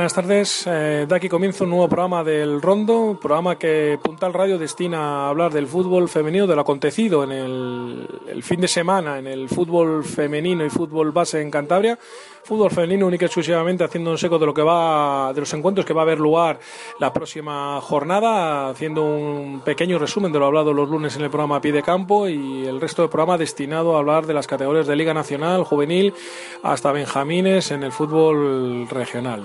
Buenas 0.00 0.14
tardes, 0.14 0.66
eh, 0.66 1.04
de 1.06 1.14
aquí 1.14 1.28
comienza 1.28 1.64
un 1.64 1.68
nuevo 1.68 1.86
programa 1.86 2.24
del 2.24 2.62
Rondo, 2.62 3.18
programa 3.20 3.58
que 3.58 3.98
Puntal 4.02 4.32
Radio 4.32 4.56
destina 4.56 5.26
a 5.26 5.28
hablar 5.28 5.52
del 5.52 5.66
fútbol 5.66 6.08
femenino, 6.08 6.46
de 6.46 6.54
lo 6.54 6.62
acontecido 6.62 7.22
en 7.22 7.32
el, 7.32 8.42
fin 8.42 8.62
de 8.62 8.66
semana 8.66 9.18
en 9.18 9.26
el 9.26 9.50
fútbol 9.50 10.02
femenino 10.02 10.64
y 10.64 10.70
fútbol 10.70 11.12
base 11.12 11.42
en 11.42 11.50
Cantabria. 11.50 11.98
Fútbol 12.44 12.70
femenino 12.70 13.06
única 13.06 13.24
y 13.24 13.26
exclusivamente 13.26 13.84
haciendo 13.84 14.10
un 14.10 14.16
seco 14.16 14.38
de 14.38 14.46
lo 14.46 14.54
que 14.54 14.62
va, 14.62 15.34
de 15.34 15.40
los 15.40 15.52
encuentros 15.52 15.84
que 15.84 15.92
va 15.92 16.00
a 16.00 16.04
haber 16.04 16.18
lugar 16.18 16.58
la 16.98 17.12
próxima 17.12 17.78
jornada, 17.82 18.70
haciendo 18.70 19.04
un 19.04 19.60
pequeño 19.60 19.98
resumen 19.98 20.32
de 20.32 20.38
lo 20.38 20.46
hablado 20.46 20.72
los 20.72 20.88
lunes 20.88 21.14
en 21.16 21.24
el 21.24 21.28
programa 21.28 21.60
pie 21.60 21.72
de 21.72 21.82
campo 21.82 22.26
y 22.26 22.64
el 22.64 22.80
resto 22.80 23.02
del 23.02 23.10
programa 23.10 23.36
destinado 23.36 23.94
a 23.94 23.98
hablar 23.98 24.26
de 24.26 24.32
las 24.32 24.46
categorías 24.46 24.86
de 24.86 24.96
Liga 24.96 25.12
Nacional, 25.12 25.62
Juvenil, 25.64 26.14
hasta 26.62 26.90
Benjamines 26.90 27.70
en 27.70 27.82
el 27.82 27.92
fútbol 27.92 28.88
regional. 28.88 29.42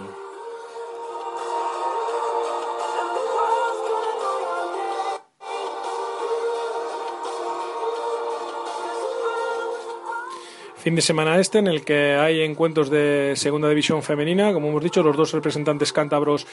Fin 10.86 10.94
de 10.94 11.02
semana 11.02 11.40
este 11.40 11.58
en 11.58 11.66
el 11.66 11.84
que 11.84 12.14
hay 12.14 12.42
encuentros 12.42 12.92
de 12.92 13.34
segunda 13.38 13.68
división 13.68 14.04
femenina. 14.04 14.54
Como 14.54 14.68
hemos 14.68 14.84
dicho, 14.84 15.02
los 15.02 15.18
dos 15.18 15.32
representantes 15.32 15.92
cántabros 15.92 16.46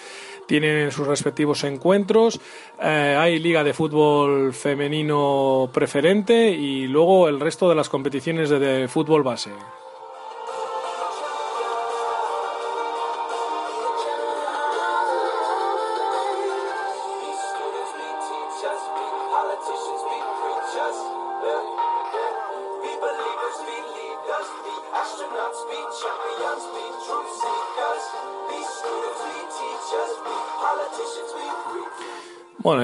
tienen 0.47 0.91
sus 0.91 1.07
respectivos 1.07 1.65
encuentros. 1.65 2.41
Eh, 2.81 3.15
hay 3.19 3.39
liga 3.41 3.63
de 3.63 3.75
fútbol 3.75 4.55
femenino 4.55 5.69
preferente 5.71 6.49
y 6.49 6.87
luego 6.87 7.29
el 7.29 7.41
resto 7.41 7.69
de 7.69 7.75
las 7.75 7.91
competiciones 7.91 8.49
de 8.49 8.89
fútbol 8.89 9.23
base. 9.23 9.51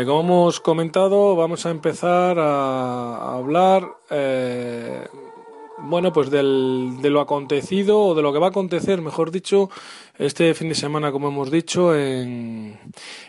Como 0.06 0.20
hemos 0.20 0.60
comentado, 0.60 1.34
vamos 1.34 1.66
a 1.66 1.70
empezar 1.70 2.38
a 2.38 3.34
hablar 3.34 3.96
eh, 4.10 5.08
bueno, 5.78 6.12
pues 6.12 6.30
del, 6.30 6.98
de 7.00 7.10
lo 7.10 7.20
acontecido 7.20 8.00
o 8.00 8.14
de 8.14 8.22
lo 8.22 8.32
que 8.32 8.38
va 8.38 8.46
a 8.46 8.50
acontecer, 8.50 9.00
mejor 9.00 9.30
dicho, 9.30 9.70
este 10.18 10.52
fin 10.54 10.68
de 10.68 10.74
semana, 10.74 11.12
como 11.12 11.28
hemos 11.28 11.50
dicho, 11.50 11.96
en, 11.96 12.76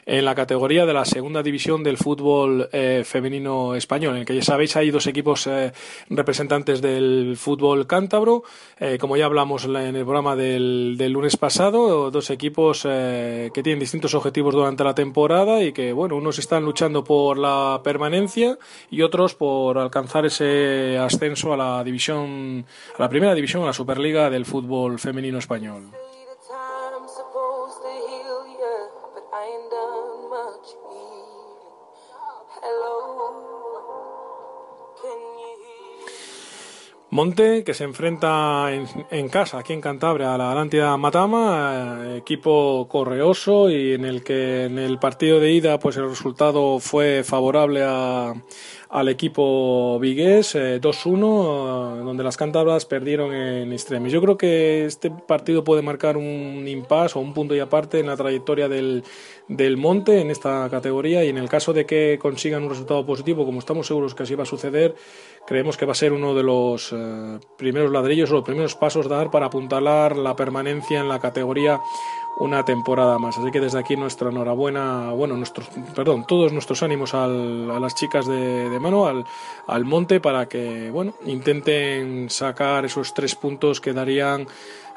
en 0.08 0.26
la 0.26 0.34
categoría 0.34 0.88
de 0.88 0.94
la 0.94 1.06
segunda 1.06 1.44
división 1.44 1.84
del 1.84 1.98
fútbol 1.98 2.68
eh, 2.72 3.04
femenino 3.06 3.76
español, 3.76 4.16
en 4.16 4.22
el 4.22 4.26
que 4.26 4.36
ya 4.36 4.42
sabéis 4.42 4.76
hay 4.76 4.90
dos 4.90 5.06
equipos 5.06 5.46
eh, 5.46 5.72
representantes 6.10 6.82
del 6.82 7.36
fútbol 7.38 7.86
cántabro, 7.86 8.44
eh, 8.80 8.98
como 9.00 9.18
ya 9.18 9.26
hablamos 9.26 9.66
en 9.66 9.76
el 9.76 10.04
programa 10.04 10.36
del, 10.36 10.96
del 10.98 11.12
lunes 11.12 11.38
pasado, 11.38 12.10
dos 12.10 12.32
equipos 12.32 12.82
que 12.84 13.62
tienen 13.64 13.80
distintos 13.80 14.16
objetivos 14.16 14.54
durante 14.54 14.84
la 14.84 14.96
temporada 14.96 15.62
y 15.64 15.74
que, 15.74 15.94
bueno, 15.94 16.16
unos 16.16 16.40
están 16.40 16.66
luchando 16.66 17.04
por 17.04 17.38
la 17.38 17.82
permanencia 17.84 18.58
y 18.90 19.04
otros 19.04 19.36
por 19.36 19.78
alcanzar 19.78 20.26
ese 20.26 20.98
ascenso 20.98 21.54
a 21.54 21.58
la 21.58 21.84
división, 21.84 22.66
a 22.98 23.02
la 23.02 23.10
primera 23.10 23.36
división, 23.36 23.64
a 23.64 23.68
la 23.68 23.74
Superliga 23.74 24.30
del 24.30 24.46
fútbol 24.46 24.98
femenino 24.98 25.38
español. 25.38 25.92
Monte, 37.12 37.64
que 37.64 37.74
se 37.74 37.86
enfrenta 37.86 38.72
en, 38.72 39.30
casa, 39.30 39.58
aquí 39.58 39.74
en 39.74 39.82
Cantabria, 39.82 40.36
a 40.36 40.38
la 40.38 40.52
Atlántida 40.52 40.96
Matama, 40.96 42.02
eh, 42.04 42.18
equipo 42.18 42.88
correoso 42.88 43.70
y 43.72 43.94
en 43.94 44.06
el 44.06 44.24
que 44.24 44.66
en 44.66 44.78
el 44.78 45.00
partido 45.00 45.40
de 45.40 45.52
ida 45.52 45.80
pues 45.80 45.98
el 45.98 46.08
resultado 46.08 46.80
fue 46.80 47.24
favorable 47.24 47.84
a, 47.84 48.36
al 48.90 49.08
equipo 49.08 50.00
vigués 50.00 50.56
2-1, 50.56 52.00
eh, 52.00 52.04
donde 52.04 52.24
las 52.24 52.38
cántabras 52.38 52.86
perdieron 52.86 53.34
en 53.34 53.72
extremis. 53.72 54.12
Yo 54.12 54.22
creo 54.22 54.38
que 54.38 54.86
este 54.86 55.12
partido 55.12 55.64
puede 55.64 55.84
marcar 55.84 56.18
un 56.18 56.68
impasse 56.68 57.18
o 57.18 57.22
un 57.22 57.34
punto 57.34 57.54
y 57.54 57.60
aparte 57.60 58.00
en 58.00 58.08
la 58.08 58.18
trayectoria 58.18 58.68
del, 58.68 59.04
del 59.48 59.78
Monte 59.78 60.22
en 60.22 60.32
esta 60.32 60.68
categoría 60.72 61.24
y 61.24 61.30
en 61.30 61.38
el 61.38 61.50
caso 61.50 61.72
de 61.72 61.86
que 61.86 62.18
consigan 62.20 62.64
un 62.64 62.70
resultado 62.70 63.06
positivo, 63.06 63.46
como 63.46 63.60
estamos 63.60 63.86
seguros 63.86 64.16
que 64.16 64.24
así 64.24 64.34
va 64.34 64.44
a 64.44 64.48
suceder, 64.48 64.96
creemos 65.46 65.78
que 65.78 65.86
va 65.86 65.92
a 65.92 65.96
ser 65.96 66.12
uno 66.12 66.34
de 66.34 66.44
los 66.44 66.92
eh, 66.92 67.40
primeros 67.58 67.92
ladrillos 67.92 68.32
o 68.32 68.36
los 68.36 68.44
primeros 68.44 68.76
pasos 68.76 69.06
a 69.06 69.10
dar 69.10 69.30
para 69.30 69.48
apuntalar 69.48 70.18
la 70.18 70.36
permanencia 70.36 71.00
en 71.00 71.10
la 71.10 71.20
categoría 71.20 71.80
una 72.40 72.64
temporada 72.64 73.20
más. 73.20 73.38
Así 73.38 73.52
que 73.52 73.60
desde 73.60 73.80
aquí 73.80 73.98
nuestra 73.98 74.30
enhorabuena, 74.30 75.12
bueno, 75.12 75.36
nuestros, 75.36 75.68
perdón, 75.94 76.26
todos 76.26 76.54
nuestros 76.54 76.82
ánimos 76.84 77.14
al, 77.14 77.70
a 77.70 77.80
las 77.80 77.96
chicas 77.96 78.26
de, 78.28 78.70
de 78.70 78.79
mano, 78.80 79.08
al, 79.08 79.26
al, 79.68 79.86
monte, 79.86 80.20
para 80.20 80.48
que, 80.48 80.90
bueno, 80.92 81.14
intenten 81.26 82.30
sacar 82.30 82.86
esos 82.86 83.14
tres 83.14 83.36
puntos 83.36 83.80
que 83.82 83.94
darían 83.94 84.48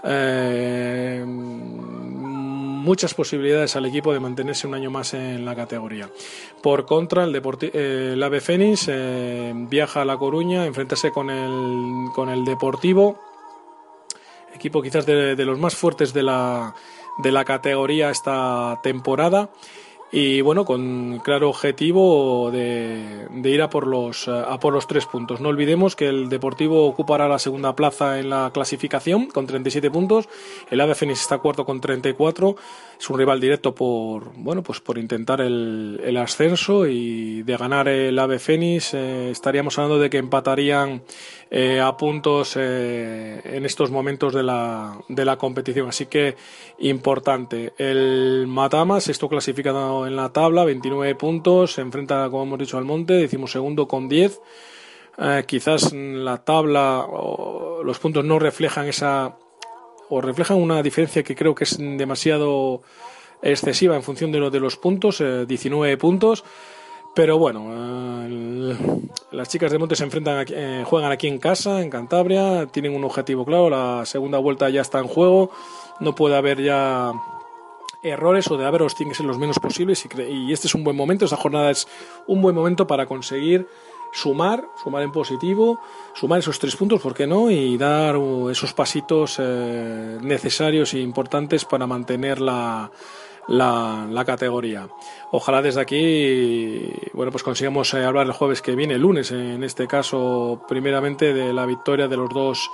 eh, 0.04 1.24
muchas 2.82 3.14
posibilidades 3.14 3.76
al 3.76 3.86
equipo 3.86 4.12
de 4.12 4.20
mantenerse 4.20 4.66
un 4.66 4.74
año 4.74 4.90
más 4.90 5.14
en 5.14 5.44
la 5.44 5.54
categoría. 5.54 6.10
Por 6.62 6.84
contra, 6.84 7.24
el, 7.24 7.34
eh, 7.36 8.10
el 8.14 8.22
AVE 8.22 8.40
Fénix 8.40 8.86
eh, 8.88 9.52
viaja 9.54 10.02
a 10.02 10.04
La 10.04 10.16
Coruña 10.16 10.66
enfrentarse 10.66 11.10
con 11.12 11.30
el, 11.30 12.10
con 12.12 12.28
el 12.28 12.44
Deportivo, 12.44 13.20
equipo 14.54 14.82
quizás 14.82 15.06
de, 15.06 15.36
de 15.36 15.44
los 15.44 15.58
más 15.58 15.76
fuertes 15.76 16.12
de 16.12 16.22
la 16.22 16.74
de 17.18 17.32
la 17.32 17.44
categoría 17.44 18.10
esta 18.10 18.80
temporada 18.82 19.50
y 20.12 20.42
bueno, 20.42 20.66
con 20.66 21.20
claro 21.20 21.48
objetivo 21.48 22.50
de, 22.52 23.26
ir 23.44 23.62
a 23.62 23.70
por, 23.70 23.86
los, 23.86 24.28
a 24.28 24.60
por 24.60 24.74
los 24.74 24.86
tres 24.86 25.06
puntos. 25.06 25.40
No 25.40 25.48
olvidemos 25.48 25.96
que 25.96 26.08
el 26.08 26.28
Deportivo 26.28 26.86
ocupará 26.86 27.28
la 27.28 27.38
segunda 27.38 27.74
plaza 27.74 28.20
en 28.20 28.28
la 28.28 28.50
clasificación 28.52 29.26
con 29.26 29.46
37 29.46 29.90
puntos, 29.90 30.28
el 30.70 30.80
ADE 30.80 30.94
Fénix 30.94 31.22
está 31.22 31.38
cuarto 31.38 31.64
con 31.64 31.80
34, 31.80 32.56
es 33.02 33.10
un 33.10 33.18
rival 33.18 33.40
directo 33.40 33.74
por, 33.74 34.32
bueno, 34.36 34.62
pues 34.62 34.80
por 34.80 34.98
intentar 34.98 35.40
el, 35.40 36.00
el 36.04 36.16
ascenso 36.18 36.86
y 36.86 37.42
de 37.42 37.56
ganar 37.56 37.88
el 37.88 38.18
AVE 38.18 38.38
Fénix 38.38 38.94
eh, 38.94 39.30
estaríamos 39.30 39.78
hablando 39.78 39.98
de 39.98 40.10
que 40.10 40.18
empatarían 40.18 41.02
eh, 41.54 41.80
a 41.80 41.98
puntos 41.98 42.56
eh, 42.58 43.42
en 43.44 43.66
estos 43.66 43.90
momentos 43.90 44.32
de 44.32 44.42
la, 44.42 44.98
de 45.10 45.26
la 45.26 45.36
competición. 45.36 45.86
Así 45.86 46.06
que 46.06 46.34
importante. 46.78 47.74
El 47.76 48.46
Matama, 48.48 49.02
sexto 49.02 49.28
clasificado 49.28 50.06
en 50.06 50.16
la 50.16 50.32
tabla, 50.32 50.64
29 50.64 51.14
puntos, 51.14 51.74
se 51.74 51.82
enfrenta, 51.82 52.30
como 52.30 52.44
hemos 52.44 52.58
dicho, 52.58 52.78
al 52.78 52.86
Monte, 52.86 53.12
decimos 53.12 53.52
segundo 53.52 53.86
con 53.86 54.08
10. 54.08 54.40
quizás 55.46 55.92
la 55.92 56.42
tabla 56.42 57.06
los 57.84 57.98
puntos 57.98 58.24
no 58.24 58.38
reflejan 58.38 58.86
esa 58.86 59.36
o 60.08 60.22
reflejan 60.22 60.56
una 60.56 60.82
diferencia 60.82 61.22
que 61.22 61.36
creo 61.36 61.54
que 61.54 61.64
es 61.64 61.76
demasiado 61.76 62.80
excesiva 63.42 63.94
en 63.94 64.02
función 64.02 64.32
de 64.32 64.38
lo 64.38 64.50
de 64.50 64.60
los 64.60 64.78
puntos, 64.78 65.22
19 65.46 65.98
puntos. 65.98 66.44
Pero 67.14 67.36
bueno, 67.38 68.26
las 69.30 69.48
chicas 69.48 69.70
de 69.70 69.78
Monte 69.78 69.96
se 69.96 70.04
enfrentan, 70.04 70.46
eh, 70.48 70.82
juegan 70.86 71.12
aquí 71.12 71.28
en 71.28 71.38
casa, 71.38 71.82
en 71.82 71.90
Cantabria, 71.90 72.66
tienen 72.66 72.96
un 72.96 73.04
objetivo 73.04 73.44
claro, 73.44 73.68
la 73.68 74.06
segunda 74.06 74.38
vuelta 74.38 74.70
ya 74.70 74.80
está 74.80 74.98
en 74.98 75.08
juego, 75.08 75.50
no 76.00 76.14
puede 76.14 76.36
haber 76.36 76.62
ya 76.62 77.12
errores 78.02 78.50
o 78.50 78.56
de 78.56 78.64
haberlos 78.64 78.94
tienen 78.94 79.12
que 79.12 79.18
ser 79.18 79.26
los 79.26 79.38
menos 79.38 79.58
posibles 79.58 80.04
y, 80.04 80.22
y, 80.22 80.52
este 80.52 80.66
es 80.68 80.74
un 80.74 80.84
buen 80.84 80.96
momento, 80.96 81.26
esta 81.26 81.36
jornada 81.36 81.70
es 81.70 81.86
un 82.26 82.40
buen 82.40 82.54
momento 82.54 82.86
para 82.86 83.06
conseguir 83.06 83.68
sumar, 84.12 84.68
sumar 84.82 85.02
en 85.02 85.10
positivo, 85.10 85.80
sumar 86.14 86.38
esos 86.38 86.58
tres 86.58 86.76
puntos, 86.76 87.00
¿por 87.00 87.14
qué 87.14 87.26
no? 87.26 87.50
Y 87.50 87.78
dar 87.78 88.16
esos 88.50 88.72
pasitos 88.74 89.36
eh, 89.38 90.18
necesarios 90.20 90.94
e 90.94 91.00
importantes 91.00 91.64
para 91.64 91.86
mantener 91.86 92.40
la 92.40 92.90
la, 93.48 94.06
la, 94.08 94.24
categoría. 94.24 94.88
Ojalá 95.30 95.62
desde 95.62 95.80
aquí, 95.80 96.92
bueno, 97.12 97.32
pues 97.32 97.42
consigamos 97.42 97.92
eh, 97.94 98.04
hablar 98.04 98.26
el 98.26 98.32
jueves 98.32 98.62
que 98.62 98.74
viene, 98.74 98.94
el 98.94 99.02
lunes, 99.02 99.30
en 99.30 99.64
este 99.64 99.86
caso, 99.86 100.64
primeramente 100.68 101.32
de 101.34 101.52
la 101.52 101.66
victoria 101.66 102.08
de 102.08 102.16
los 102.16 102.30
dos 102.30 102.70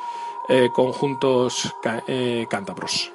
eh, 0.49 0.71
conjuntos 0.73 1.75
eh, 2.07 2.47
cántabros. 2.49 3.13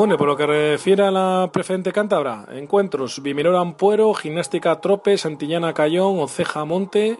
Bueno, 0.00 0.16
por 0.16 0.28
lo 0.28 0.34
que 0.38 0.46
refiere 0.46 1.02
a 1.02 1.10
la 1.10 1.50
preferente 1.52 1.92
cántabra, 1.92 2.46
encuentros 2.52 3.22
Viminor 3.22 3.56
Ampuero, 3.56 4.14
Gimnástica 4.14 4.80
Trope, 4.80 5.18
Santillana 5.18 5.74
Cayón, 5.74 6.20
Oceja 6.20 6.64
Monte, 6.64 7.18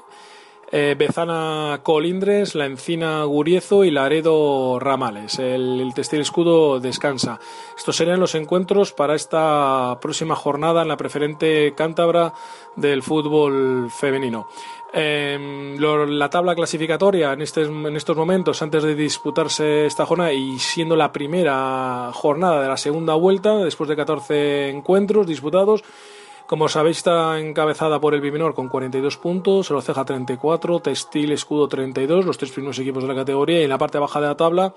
eh, 0.72 0.94
Bezana 0.98 1.80
Colindres, 1.82 2.54
La 2.54 2.66
Encina 2.66 3.24
Guriezo 3.24 3.84
y 3.84 3.90
Laredo 3.90 4.78
Ramales. 4.78 5.38
El, 5.38 5.80
el 5.80 5.94
Textil 5.94 6.20
Escudo 6.20 6.80
descansa. 6.80 7.40
Estos 7.76 7.96
serían 7.96 8.20
los 8.20 8.34
encuentros 8.34 8.92
para 8.92 9.14
esta 9.14 9.98
próxima 10.00 10.36
jornada 10.36 10.82
en 10.82 10.88
la 10.88 10.96
preferente 10.96 11.74
cántabra 11.76 12.32
del 12.76 13.02
fútbol 13.02 13.90
femenino. 13.90 14.48
Eh, 14.92 15.76
la 15.78 16.30
tabla 16.30 16.54
clasificatoria 16.54 17.32
en, 17.32 17.42
este, 17.42 17.62
en 17.62 17.96
estos 17.96 18.16
momentos, 18.16 18.60
antes 18.60 18.82
de 18.82 18.94
disputarse 18.94 19.86
esta 19.86 20.04
jornada 20.04 20.32
y 20.32 20.58
siendo 20.58 20.96
la 20.96 21.12
primera 21.12 22.10
jornada 22.12 22.60
de 22.62 22.68
la 22.68 22.76
segunda 22.76 23.14
vuelta, 23.14 23.58
después 23.58 23.88
de 23.88 23.96
14 23.96 24.70
encuentros 24.70 25.26
disputados, 25.26 25.84
como 26.50 26.68
sabéis, 26.68 26.96
está 26.96 27.38
encabezada 27.38 28.00
por 28.00 28.12
el 28.12 28.20
Bimenor 28.20 28.54
con 28.54 28.68
42 28.68 29.18
puntos, 29.18 29.70
el 29.70 29.76
Oceja 29.76 30.04
34, 30.04 30.80
Textil 30.80 31.30
Escudo 31.30 31.68
32, 31.68 32.26
los 32.26 32.38
tres 32.38 32.50
primeros 32.50 32.76
equipos 32.80 33.04
de 33.04 33.08
la 33.08 33.14
categoría, 33.14 33.60
y 33.60 33.62
en 33.62 33.68
la 33.68 33.78
parte 33.78 34.00
baja 34.00 34.20
de 34.20 34.26
la 34.26 34.36
tabla, 34.36 34.74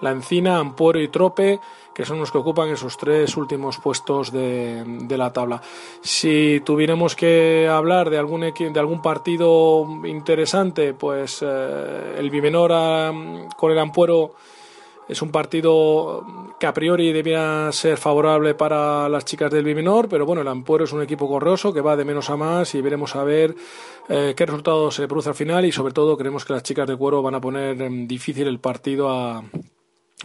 la 0.00 0.12
Encina, 0.12 0.58
Ampuero 0.58 1.00
y 1.00 1.08
Trope, 1.08 1.58
que 1.92 2.04
son 2.04 2.20
los 2.20 2.30
que 2.30 2.38
ocupan 2.38 2.68
esos 2.68 2.96
tres 2.96 3.36
últimos 3.36 3.78
puestos 3.78 4.30
de, 4.30 5.04
la 5.18 5.32
tabla. 5.32 5.60
Si 6.00 6.62
tuviéramos 6.64 7.16
que 7.16 7.66
hablar 7.68 8.08
de 8.08 8.18
algún, 8.18 8.42
de 8.42 8.78
algún 8.78 9.02
partido 9.02 9.84
interesante, 10.04 10.94
pues 10.94 11.42
eh, 11.44 12.14
el 12.18 12.30
Bimenor 12.30 12.70
ah, 12.72 13.12
con 13.56 13.72
el 13.72 13.80
Ampuero 13.80 14.36
es 15.08 15.22
un 15.22 15.30
partido 15.30 16.24
que 16.58 16.66
a 16.66 16.74
priori 16.74 17.12
debía 17.12 17.70
ser 17.72 17.96
favorable 17.96 18.54
para 18.54 19.08
las 19.08 19.24
chicas 19.24 19.50
del 19.50 19.64
Bimenor, 19.64 20.08
pero 20.08 20.26
bueno, 20.26 20.42
el 20.42 20.48
Ampuero 20.48 20.84
es 20.84 20.92
un 20.92 21.02
equipo 21.02 21.28
correoso 21.28 21.72
que 21.72 21.80
va 21.80 21.96
de 21.96 22.04
menos 22.04 22.30
a 22.30 22.36
más 22.36 22.74
y 22.74 22.80
veremos 22.80 23.14
a 23.14 23.24
ver 23.24 23.54
eh, 24.08 24.34
qué 24.36 24.46
resultado 24.46 24.90
se 24.90 25.06
produce 25.06 25.28
al 25.28 25.34
final 25.34 25.64
y 25.64 25.72
sobre 25.72 25.92
todo 25.92 26.16
creemos 26.16 26.44
que 26.44 26.54
las 26.54 26.62
chicas 26.62 26.88
de 26.88 26.96
cuero 26.96 27.22
van 27.22 27.34
a 27.34 27.40
poner 27.40 27.76
difícil 28.06 28.48
el 28.48 28.58
partido 28.58 29.10
a, 29.10 29.42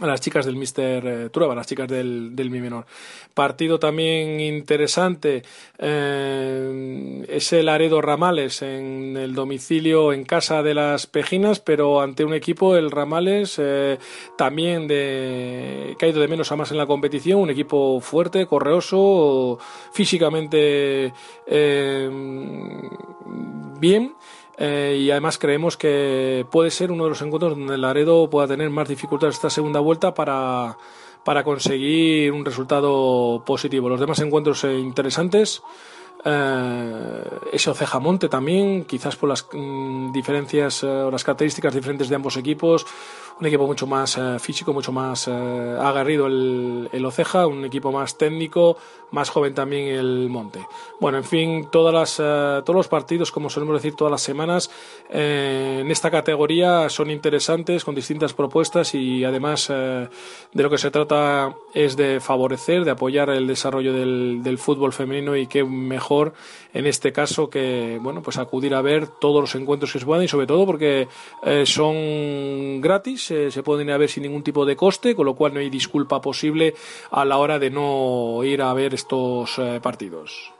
a 0.00 0.06
las 0.06 0.22
chicas 0.22 0.46
del 0.46 0.56
Mister 0.56 1.06
eh, 1.06 1.28
Turaba, 1.28 1.54
las 1.54 1.66
chicas 1.66 1.86
del, 1.86 2.34
del 2.34 2.48
Mi 2.50 2.60
Menor. 2.60 2.86
Partido 3.34 3.78
también 3.78 4.40
interesante 4.40 5.42
eh, 5.78 7.24
es 7.28 7.52
el 7.52 7.68
Aredo 7.68 8.00
Ramales 8.00 8.62
en 8.62 9.18
el 9.18 9.34
domicilio 9.34 10.14
en 10.14 10.24
casa 10.24 10.62
de 10.62 10.72
las 10.72 11.06
Pejinas, 11.06 11.60
pero 11.60 12.00
ante 12.00 12.24
un 12.24 12.32
equipo, 12.32 12.74
el 12.74 12.90
Ramales, 12.90 13.56
eh, 13.58 13.98
también 14.38 14.88
de, 14.88 15.94
caído 15.98 16.22
de 16.22 16.28
menos 16.28 16.50
a 16.52 16.56
más 16.56 16.70
en 16.70 16.78
la 16.78 16.86
competición, 16.86 17.40
un 17.40 17.50
equipo 17.50 18.00
fuerte, 18.00 18.46
correoso, 18.46 19.58
físicamente 19.92 21.12
bien 23.78 24.14
eh, 24.58 24.98
y 25.00 25.10
además 25.10 25.38
creemos 25.38 25.76
que 25.76 26.46
puede 26.50 26.70
ser 26.70 26.92
uno 26.92 27.04
de 27.04 27.10
los 27.10 27.22
encuentros 27.22 27.56
donde 27.56 27.74
el 27.74 27.80
Laredo 27.80 28.28
pueda 28.28 28.46
tener 28.46 28.70
más 28.70 28.88
dificultades 28.88 29.36
esta 29.36 29.50
segunda 29.50 29.80
vuelta 29.80 30.14
para, 30.14 30.76
para 31.24 31.42
conseguir 31.42 32.32
un 32.32 32.44
resultado 32.44 33.42
positivo. 33.46 33.88
Los 33.88 34.00
demás 34.00 34.20
encuentros 34.20 34.64
eh, 34.64 34.78
interesantes. 34.78 35.62
Eh, 36.24 37.24
ese 37.52 37.70
Ocejamonte 37.70 38.28
también, 38.28 38.84
quizás 38.84 39.16
por 39.16 39.28
las 39.28 39.46
mm, 39.52 40.12
diferencias 40.12 40.84
o 40.84 41.10
las 41.10 41.24
características 41.24 41.74
diferentes 41.74 42.08
de 42.08 42.14
ambos 42.14 42.36
equipos, 42.36 42.86
un 43.42 43.46
equipo 43.46 43.66
mucho 43.66 43.88
más 43.88 44.16
eh, 44.18 44.38
físico, 44.38 44.72
mucho 44.72 44.92
más 44.92 45.26
eh, 45.26 45.32
agarrido 45.32 46.28
el, 46.28 46.88
el, 46.92 47.04
Oceja, 47.04 47.48
un 47.48 47.64
equipo 47.64 47.90
más 47.90 48.16
técnico, 48.16 48.76
más 49.10 49.30
joven 49.30 49.52
también 49.52 49.88
el 49.88 50.28
Monte. 50.30 50.64
Bueno, 51.00 51.18
en 51.18 51.24
fin, 51.24 51.68
todas 51.72 51.92
las, 51.92 52.20
eh, 52.20 52.62
todos 52.64 52.76
los 52.76 52.86
partidos, 52.86 53.32
como 53.32 53.50
solemos 53.50 53.74
decir 53.74 53.96
todas 53.96 54.12
las 54.12 54.22
semanas, 54.22 54.70
en 55.10 55.90
esta 55.90 56.08
categoría 56.08 56.88
son 56.88 57.10
interesantes, 57.10 57.84
con 57.84 57.96
distintas 57.96 58.32
propuestas 58.32 58.94
y 58.94 59.24
además 59.24 59.68
de 59.68 60.08
lo 60.62 60.70
que 60.70 60.78
se 60.78 60.90
trata 60.90 61.54
es 61.74 61.96
de 61.96 62.20
favorecer, 62.20 62.84
de 62.84 62.92
apoyar 62.92 63.28
el 63.30 63.46
desarrollo 63.48 63.92
del, 63.92 64.42
del 64.42 64.56
fútbol 64.56 64.92
femenino 64.92 65.36
y 65.36 65.48
qué 65.48 65.64
mejor 65.64 66.32
en 66.72 66.86
este 66.86 67.12
caso 67.12 67.50
que, 67.50 67.98
bueno, 68.00 68.22
pues 68.22 68.38
acudir 68.38 68.74
a 68.74 68.80
ver 68.80 69.08
todos 69.08 69.40
los 69.42 69.54
encuentros 69.54 69.92
que 69.92 69.98
se 69.98 70.06
puedan 70.06 70.24
y 70.24 70.28
sobre 70.28 70.46
todo 70.46 70.64
porque 70.64 71.08
son 71.64 72.80
gratis 72.80 73.31
se, 73.50 73.62
pueden 73.62 73.88
ir 73.88 73.94
a 73.94 73.98
ver 73.98 74.10
sin 74.10 74.24
ningún 74.24 74.42
tipo 74.42 74.66
de 74.66 74.76
coste, 74.76 75.14
con 75.14 75.26
lo 75.26 75.34
cual 75.34 75.54
no 75.54 75.60
hay 75.60 75.70
disculpa 75.70 76.20
posible 76.20 76.74
a 77.10 77.24
la 77.24 77.38
hora 77.38 77.58
de 77.58 77.70
no 77.70 78.40
ir 78.44 78.62
a 78.62 78.72
ver 78.74 78.94
estos 78.94 79.58
eh, 79.58 79.80
partidos. 79.82 80.52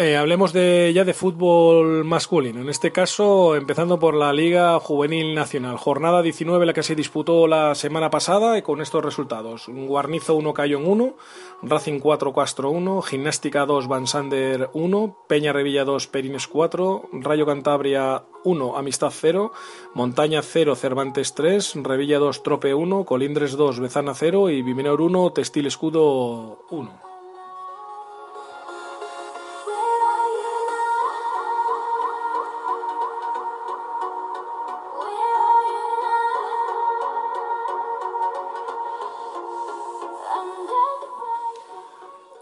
Eh, 0.00 0.16
hablemos 0.16 0.54
de, 0.54 0.92
ya 0.94 1.04
de 1.04 1.12
fútbol 1.12 2.06
masculino. 2.06 2.62
En 2.62 2.70
este 2.70 2.90
caso, 2.90 3.54
empezando 3.54 3.98
por 3.98 4.14
la 4.14 4.32
Liga 4.32 4.80
Juvenil 4.80 5.34
Nacional. 5.34 5.76
Jornada 5.76 6.22
19, 6.22 6.64
la 6.64 6.72
que 6.72 6.82
se 6.82 6.94
disputó 6.94 7.46
la 7.46 7.74
semana 7.74 8.08
pasada 8.08 8.56
y 8.56 8.62
con 8.62 8.80
estos 8.80 9.04
resultados. 9.04 9.66
Guarnizo 9.68 10.36
1, 10.36 10.54
Cayo 10.54 10.78
en 10.78 10.86
1, 10.86 11.16
Racing 11.64 12.00
4, 12.00 12.32
Castro 12.32 12.70
1, 12.70 13.02
Gimnástica 13.02 13.66
2, 13.66 13.88
Van 13.88 14.06
Sander 14.06 14.70
1, 14.72 15.18
Peña 15.28 15.52
Revilla 15.52 15.84
2, 15.84 16.06
Perines 16.06 16.46
4, 16.46 17.10
Rayo 17.20 17.44
Cantabria 17.44 18.24
1, 18.44 18.78
Amistad 18.78 19.12
0, 19.12 19.52
Montaña 19.92 20.40
0, 20.40 20.76
Cervantes 20.76 21.34
3, 21.34 21.74
Revilla 21.82 22.18
2, 22.18 22.42
Trope 22.42 22.72
1, 22.72 23.04
Colindres 23.04 23.54
2, 23.54 23.80
Bezana 23.80 24.14
0 24.14 24.48
y 24.48 24.62
Bimenor 24.62 25.02
1, 25.02 25.32
Textil 25.34 25.66
Escudo 25.66 26.64
1. 26.70 27.09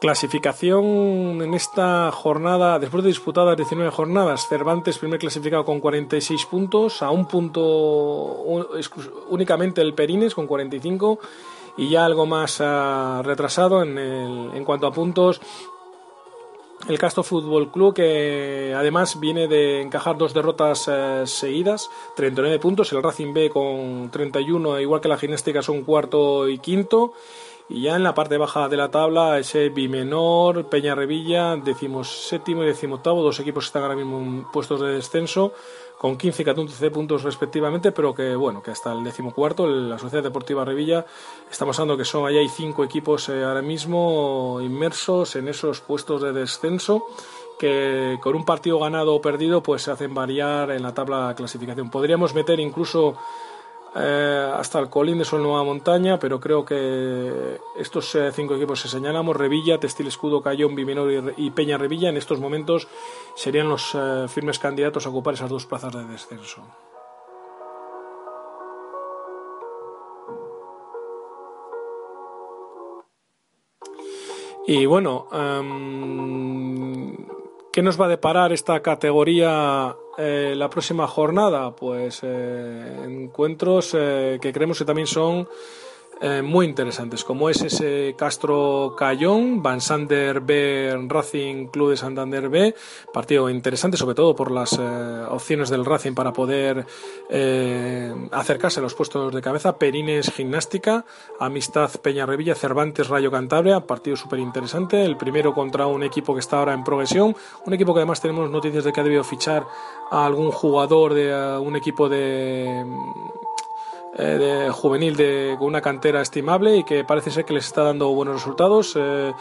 Clasificación 0.08 1.42
en 1.42 1.52
esta 1.52 2.10
jornada, 2.12 2.78
después 2.78 3.04
de 3.04 3.08
disputadas 3.08 3.58
19 3.58 3.90
jornadas, 3.90 4.48
Cervantes 4.48 4.96
primer 4.96 5.18
clasificado 5.18 5.66
con 5.66 5.80
46 5.80 6.46
puntos, 6.46 7.02
a 7.02 7.10
un 7.10 7.28
punto 7.28 7.60
únicamente 9.28 9.82
el 9.82 9.92
Perines 9.92 10.34
con 10.34 10.46
45 10.46 11.18
y 11.76 11.90
ya 11.90 12.06
algo 12.06 12.24
más 12.24 12.58
uh, 12.58 13.22
retrasado 13.22 13.82
en, 13.82 13.98
el, 13.98 14.50
en 14.54 14.64
cuanto 14.64 14.86
a 14.86 14.92
puntos 14.92 15.42
el 16.88 16.98
Castro 16.98 17.22
Fútbol 17.22 17.70
Club 17.70 17.92
que 17.92 18.72
además 18.74 19.20
viene 19.20 19.46
de 19.46 19.82
encajar 19.82 20.16
dos 20.16 20.32
derrotas 20.32 20.88
uh, 20.88 21.26
seguidas, 21.26 21.90
39 22.16 22.58
puntos, 22.60 22.90
el 22.94 23.02
Racing 23.02 23.34
B 23.34 23.50
con 23.50 24.10
31, 24.10 24.80
igual 24.80 25.02
que 25.02 25.08
la 25.08 25.18
Gimnástica 25.18 25.60
son 25.60 25.82
cuarto 25.82 26.48
y 26.48 26.56
quinto 26.56 27.12
y 27.68 27.82
ya 27.82 27.96
en 27.96 28.02
la 28.02 28.14
parte 28.14 28.38
baja 28.38 28.68
de 28.68 28.78
la 28.78 28.90
tabla, 28.90 29.38
ese 29.38 29.68
Bimenor, 29.68 30.66
Peña 30.66 30.94
Revilla, 30.94 31.54
decimos 31.56 32.08
séptimo 32.28 32.62
y 32.62 32.66
decimoctavo, 32.66 33.22
dos 33.22 33.40
equipos 33.40 33.66
están 33.66 33.82
ahora 33.82 33.96
mismo 33.96 34.18
en 34.18 34.44
puestos 34.50 34.80
de 34.80 34.88
descenso, 34.88 35.52
con 35.98 36.16
15 36.16 36.42
y 36.42 36.44
14 36.44 36.90
puntos 36.90 37.24
respectivamente, 37.24 37.92
pero 37.92 38.14
que 38.14 38.34
bueno, 38.36 38.62
que 38.62 38.70
hasta 38.70 38.92
el 38.92 39.04
decimocuarto, 39.04 39.66
la 39.66 39.98
Sociedad 39.98 40.22
Deportiva 40.22 40.64
Revilla, 40.64 41.04
estamos 41.50 41.78
hablando 41.78 41.98
que 41.98 42.04
son 42.04 42.26
allá 42.26 42.38
hay 42.38 42.48
cinco 42.48 42.84
equipos 42.84 43.28
eh, 43.28 43.44
ahora 43.44 43.62
mismo 43.62 44.60
inmersos 44.62 45.36
en 45.36 45.48
esos 45.48 45.80
puestos 45.80 46.22
de 46.22 46.32
descenso 46.32 47.04
que 47.58 48.18
con 48.22 48.36
un 48.36 48.44
partido 48.44 48.78
ganado 48.78 49.14
o 49.14 49.20
perdido 49.20 49.62
pues 49.62 49.82
se 49.82 49.90
hacen 49.90 50.14
variar 50.14 50.70
en 50.70 50.82
la 50.82 50.94
tabla 50.94 51.28
de 51.28 51.34
clasificación. 51.34 51.90
Podríamos 51.90 52.32
meter 52.32 52.60
incluso 52.60 53.16
eh, 53.94 54.52
hasta 54.54 54.78
el 54.78 54.90
Colín 54.90 55.18
de 55.18 55.24
Sol 55.24 55.42
Nueva 55.42 55.64
Montaña, 55.64 56.18
pero 56.18 56.38
creo 56.40 56.64
que 56.64 57.58
estos 57.78 58.14
eh, 58.14 58.30
cinco 58.32 58.54
equipos 58.56 58.82
que 58.82 58.88
señalamos, 58.88 59.36
Revilla, 59.36 59.80
Textil 59.80 60.06
Escudo, 60.06 60.42
Cayón, 60.42 60.74
Bimenor 60.74 61.34
y, 61.36 61.50
Peña 61.50 61.78
Revilla, 61.78 62.08
en 62.08 62.16
estos 62.16 62.38
momentos 62.38 62.86
serían 63.34 63.68
los 63.68 63.94
eh, 63.94 64.26
firmes 64.28 64.58
candidatos 64.58 65.06
a 65.06 65.10
ocupar 65.10 65.34
esas 65.34 65.50
dos 65.50 65.66
plazas 65.66 65.94
de 65.94 66.04
descenso. 66.04 66.62
Y 74.66 74.84
bueno, 74.84 75.28
em, 75.32 77.16
¿qué 77.72 77.82
nos 77.82 77.98
va 77.98 78.04
a 78.04 78.08
deparar 78.08 78.52
esta 78.52 78.82
categoría 78.82 79.96
eh, 80.18 80.54
la 80.56 80.68
próxima 80.68 81.06
jornada? 81.06 81.74
Pues 81.74 82.20
eh, 82.22 83.02
encuentros 83.04 83.94
eh, 83.96 84.38
que 84.40 84.52
creemos 84.52 84.78
que 84.78 84.84
también 84.84 85.06
son 85.06 85.48
eh, 86.20 86.42
muy 86.42 86.66
interesantes, 86.66 87.22
como 87.22 87.48
es 87.48 87.62
ese 87.62 88.14
Castro 88.18 88.94
Cayón, 88.98 89.62
Van 89.62 89.80
Sander 89.80 90.40
B, 90.40 91.06
Racing 91.06 91.66
Club 91.66 91.90
de 91.90 91.96
Santander 91.96 92.48
B, 92.48 92.74
partido 93.12 93.48
interesante 93.48 93.96
sobre 93.96 94.16
todo 94.16 94.34
por 94.34 94.50
las 94.50 94.76
eh, 94.80 95.26
opciones 95.30 95.70
del 95.70 95.84
Racing 95.84 96.14
para 96.14 96.32
poder 96.32 96.84
eh, 97.30 98.12
acercarse 98.32 98.80
a 98.80 98.82
los 98.82 98.94
puestos 98.94 99.32
de 99.32 99.40
cabeza, 99.40 99.78
Perines 99.78 100.32
Gimnástica, 100.32 101.04
Amistad 101.38 101.90
Peña 102.02 102.26
Revilla, 102.26 102.56
Cervantes 102.56 103.08
Rayo 103.08 103.30
Cantabria, 103.30 103.86
partido 103.86 104.16
súper 104.16 104.40
interesante, 104.40 105.04
el 105.04 105.16
primero 105.16 105.54
contra 105.54 105.86
un 105.86 106.02
equipo 106.02 106.34
que 106.34 106.40
está 106.40 106.58
ahora 106.58 106.74
en 106.74 106.82
progresión, 106.82 107.36
un 107.64 107.74
equipo 107.74 107.94
que 107.94 108.00
además 108.00 108.20
tenemos 108.20 108.50
noticias 108.50 108.82
de 108.82 108.92
que 108.92 109.00
ha 109.00 109.04
debido 109.04 109.22
fichar 109.22 109.66
a 110.10 110.26
algún 110.26 110.50
jugador 110.50 111.14
de 111.14 111.58
un 111.58 111.76
equipo 111.76 112.08
de 112.08 112.84
de 114.22 114.70
juvenil 114.70 115.16
de, 115.16 115.54
con 115.58 115.68
una 115.68 115.80
cantera 115.80 116.20
estimable 116.20 116.76
y 116.76 116.84
que 116.84 117.04
parece 117.04 117.30
ser 117.30 117.44
que 117.44 117.54
les 117.54 117.66
está 117.66 117.84
dando 117.84 118.08
buenos 118.08 118.34
resultados. 118.34 118.94
Eh, 118.96 119.32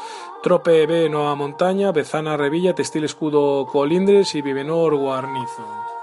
Trope 0.44 0.86
B 0.86 1.10
Nueva 1.10 1.36
Montaña, 1.36 1.92
Bezana 1.92 2.38
Revilla, 2.38 2.76
Textil 2.76 3.04
Escudo 3.04 3.66
Colindres 3.66 4.36
y 4.36 4.42
Vivenor 4.42 4.96
Guarnizo. 4.96 5.97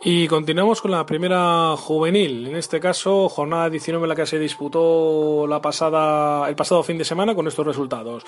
Y 0.00 0.28
continuamos 0.28 0.80
con 0.80 0.92
la 0.92 1.04
primera 1.04 1.76
juvenil, 1.76 2.46
en 2.46 2.54
este 2.54 2.78
caso 2.78 3.28
jornada 3.28 3.68
19 3.68 4.04
en 4.04 4.08
la 4.08 4.14
que 4.14 4.26
se 4.26 4.38
disputó 4.38 5.44
la 5.48 5.60
pasada, 5.60 6.48
el 6.48 6.54
pasado 6.54 6.84
fin 6.84 6.98
de 6.98 7.04
semana 7.04 7.34
con 7.34 7.48
estos 7.48 7.66
resultados. 7.66 8.22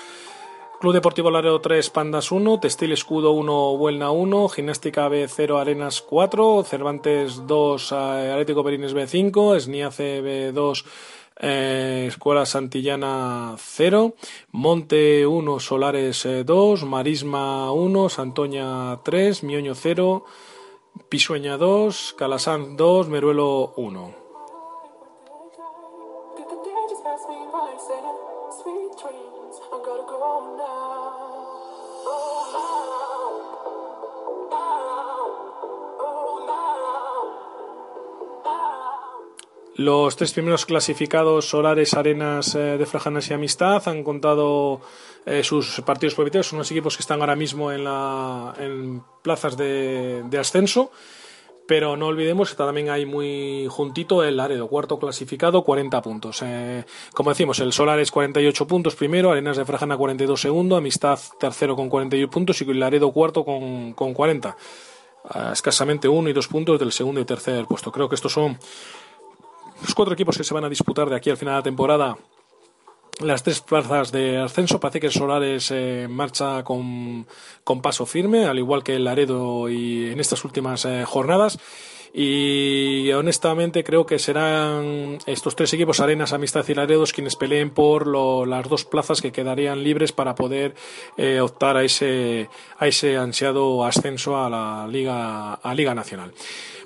Club 0.81 0.93
Deportivo 0.93 1.31
Laredo 1.31 1.61
3, 1.61 1.89
Pandas 1.91 2.29
1, 2.29 2.59
Textil 2.59 2.91
Escudo 2.91 3.31
1, 3.31 3.77
Vuelna 3.77 4.11
1, 4.11 4.49
Gimnástica 4.49 5.07
B 5.07 5.27
0, 5.29 5.59
Arenas 5.59 6.01
4, 6.01 6.63
Cervantes 6.63 7.47
2, 7.47 7.91
Atlético 7.93 8.65
Perines 8.65 8.93
B 8.93 9.07
5, 9.07 9.55
Esniace 9.55 10.19
B 10.19 10.51
2, 10.51 10.85
eh, 11.39 12.05
Escuela 12.09 12.45
Santillana 12.45 13.55
0, 13.57 14.15
Monte 14.51 15.25
1, 15.25 15.59
Solares 15.61 16.27
2, 16.45 16.83
Marisma 16.83 17.71
1, 17.71 18.09
Santoña 18.09 18.99
3, 19.03 19.43
Mioño 19.43 19.73
0, 19.73 20.25
Pisueña 21.09 21.57
2, 21.57 22.15
Calasán 22.17 22.77
2, 22.77 23.09
Meruelo 23.09 23.73
1. 23.75 24.20
Los 39.81 40.15
tres 40.15 40.31
primeros 40.33 40.67
clasificados 40.67 41.49
Solares, 41.49 41.95
Arenas 41.95 42.53
eh, 42.53 42.77
de 42.77 42.85
Frajanas 42.85 43.27
y 43.31 43.33
Amistad 43.33 43.81
han 43.87 44.03
contado 44.03 44.79
eh, 45.25 45.43
sus 45.43 45.81
partidos 45.81 46.13
propietarios. 46.13 46.47
Son 46.49 46.57
unos 46.57 46.69
equipos 46.69 46.95
que 46.95 47.01
están 47.01 47.19
ahora 47.19 47.35
mismo 47.35 47.71
en, 47.71 47.83
la, 47.83 48.53
en 48.59 49.01
plazas 49.23 49.57
de, 49.57 50.23
ascenso. 50.39 50.91
Pero 51.67 51.97
no 51.97 52.07
olvidemos 52.07 52.51
que 52.51 52.55
también 52.55 52.91
hay 52.91 53.07
muy 53.07 53.65
juntito 53.71 54.23
el 54.23 54.37
Laredo, 54.37 54.67
cuarto 54.67 54.99
clasificado, 54.99 55.63
40 55.63 55.99
puntos. 56.03 56.43
Eh, 56.43 56.85
como 57.15 57.31
decimos, 57.31 57.59
el 57.59 57.73
Solares 57.73 58.11
48 58.11 58.67
puntos 58.67 58.95
primero, 58.95 59.31
Arenas 59.31 59.57
de 59.57 59.65
Frajana 59.65 59.97
42 59.97 60.39
segundo, 60.39 60.75
Amistad 60.75 61.17
tercero 61.39 61.75
con 61.75 61.89
41 61.89 62.29
puntos 62.29 62.61
y 62.61 62.69
el 62.69 62.79
Laredo 62.79 63.11
cuarto 63.11 63.43
con, 63.43 63.93
con 63.93 64.13
40. 64.13 64.55
escasamente 65.53 66.07
uno 66.07 66.29
y 66.29 66.33
dos 66.33 66.47
puntos 66.47 66.79
del 66.79 66.91
segundo 66.91 67.19
y 67.19 67.25
tercer 67.25 67.65
puesto. 67.65 67.91
Creo 67.91 68.09
que 68.09 68.15
estos 68.15 68.33
son 68.33 68.59
los 69.81 69.95
cuatro 69.95 70.13
equipos 70.13 70.37
que 70.37 70.43
se 70.43 70.53
van 70.53 70.65
a 70.65 70.69
disputar 70.69 71.09
de 71.09 71.15
aquí 71.15 71.29
al 71.29 71.37
final 71.37 71.55
de 71.55 71.59
la 71.59 71.63
temporada 71.63 72.17
las 73.19 73.43
tres 73.43 73.61
plazas 73.61 74.11
de 74.11 74.37
ascenso. 74.37 74.79
Parece 74.79 74.99
que 74.99 75.07
el 75.07 75.13
Solares 75.13 75.71
eh, 75.71 76.07
marcha 76.09 76.63
con, 76.63 77.25
paso 77.81 78.05
firme, 78.05 78.45
al 78.45 78.57
igual 78.57 78.83
que 78.83 78.99
Laredo 78.99 79.69
y 79.69 80.09
en 80.09 80.19
estas 80.19 80.43
últimas 80.43 80.85
eh, 80.85 81.03
jornadas. 81.05 81.59
Y 82.13 83.09
honestamente 83.13 83.85
creo 83.85 84.05
que 84.05 84.19
serán 84.19 85.19
estos 85.25 85.55
tres 85.55 85.71
equipos, 85.73 86.01
Arenas, 86.01 86.33
Amistad 86.33 86.65
y 86.67 86.73
Laredos, 86.73 87.13
quienes 87.13 87.37
peleen 87.37 87.69
por 87.69 88.05
las 88.47 88.67
dos 88.67 88.83
plazas 88.83 89.21
que 89.21 89.31
quedarían 89.31 89.81
libres 89.81 90.11
para 90.11 90.35
poder 90.35 90.75
eh, 91.15 91.39
optar 91.39 91.77
a 91.77 91.83
ese, 91.83 92.49
a 92.77 92.87
ese 92.87 93.15
ansiado 93.15 93.85
ascenso 93.85 94.35
a 94.35 94.49
la 94.49 94.87
Liga, 94.89 95.53
a 95.53 95.73
Liga 95.73 95.95
Nacional. 95.95 96.33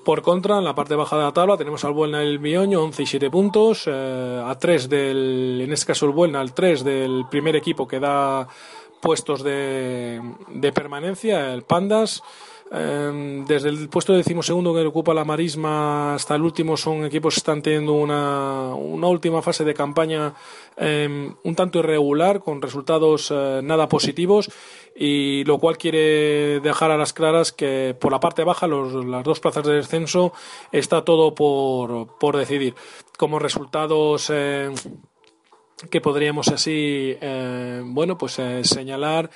Por 0.05 0.21
contra, 0.21 0.59
en 0.59 0.63
la 0.63 0.75
parte 0.75 0.93
baja 0.93 1.17
de 1.17 1.23
la 1.23 1.33
tabla 1.33 1.57
tenemos 1.57 1.83
al 1.83 1.93
Buelna 1.93 2.21
el 2.21 2.39
Mioño, 2.39 2.83
11 2.83 3.01
y 3.01 3.05
7 3.07 3.31
puntos, 3.31 3.85
eh, 3.87 4.43
a 4.45 4.55
3 4.55 4.87
del, 4.87 5.61
en 5.63 5.73
este 5.73 5.87
caso 5.87 6.05
el 6.05 6.11
Buelna, 6.11 6.41
al 6.41 6.53
3 6.53 6.83
del 6.83 7.25
primer 7.27 7.55
equipo 7.55 7.87
que 7.87 7.99
da 7.99 8.47
puestos 9.01 9.41
de, 9.41 10.21
de 10.49 10.71
permanencia, 10.71 11.51
el 11.51 11.63
Pandas. 11.63 12.21
Em, 12.71 13.45
desde 13.45 13.69
el 13.69 13.89
puesto 13.89 14.13
decimosegundo 14.13 14.73
que 14.73 14.81
ocupa 14.81 15.13
la 15.13 15.23
Marisma 15.23 16.15
hasta 16.15 16.33
el 16.33 16.41
último 16.41 16.75
son 16.75 17.05
equipos 17.05 17.35
que 17.35 17.39
están 17.39 17.61
teniendo 17.61 17.93
una, 17.93 18.73
una 18.73 19.07
última 19.07 19.43
fase 19.43 19.63
de 19.63 19.75
campaña 19.75 20.33
em, 20.75 21.35
un 21.43 21.55
tanto 21.55 21.79
irregular, 21.79 22.41
con 22.41 22.63
resultados 22.63 23.31
eh, 23.31 23.61
nada 23.63 23.87
positivos, 23.87 24.49
y 24.95 25.43
lo 25.43 25.59
cual 25.59 25.77
quiere 25.77 26.61
dejar 26.61 26.89
a 26.89 26.97
las 26.97 27.11
claras 27.11 27.51
que 27.51 27.95
por 27.99 28.11
la 28.11 28.21
parte 28.21 28.45
baja, 28.45 28.67
las 28.67 29.23
dos 29.23 29.39
plazas 29.41 29.65
de 29.65 29.73
descenso, 29.73 30.31
está 30.71 31.03
todo 31.03 31.35
por, 31.35 32.17
por 32.17 32.37
decidir. 32.37 32.73
Como 33.17 33.37
resultados 33.37 34.31
eh, 34.33 34.71
que 35.91 36.01
podríamos 36.01 36.47
así, 36.47 37.17
eh, 37.19 37.81
bueno, 37.83 38.17
pues 38.17 38.39
señalar 38.63 39.29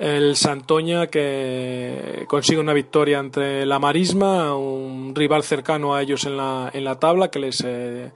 el 0.00 0.34
Santoña 0.34 1.08
que 1.08 2.24
consigue 2.26 2.58
una 2.58 2.72
victoria 2.72 3.18
entre 3.18 3.66
la 3.66 3.78
Marisma, 3.78 4.56
un 4.56 5.14
rival 5.14 5.42
cercano 5.42 5.94
a 5.94 6.00
ellos 6.00 6.24
en 6.24 6.38
la, 6.38 6.70
en 6.72 6.84
la 6.84 6.98
tabla 6.98 7.30
que 7.30 7.38
les 7.38 7.62
eh, 7.66 8.10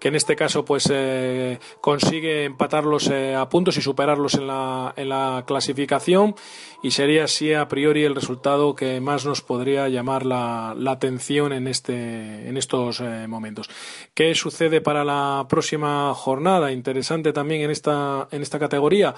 que 0.00 0.08
en 0.08 0.14
este 0.14 0.36
caso 0.36 0.64
pues 0.64 0.88
eh, 0.92 1.58
consigue 1.80 2.44
empatarlos 2.44 3.08
eh, 3.08 3.34
a 3.34 3.48
puntos 3.48 3.76
y 3.76 3.82
superarlos 3.82 4.34
en 4.34 4.46
la, 4.46 4.92
en 4.96 5.08
la 5.08 5.44
clasificación 5.46 6.34
y 6.82 6.92
sería 6.92 7.24
así 7.24 7.52
a 7.52 7.66
priori 7.68 8.04
el 8.04 8.14
resultado 8.14 8.74
que 8.74 9.00
más 9.00 9.26
nos 9.26 9.42
podría 9.42 9.88
llamar 9.88 10.24
la, 10.24 10.74
la 10.76 10.92
atención 10.92 11.52
en, 11.52 11.66
este, 11.66 12.48
en 12.48 12.56
estos 12.56 13.00
eh, 13.00 13.26
momentos. 13.26 13.68
¿Qué 14.14 14.34
sucede 14.34 14.80
para 14.80 15.04
la 15.04 15.46
próxima 15.48 16.14
jornada? 16.14 16.70
Interesante 16.70 17.32
también 17.32 17.62
en 17.62 17.70
esta, 17.70 18.28
en 18.30 18.42
esta 18.42 18.58
categoría. 18.58 19.14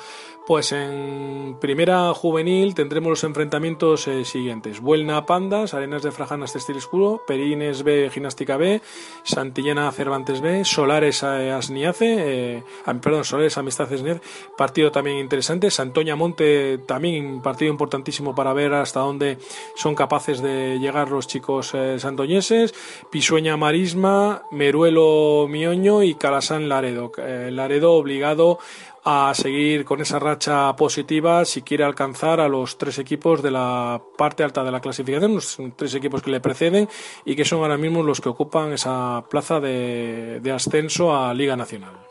Pues 0.46 0.72
en 0.72 1.58
primera 1.60 2.12
juvenil 2.14 2.75
tendremos 2.75 3.10
los 3.10 3.25
enfrentamientos 3.25 4.08
siguientes. 4.25 4.80
Buelna 4.80 5.26
Pandas, 5.26 5.75
Arenas 5.75 6.02
de 6.02 6.10
Frajanas 6.10 6.54
Textil 6.54 6.76
Escudo, 6.76 7.23
Perines 7.26 7.82
B, 7.82 8.10
Gimnástica 8.12 8.56
B, 8.56 8.80
Santillana 9.23 9.93
Cervantes 9.93 10.40
B, 10.40 10.64
Solares 10.71 11.25
Asniace, 11.25 12.17
eh, 12.19 12.63
perdón, 13.02 13.25
Solares 13.25 13.59
Amistad 13.59 13.93
Asniace, 13.93 14.21
partido 14.56 14.93
también 14.93 15.19
interesante. 15.19 15.71
Santoña 15.71 16.17
Monte, 16.17 16.78
también 16.87 17.43
partido 17.43 17.71
importantísimo 17.73 18.35
para 18.35 18.52
ver 18.52 18.75
hasta 18.75 19.00
dónde 19.00 19.39
son 19.75 19.95
capaces 19.95 20.41
de 20.41 20.78
llegar 20.78 21.11
los 21.11 21.26
chicos 21.26 21.73
eh, 21.75 21.99
santoñeses. 21.99 22.73
Pisueña 23.11 23.56
Marisma, 23.56 24.43
Meruelo 24.52 25.47
Mioño 25.49 26.02
y 26.02 26.15
Calasán 26.15 26.69
Laredo. 26.69 27.11
Eh, 27.19 27.50
Laredo 27.52 27.95
obligado 27.95 28.59
a 29.04 29.32
seguir 29.34 29.84
con 29.84 30.00
esa 30.00 30.19
racha 30.19 30.75
positiva 30.76 31.45
si 31.45 31.63
quiere 31.63 31.84
alcanzar 31.84 32.41
a 32.41 32.49
los 32.49 32.78
tres 32.78 32.99
equipos 32.99 33.43
de 33.43 33.50
la 33.50 34.00
parte 34.19 34.45
alta 34.45 34.63
de 34.63 34.71
la 34.71 34.80
clasificación, 34.80 35.34
los 35.34 35.58
tres 35.76 35.95
equipos 35.95 36.23
que 36.23 36.30
le 36.30 36.41
preceden 36.41 36.89
y 37.25 37.36
que 37.36 37.45
son 37.45 37.60
ahora 37.60 37.78
mismo 37.78 38.02
los 38.02 38.21
que 38.21 38.28
ocupan 38.28 38.73
esa 38.73 39.25
plaza 39.30 39.60
de, 39.60 40.41
de 40.41 40.52
ascenso 40.52 41.17
a 41.17 41.32
Liga 41.32 41.56
Nacional. 41.56 42.09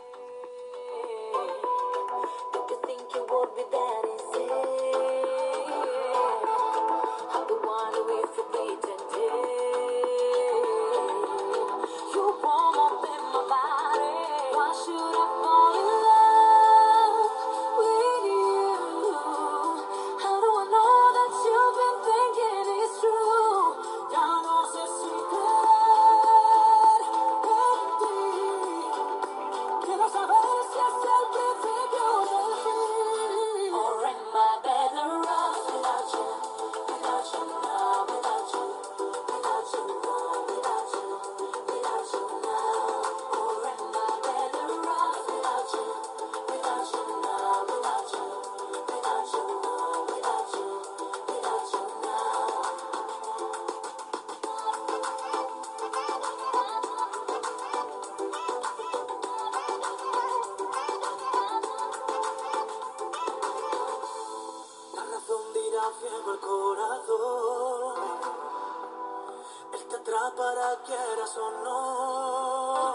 no. 71.64 72.94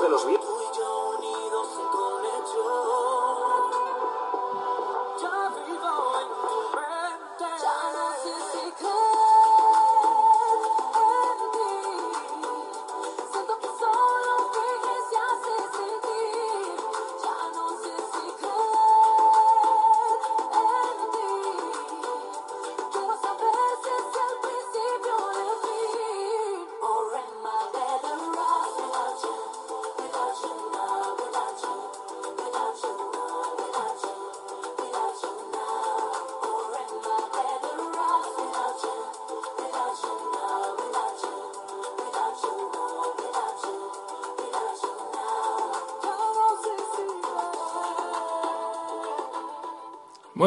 De 0.00 0.08
los 0.08 0.26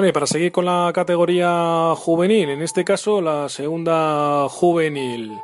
Bueno, 0.02 0.14
para 0.14 0.26
seguir 0.26 0.52
con 0.52 0.66
la 0.66 0.90
categoría 0.96 1.94
juvenil, 1.96 2.50
en 2.50 2.64
este 2.64 2.84
caso 2.84 3.22
la 3.22 3.48
segunda 3.50 4.50
juvenil. 4.50 5.40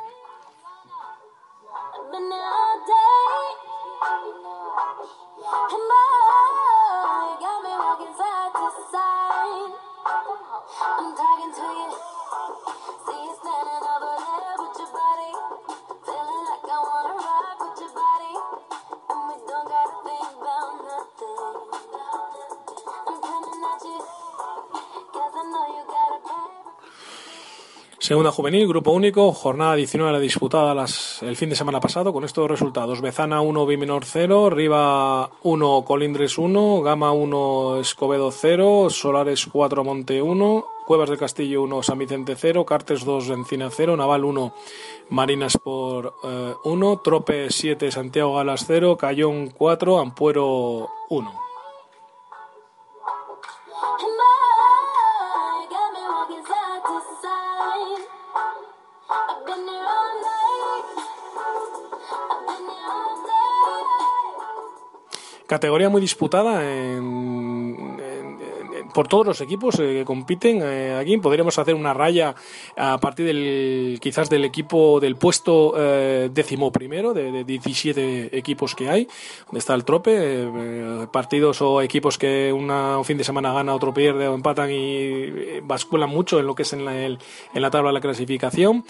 Segunda 28.08 28.32
juvenil, 28.32 28.66
grupo 28.66 28.92
único, 28.92 29.34
jornada 29.34 29.74
19 29.74 30.12
la 30.12 30.18
disputada 30.18 30.74
las, 30.74 31.22
el 31.22 31.36
fin 31.36 31.50
de 31.50 31.56
semana 31.56 31.78
pasado 31.78 32.10
con 32.10 32.24
estos 32.24 32.50
resultados. 32.50 33.02
Bezana 33.02 33.42
1, 33.42 33.66
Bimenor 33.66 34.06
0, 34.06 34.48
Riva 34.48 35.30
1, 35.42 35.84
Colindres 35.86 36.38
1, 36.38 36.80
Gama 36.80 37.12
1, 37.12 37.80
Escobedo 37.80 38.30
0, 38.30 38.88
Solares 38.88 39.44
4, 39.44 39.84
Monte 39.84 40.22
1, 40.22 40.66
Cuevas 40.86 41.10
del 41.10 41.18
Castillo 41.18 41.60
1, 41.64 41.82
San 41.82 41.98
Vicente 41.98 42.34
0, 42.34 42.64
Cartes 42.64 43.04
2, 43.04 43.28
Encina 43.28 43.68
0, 43.70 43.94
Naval 43.94 44.24
1, 44.24 44.54
Marinas 45.10 45.58
por 45.62 46.14
1, 46.64 46.92
eh, 46.94 46.98
Trope 47.04 47.50
7, 47.50 47.90
Santiago 47.90 48.36
Galas 48.36 48.64
0, 48.66 48.96
Cayón 48.96 49.50
4, 49.50 49.98
Ampuero 49.98 50.88
1. 51.10 51.47
Categoría 65.58 65.88
muy 65.88 66.00
disputada 66.00 66.62
por 68.94 69.08
todos 69.08 69.26
los 69.26 69.40
equipos 69.40 69.78
eh, 69.78 69.98
que 69.98 70.04
compiten 70.04 70.60
eh, 70.62 70.96
aquí. 70.96 71.16
Podríamos 71.18 71.58
hacer 71.58 71.74
una 71.74 71.94
raya 71.94 72.34
a 72.76 72.98
partir 72.98 73.26
del 73.26 73.98
quizás 74.00 74.30
del 74.30 74.44
equipo 74.44 75.00
del 75.00 75.16
puesto 75.16 75.74
eh, 75.76 76.30
décimo 76.32 76.70
primero 76.72 77.12
de, 77.14 77.44
17 77.44 78.36
equipos 78.36 78.74
que 78.74 78.88
hay, 78.88 79.08
donde 79.46 79.58
está 79.58 79.74
el 79.74 79.84
trope. 79.84 80.48
partidos 81.12 81.62
o 81.62 81.82
equipos 81.82 82.18
que 82.18 82.52
un 82.52 83.04
fin 83.04 83.18
de 83.18 83.24
semana 83.24 83.52
gana, 83.52 83.74
otro 83.74 83.92
pierde 83.92 84.28
o 84.28 84.34
empatan 84.34 84.70
y 84.70 85.60
basculan 85.62 86.10
mucho 86.10 86.38
en 86.38 86.46
lo 86.46 86.54
que 86.54 86.62
es 86.62 86.72
en 86.72 86.84
la, 86.84 87.04
en 87.04 87.18
la 87.54 87.70
tabla 87.70 87.90
de 87.90 87.94
la 87.94 88.00
clasificación. 88.00 88.84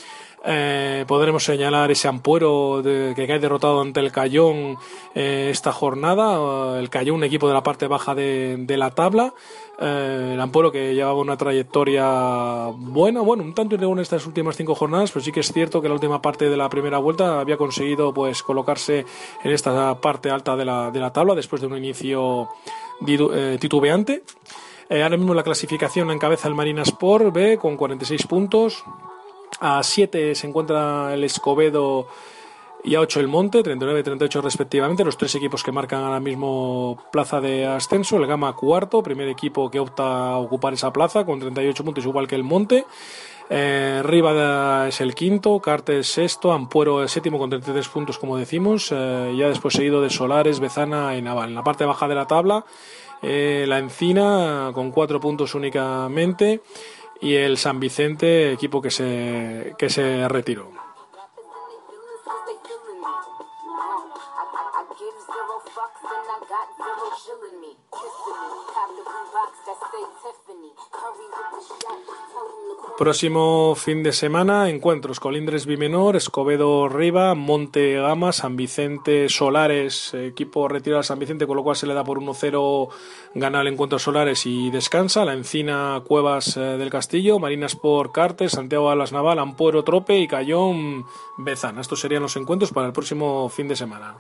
Eh, 0.45 1.05
podremos 1.09 1.45
señalar 1.45 1.91
ese 1.91 2.07
Ampuero 2.09 2.81
de, 2.83 3.13
que 3.17 3.27
cae 3.27 3.39
derrotado 3.39 3.81
ante 3.81 4.01
el 4.01 4.13
Cayón 4.13 4.77
eh, 5.15 5.49
esta 5.51 5.73
jornada. 5.73 6.79
El 6.79 6.91
Cayón, 6.91 7.17
un 7.17 7.25
equipo 7.25 7.49
de 7.49 7.55
la 7.55 7.63
parte 7.63 7.87
baja 7.87 8.15
de, 8.15 8.65
la 8.77 8.91
tabla. 8.91 9.35
Eh, 9.81 10.33
el 10.35 10.41
Ampuero 10.41 10.71
que 10.71 10.95
llevaba 10.95 11.19
una 11.21 11.37
trayectoria 11.37 12.69
buena, 12.77 13.21
bueno, 13.21 13.43
un 13.43 13.55
tanto 13.55 13.75
irregular 13.75 13.99
en 13.99 14.03
estas 14.03 14.27
últimas 14.27 14.57
cinco 14.57 14.75
jornadas, 14.75 15.11
pero 15.11 15.25
sí 15.25 15.33
que 15.33 15.41
es 15.41 15.53
cierto 15.53 15.83
que 15.83 15.89
la 15.89 15.95
última 15.95 16.23
parte 16.23 16.49
de 16.49 16.57
la 16.57 16.69
primera 16.69 16.99
vuelta 16.99 17.41
había 17.41 17.57
conseguido 17.57 18.13
pues 18.15 18.43
colocarse 18.43 19.05
en 19.43 19.51
esta 19.51 20.01
parte 20.01 20.31
alta 20.31 20.57
de 20.57 20.65
la, 20.65 20.91
de 20.91 21.01
la 21.01 21.13
tabla 21.13 21.35
después 21.35 21.61
de 21.61 21.69
un 21.69 21.77
inicio 21.77 22.49
titubeante. 23.61 24.25
ahora 24.91 25.17
mismo 25.17 25.35
la 25.35 25.45
clasificación 25.45 26.11
encabeza 26.11 26.49
el 26.49 26.55
Marina 26.55 26.83
Sport 26.83 27.33
B 27.33 27.59
con 27.59 27.77
46 27.77 28.27
puntos. 28.27 28.85
A 29.61 29.83
7 29.83 30.35
se 30.35 30.47
encuentra 30.47 31.13
el 31.15 31.25
Escobedo 31.25 32.07
y 32.85 32.95
a 32.95 33.01
8 33.01 33.21
el 33.21 33.29
Monte, 33.29 33.63
39 33.63 34.01
y 34.01 34.03
38 34.03 34.41
respectivamente, 34.41 35.05
los 35.05 35.17
tres 35.17 35.35
equipos 35.35 35.63
que 35.63 35.73
marcan 35.73 36.05
ahora 36.05 36.21
mismo 36.21 36.97
plaza 37.11 37.41
de 37.41 37.67
ascenso, 37.67 38.17
el 38.17 38.27
Gama 38.27 38.55
cuarto, 38.55 39.03
primer 39.03 39.29
equipo 39.29 39.71
que 39.71 39.81
opta 39.81 40.31
a 40.31 40.37
ocupar 40.39 40.73
esa 40.73 40.93
plaza 40.93 41.25
con 41.25 41.41
38 41.41 41.85
puntos 41.85 42.05
igual 42.05 42.29
que 42.29 42.37
el 42.37 42.45
Monte. 42.45 42.87
Eh, 43.51 44.03
es 44.89 45.01
el 45.01 45.15
quinto, 45.15 45.59
Cartes 45.61 46.07
sexto, 46.07 46.53
Ampuero 46.53 47.03
es 47.03 47.11
séptimo 47.11 47.39
con 47.39 47.49
33 47.49 47.89
puntos 47.89 48.19
como 48.19 48.37
decimos, 48.37 48.93
eh, 48.93 49.35
ya 49.37 49.49
después 49.49 49.75
seguido 49.75 50.03
de 50.03 50.11
Solares, 50.11 50.61
Bezana 50.61 51.17
y 51.17 51.23
Naval. 51.23 51.49
En 51.49 51.55
la 51.55 51.65
parte 51.65 51.87
baja 51.87 52.09
de 52.09 52.15
la 52.15 52.27
tabla, 52.27 52.65
eh, 53.23 53.65
la 53.67 53.79
Encina 53.79 54.71
con 54.75 54.91
cuatro 54.91 55.19
puntos 55.19 55.55
únicamente 55.55 56.61
y 57.21 57.35
el 57.35 57.57
San 57.57 57.81
Vicente, 57.81 58.53
equipo 58.53 58.81
que 58.81 58.91
se, 58.91 59.75
que 59.79 59.91
se 59.91 60.29
retiró. 60.29 60.78
Próximo 72.99 73.77
fin 73.77 74.03
de 74.03 74.13
semana, 74.13 74.69
encuentros 74.69 75.21
Colindres 75.21 75.67
Bimenor, 75.67 76.17
Escobedo 76.17 76.89
Riva, 76.89 77.37
Monte 77.37 77.93
Gama, 77.93 78.33
San 78.33 78.57
Vicente 78.57 79.29
Solares, 79.29 80.15
equipo 80.15 80.67
retirado 80.67 80.99
a 80.99 81.05
San 81.05 81.21
Vicente, 81.21 81.47
con 81.47 81.57
lo 81.57 81.63
cual 81.63 81.77
se 81.77 81.87
le 81.87 81.95
da 81.95 82.03
por 82.03 82.19
1-0 82.19 82.89
gana 83.37 83.61
el 83.61 83.69
encuentro 83.69 84.01
Solares 84.01 84.47
y 84.47 84.73
descansa. 84.73 85.25
La 85.25 85.35
Encina 85.35 86.03
Cuevas 86.09 86.57
eh, 86.57 86.61
del 86.61 86.91
Castillo, 86.91 87.39
Marinas 87.39 87.77
por 87.77 88.11
Cartes, 88.11 88.51
Santiago 88.51 88.91
Alas 88.91 89.13
Naval, 89.13 89.39
Ampuero 89.39 89.85
Trope 89.85 90.19
y 90.19 90.27
Cayón 90.27 91.07
Bezana. 91.37 91.81
Estos 91.81 92.01
serían 92.01 92.23
los 92.23 92.37
encuentros 92.37 92.73
para 92.73 92.89
el 92.89 92.93
próximo 92.93 93.49
fin 93.49 93.69
de 93.69 93.77
semana. 93.77 94.17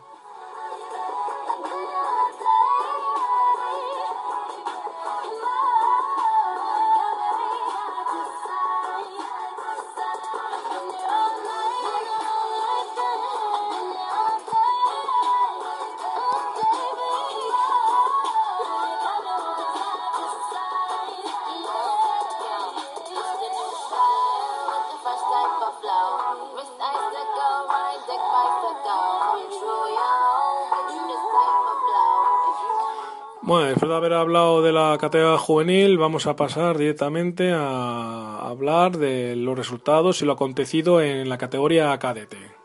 Bueno, 33.48 33.68
después 33.68 33.88
de 33.88 33.96
haber 33.96 34.12
hablado 34.12 34.60
de 34.60 34.72
la 34.72 34.98
categoría 35.00 35.38
juvenil, 35.38 35.96
vamos 35.96 36.26
a 36.26 36.36
pasar 36.36 36.76
directamente 36.76 37.50
a 37.50 38.46
hablar 38.46 38.98
de 38.98 39.36
los 39.36 39.56
resultados 39.56 40.20
y 40.20 40.26
lo 40.26 40.32
acontecido 40.32 41.00
en 41.00 41.30
la 41.30 41.38
categoría 41.38 41.98
cadete. 41.98 42.57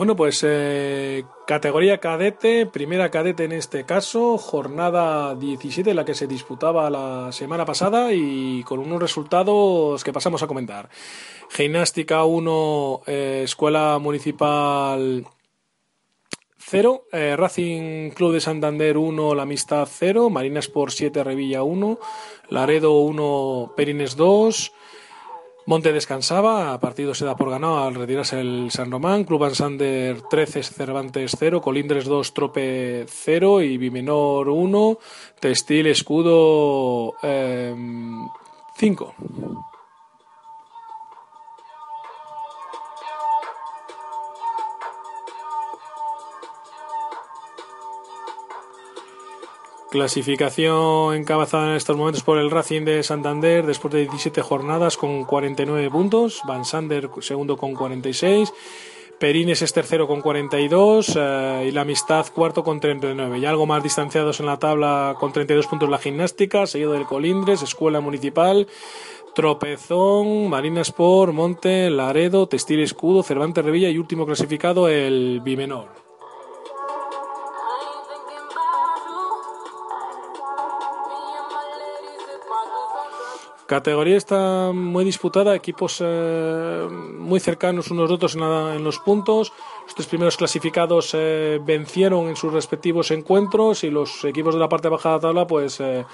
Bueno, 0.00 0.16
pues 0.16 0.42
eh, 0.48 1.26
categoría 1.46 1.98
cadete, 1.98 2.64
primera 2.64 3.10
cadete 3.10 3.44
en 3.44 3.52
este 3.52 3.84
caso, 3.84 4.38
jornada 4.38 5.34
17, 5.34 5.92
la 5.92 6.06
que 6.06 6.14
se 6.14 6.26
disputaba 6.26 6.88
la 6.88 7.32
semana 7.32 7.66
pasada 7.66 8.14
y 8.14 8.62
con 8.62 8.78
unos 8.78 8.98
resultados 8.98 10.02
que 10.02 10.14
pasamos 10.14 10.42
a 10.42 10.46
comentar. 10.46 10.88
Gimnástica 11.50 12.24
1, 12.24 13.02
eh, 13.08 13.42
Escuela 13.44 13.98
Municipal 13.98 15.26
0, 16.56 17.04
eh, 17.12 17.36
Racing 17.36 18.12
Club 18.12 18.32
de 18.32 18.40
Santander 18.40 18.96
1, 18.96 19.34
La 19.34 19.42
Amistad 19.42 19.86
0, 19.86 20.30
Marinas 20.30 20.68
por 20.68 20.92
7, 20.92 21.22
Revilla 21.22 21.62
1, 21.62 21.98
Laredo 22.48 23.00
1, 23.00 23.74
Perines 23.76 24.16
2, 24.16 24.72
Monte 25.70 25.92
descansaba, 25.92 26.80
partido 26.80 27.14
se 27.14 27.24
da 27.24 27.36
por 27.36 27.48
ganado 27.48 27.78
al 27.78 27.94
retirarse 27.94 28.40
el 28.40 28.72
San 28.72 28.90
Román, 28.90 29.22
Club 29.22 29.44
Ansander 29.44 30.20
13, 30.22 30.64
Cervantes 30.64 31.36
0, 31.38 31.60
Colindres 31.60 32.06
2, 32.06 32.34
Trope 32.34 33.04
0 33.06 33.62
y 33.62 33.78
Bimenor 33.78 34.48
1, 34.48 34.98
Textil 35.38 35.86
Escudo 35.86 37.14
5. 37.22 39.14
Clasificación 49.90 51.16
encabezada 51.16 51.70
en 51.70 51.76
estos 51.76 51.96
momentos 51.96 52.22
por 52.22 52.38
el 52.38 52.52
Racing 52.52 52.84
de 52.84 53.02
Santander 53.02 53.66
después 53.66 53.92
de 53.92 54.00
17 54.02 54.40
jornadas 54.40 54.96
con 54.96 55.24
49 55.24 55.90
puntos. 55.90 56.42
Van 56.46 56.64
Sander 56.64 57.10
segundo 57.20 57.56
con 57.56 57.74
46. 57.74 58.52
Perines 59.18 59.62
es 59.62 59.72
tercero 59.72 60.06
con 60.06 60.20
42 60.20 61.16
eh, 61.16 61.66
y 61.68 61.72
la 61.72 61.80
Amistad 61.80 62.24
cuarto 62.32 62.62
con 62.62 62.78
39. 62.78 63.40
Y 63.40 63.46
algo 63.46 63.66
más 63.66 63.82
distanciados 63.82 64.38
en 64.38 64.46
la 64.46 64.60
tabla 64.60 65.16
con 65.18 65.32
32 65.32 65.66
puntos 65.66 65.88
la 65.88 65.98
Gimnástica, 65.98 66.68
seguido 66.68 66.92
del 66.92 67.04
Colindres, 67.04 67.60
Escuela 67.60 68.00
Municipal, 68.00 68.68
Tropezón, 69.34 70.48
Marina 70.48 70.82
Sport, 70.82 71.32
Monte, 71.32 71.90
Laredo, 71.90 72.46
Textil 72.46 72.78
Escudo, 72.78 73.24
Cervantes 73.24 73.64
Revilla 73.64 73.90
y 73.90 73.98
último 73.98 74.24
clasificado 74.24 74.88
el 74.88 75.40
Bimenor. 75.42 76.09
Categoría 83.70 84.16
está 84.16 84.72
muy 84.74 85.04
disputada, 85.04 85.54
equipos 85.54 86.02
eh, 86.04 86.88
muy 86.90 87.38
cercanos 87.38 87.92
unos 87.92 88.10
a 88.10 88.14
otros 88.14 88.34
en, 88.34 88.82
los 88.82 88.98
puntos. 88.98 89.52
Los 89.84 89.94
tres 89.94 90.08
primeros 90.08 90.36
clasificados 90.36 91.12
eh, 91.14 91.60
vencieron 91.64 92.26
en 92.26 92.34
sus 92.34 92.52
respectivos 92.52 93.12
encuentros 93.12 93.84
y 93.84 93.90
los 93.90 94.24
equipos 94.24 94.54
de 94.54 94.60
la 94.60 94.68
parte 94.68 94.88
baja 94.88 95.10
de 95.10 95.14
la 95.14 95.20
tabla 95.20 95.46
pues 95.46 95.78
eh, 95.78 96.04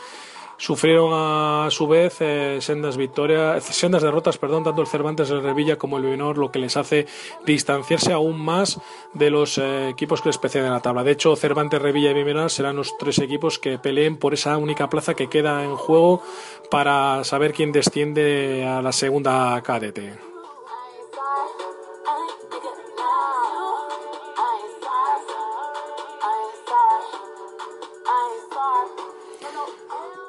sufrieron 0.57 1.11
a 1.13 1.69
su 1.71 1.87
vez 1.87 2.17
eh, 2.21 2.59
sendas 2.61 2.97
victorias, 2.97 3.65
sendas 3.65 4.03
derrotas, 4.03 4.39
perdón, 4.39 4.65
tanto 4.65 4.81
el 4.81 4.87
Cervantes 4.87 5.31
el 5.31 5.43
Revilla 5.43 5.77
como 5.77 5.97
el 5.97 6.05
Bimenor, 6.05 6.39
lo 6.39 6.51
que 6.51 6.59
les 6.59 6.77
hace 6.77 7.07
distanciarse 7.45 8.13
aún 8.13 8.41
más 8.41 8.81
de 9.15 9.31
los 9.31 9.59
eh, 9.59 9.89
equipos 9.89 10.23
que 10.23 10.29
les 10.29 10.39
preceden 10.39 10.67
en 10.67 10.73
la 10.73 10.81
tabla. 10.81 11.05
De 11.05 11.13
hecho, 11.13 11.37
Cervantes, 11.37 11.81
Revilla 11.81 12.11
y 12.11 12.15
Bimenor 12.15 12.51
serán 12.51 12.77
los 12.77 12.97
tres 12.99 13.19
equipos 13.19 13.59
que 13.59 13.79
peleen 13.79 14.17
por 14.17 14.35
esa 14.35 14.57
única 14.57 14.89
plaza 14.89 15.15
que 15.15 15.29
queda 15.29 15.65
en 15.65 15.77
juego 15.77 16.23
para 16.71 17.25
saber 17.25 17.53
quién 17.53 17.73
desciende 17.73 18.67
a 18.67 18.83
la 18.83 18.93
segunda 18.93 19.61
cadete. 19.63 20.36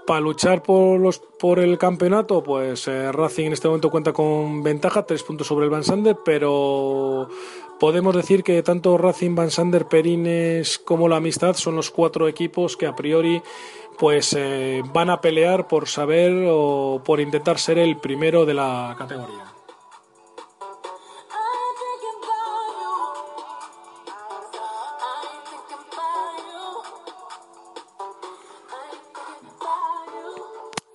Para 0.08 0.22
luchar 0.22 0.64
por, 0.64 1.02
los, 1.02 1.20
por 1.20 1.60
el 1.60 1.78
campeonato, 1.78 2.42
pues 2.42 2.88
eh, 2.88 3.12
Racing 3.12 3.48
en 3.48 3.54
este 3.54 3.68
momento 3.68 3.92
cuenta 3.92 4.14
con 4.14 4.64
ventaja, 4.64 5.06
tres 5.06 5.22
puntos 5.22 5.48
sobre 5.48 5.66
el 5.66 5.70
Van 5.70 5.84
Sander, 5.84 6.16
pero 6.24 7.28
podemos 7.78 8.16
decir 8.16 8.42
que 8.42 8.64
tanto 8.64 8.98
Racing, 8.98 9.36
Van 9.36 9.52
Sander, 9.52 9.86
Perines 9.86 10.80
como 10.80 11.10
la 11.10 11.18
Amistad 11.18 11.56
son 11.56 11.76
los 11.76 11.92
cuatro 11.92 12.30
equipos 12.30 12.78
que 12.78 12.88
a 12.88 12.96
priori 12.96 13.42
pues 13.98 14.34
eh, 14.38 14.82
van 14.94 15.10
a 15.10 15.20
pelear 15.20 15.68
por 15.68 15.90
saber 15.90 16.48
o 16.50 17.02
por 17.04 17.20
intentar 17.20 17.60
ser 17.60 17.78
el 17.78 17.98
primero 17.98 18.46
de 18.46 18.54
la 18.54 18.96
categoría. 18.98 19.57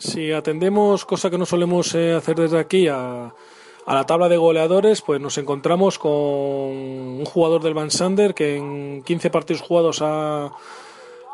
Si 0.02 0.32
atendemos, 0.32 1.04
cosa 1.04 1.30
que 1.30 1.38
no 1.38 1.46
solemos 1.46 1.94
eh, 1.94 2.12
hacer 2.12 2.36
desde 2.36 2.58
aquí, 2.58 2.88
a, 2.88 3.32
la 3.86 4.06
tabla 4.06 4.28
de 4.28 4.36
goleadores, 4.36 5.00
pues 5.00 5.20
nos 5.20 5.38
encontramos 5.38 5.98
con 5.98 6.12
un 6.12 7.24
jugador 7.24 7.62
del 7.62 7.74
Van 7.74 7.90
Sander 7.90 8.34
que 8.34 8.56
en 8.56 9.02
15 9.02 9.30
partidos 9.30 9.62
jugados 9.62 10.00
ha, 10.02 10.52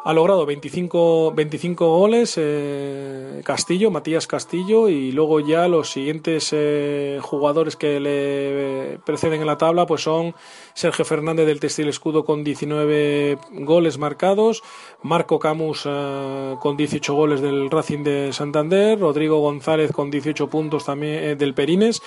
ha 0.08 0.14
logrado 0.14 0.46
25, 0.46 1.34
25 1.34 1.98
goles 1.98 2.36
eh, 2.38 3.42
Castillo, 3.44 3.90
Matías 3.90 4.26
Castillo, 4.26 4.88
y 4.88 5.12
luego 5.12 5.38
ya 5.38 5.68
los 5.68 5.90
siguientes 5.90 6.48
eh, 6.52 7.18
jugadores 7.20 7.76
que 7.76 8.00
le 8.00 9.00
preceden 9.04 9.42
en 9.42 9.46
la 9.46 9.58
tabla 9.58 9.84
pues 9.84 10.04
son 10.04 10.34
Sergio 10.72 11.04
Fernández 11.04 11.44
del 11.44 11.60
Textil 11.60 11.88
Escudo 11.88 12.24
con 12.24 12.42
19 12.42 13.36
goles 13.50 13.98
marcados, 13.98 14.62
Marco 15.02 15.38
Camus 15.38 15.82
eh, 15.84 16.56
con 16.58 16.78
18 16.78 17.12
goles 17.12 17.42
del 17.42 17.70
Racing 17.70 18.02
de 18.02 18.32
Santander, 18.32 18.98
Rodrigo 18.98 19.40
González 19.40 19.92
con 19.92 20.10
18 20.10 20.48
puntos 20.48 20.86
también 20.86 21.36
del 21.36 21.52
Perines, 21.52 22.00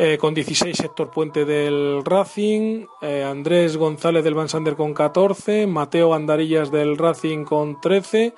eh, 0.00 0.16
con 0.16 0.32
16 0.32 0.78
Héctor 0.78 1.10
Puente 1.10 1.44
del 1.44 2.04
Racing, 2.04 2.86
eh, 3.02 3.24
Andrés 3.24 3.76
González 3.76 4.22
del 4.22 4.34
Van 4.34 4.48
Sander 4.48 4.76
con 4.76 4.94
14, 4.94 5.66
Mateo 5.66 6.14
Andarillas 6.14 6.70
del 6.70 6.96
Racing 6.96 7.44
con 7.44 7.80
13 7.80 8.32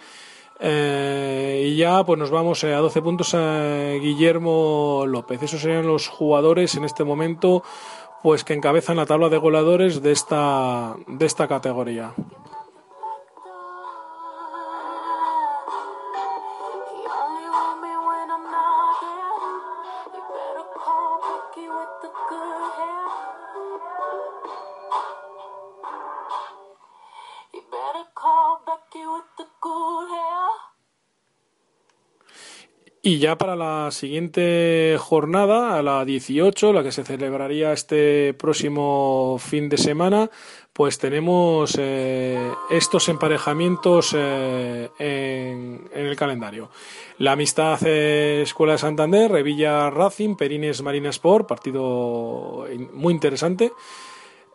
eh, 0.59 1.67
y 1.69 1.77
ya 1.77 2.03
pues 2.03 2.19
nos 2.19 2.31
vamos 2.31 2.65
a 2.65 2.75
12 2.79 3.03
puntos 3.03 3.35
a 3.35 3.93
Guillermo 4.01 5.05
López. 5.07 5.43
Esos 5.43 5.61
serían 5.61 5.87
los 5.87 6.09
jugadores 6.09 6.77
en 6.77 6.85
este 6.85 7.05
momento 7.05 7.63
pues 8.23 8.43
que 8.43 8.55
encabezan 8.55 8.97
la 8.97 9.05
tabla 9.05 9.29
de 9.29 9.37
goleadores 9.37 10.01
de 10.01 10.13
esta, 10.13 10.97
de 11.09 11.27
esta 11.27 11.47
categoría. 11.47 12.15
lucky 21.61 21.69
with 21.69 22.03
the 22.03 22.09
good 22.29 22.73
hair. 22.77 23.09
You 27.55 27.63
better 27.71 28.05
call 28.15 28.63
Becky 28.67 29.07
with 29.07 29.25
the 29.39 29.47
good 29.61 30.09
hair. 30.09 30.20
Y 33.03 33.19
ya 33.19 33.39
para 33.39 33.57
la 33.57 33.91
siguiente 33.93 34.97
jornada, 34.99 35.79
a 35.79 35.83
la 35.83 36.05
18, 36.05 36.75
la 36.75 36.83
que 36.83 36.93
se 36.93 37.03
celebraría 37.03 37.73
este 37.73 38.35
próximo 38.35 39.39
fin 39.39 39.71
de 39.71 39.79
semana, 39.79 40.31
pues 40.75 40.99
tenemos 40.99 41.77
eh, 41.79 42.53
estos 42.69 43.09
emparejamientos 43.09 44.15
eh, 44.15 44.91
en, 44.99 45.89
en 45.95 46.07
el 46.07 46.15
calendario. 46.15 46.71
La 47.17 47.33
amistad 47.33 47.81
eh, 47.87 48.43
Escuela 48.43 48.75
de 48.75 48.79
Santander, 48.79 49.31
Revilla 49.33 49.89
Racing, 49.89 50.37
Perines 50.37 50.83
Marina 50.83 51.09
Sport, 51.09 51.49
partido 51.49 52.67
muy 52.93 53.15
interesante. 53.15 53.73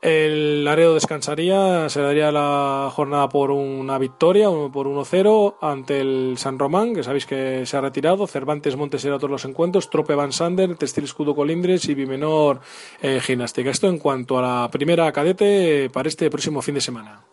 El 0.06 0.63
Laredo 0.63 0.94
descansaría, 0.94 1.89
se 1.89 2.00
daría 2.00 2.32
la 2.32 2.91
jornada 2.94 3.28
por 3.28 3.50
una 3.50 3.98
victoria, 3.98 4.50
por 4.72 4.86
1-0 4.86 5.56
ante 5.62 6.00
el 6.00 6.36
San 6.38 6.60
Román, 6.60 6.94
que 6.94 7.02
sabéis 7.02 7.26
que 7.26 7.65
se 7.65 7.76
ha 7.76 7.82
retirado. 7.82 8.28
Cervantes 8.28 8.76
Montes 8.76 9.04
era 9.04 9.18
todos 9.18 9.32
los 9.32 9.46
encuentros. 9.46 9.89
Trope 9.89 10.13
Van 10.13 10.32
Sander, 10.32 10.76
Textil 10.76 11.06
Escudo 11.06 11.34
Colindres 11.34 11.89
y 11.89 11.96
Bimenor 11.96 12.62
eh, 13.02 13.20
Gimnástica. 13.20 13.72
Esto 13.72 13.88
en 13.88 13.98
cuanto 13.98 14.38
a 14.38 14.44
la 14.44 14.70
primera 14.70 15.12
cadete 15.12 15.89
para 15.89 16.08
este 16.08 16.30
próximo 16.30 16.62
fin 16.62 16.76
de 16.76 16.82
semana. 16.82 17.24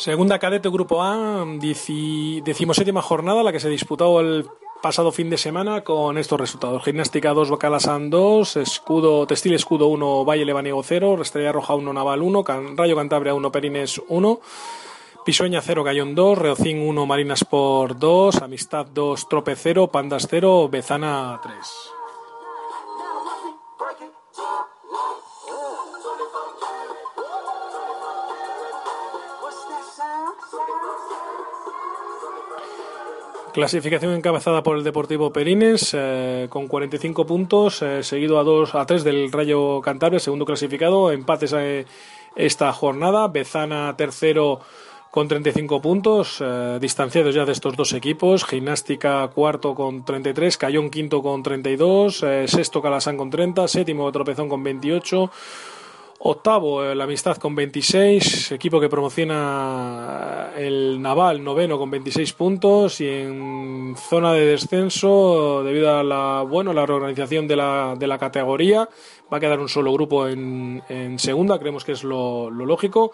Segunda 0.00 0.38
cadete 0.38 0.70
Grupo 0.70 1.02
A, 1.02 1.44
decimoséptima 2.42 3.02
jornada, 3.02 3.42
la 3.42 3.52
que 3.52 3.60
se 3.60 3.68
disputó 3.68 4.18
el 4.20 4.48
pasado 4.82 5.12
fin 5.12 5.28
de 5.30 5.36
semana 5.38 5.82
con 5.82 6.16
estos 6.18 6.40
resultados. 6.40 6.82
Gimnástica 6.84 7.32
2, 7.34 7.50
Bacalasan 7.50 8.10
2, 8.10 8.56
Escudo, 8.56 9.26
Textil 9.26 9.54
Escudo 9.54 9.86
1, 9.88 10.24
Valle 10.24 10.44
Lebaniego 10.44 10.82
0, 10.82 11.20
Estrella 11.20 11.52
Roja 11.52 11.74
1, 11.74 11.92
Naval 11.92 12.22
1, 12.22 12.44
Can- 12.44 12.76
Rayo 12.76 12.96
Cantabria 12.96 13.34
1, 13.34 13.52
Perines 13.52 14.00
1, 14.08 14.40
Pisueña 15.24 15.60
0, 15.60 15.84
Gallón 15.84 16.14
2, 16.14 16.38
Reocín 16.38 16.80
1, 16.80 17.06
Marina 17.06 17.34
Sport 17.34 17.98
2, 17.98 18.42
Amistad 18.42 18.86
2, 18.86 19.28
Trope 19.28 19.54
0, 19.54 19.88
Pandas 19.88 20.26
0, 20.30 20.68
Bezana 20.70 21.38
3. 21.42 21.56
Clasificación 33.52 34.14
encabezada 34.14 34.62
por 34.62 34.76
el 34.76 34.84
Deportivo 34.84 35.32
Perines 35.32 35.90
eh, 35.92 36.46
con 36.48 36.68
45 36.68 37.26
puntos, 37.26 37.82
eh, 37.82 38.02
seguido 38.02 38.38
a, 38.38 38.44
dos, 38.44 38.74
a 38.74 38.86
3 38.86 39.02
del 39.02 39.32
Rayo 39.32 39.80
Cantabria, 39.80 40.20
segundo 40.20 40.44
clasificado. 40.44 41.10
Empates 41.10 41.52
eh, 41.54 41.86
esta 42.36 42.72
jornada. 42.72 43.28
Bezana 43.28 43.96
tercero 43.96 44.60
con 45.10 45.26
35 45.26 45.82
puntos, 45.82 46.38
eh, 46.40 46.78
distanciados 46.80 47.34
ya 47.34 47.44
de 47.44 47.52
estos 47.52 47.76
dos 47.76 47.92
equipos. 47.92 48.44
Gimnástica 48.44 49.26
cuarto 49.28 49.74
con 49.74 50.04
33, 50.04 50.56
Cayón 50.56 50.90
quinto 50.90 51.22
con 51.22 51.42
32, 51.42 52.22
eh, 52.22 52.48
sexto 52.48 52.80
Calasán 52.80 53.16
con 53.16 53.30
30, 53.30 53.66
séptimo 53.66 54.10
Tropezón 54.12 54.48
con 54.48 54.62
28. 54.62 55.30
Octavo, 56.22 56.84
eh, 56.84 56.94
la 56.94 57.04
Amistad 57.04 57.38
con 57.38 57.54
26, 57.54 58.52
equipo 58.52 58.78
que 58.78 58.90
promociona 58.90 60.50
eh, 60.54 60.66
el 60.66 61.00
Naval, 61.00 61.42
noveno 61.42 61.78
con 61.78 61.90
26 61.90 62.34
puntos 62.34 63.00
y 63.00 63.08
en 63.08 63.94
zona 63.96 64.34
de 64.34 64.44
descenso, 64.44 65.62
debido 65.64 65.96
a 65.96 66.02
la, 66.02 66.42
bueno, 66.42 66.74
la 66.74 66.84
reorganización 66.84 67.48
de 67.48 67.56
la, 67.56 67.96
de 67.98 68.06
la 68.06 68.18
categoría, 68.18 68.86
va 69.32 69.38
a 69.38 69.40
quedar 69.40 69.60
un 69.60 69.70
solo 69.70 69.94
grupo 69.94 70.28
en, 70.28 70.82
en 70.90 71.18
segunda, 71.18 71.58
creemos 71.58 71.84
que 71.84 71.92
es 71.92 72.04
lo, 72.04 72.50
lo 72.50 72.66
lógico. 72.66 73.12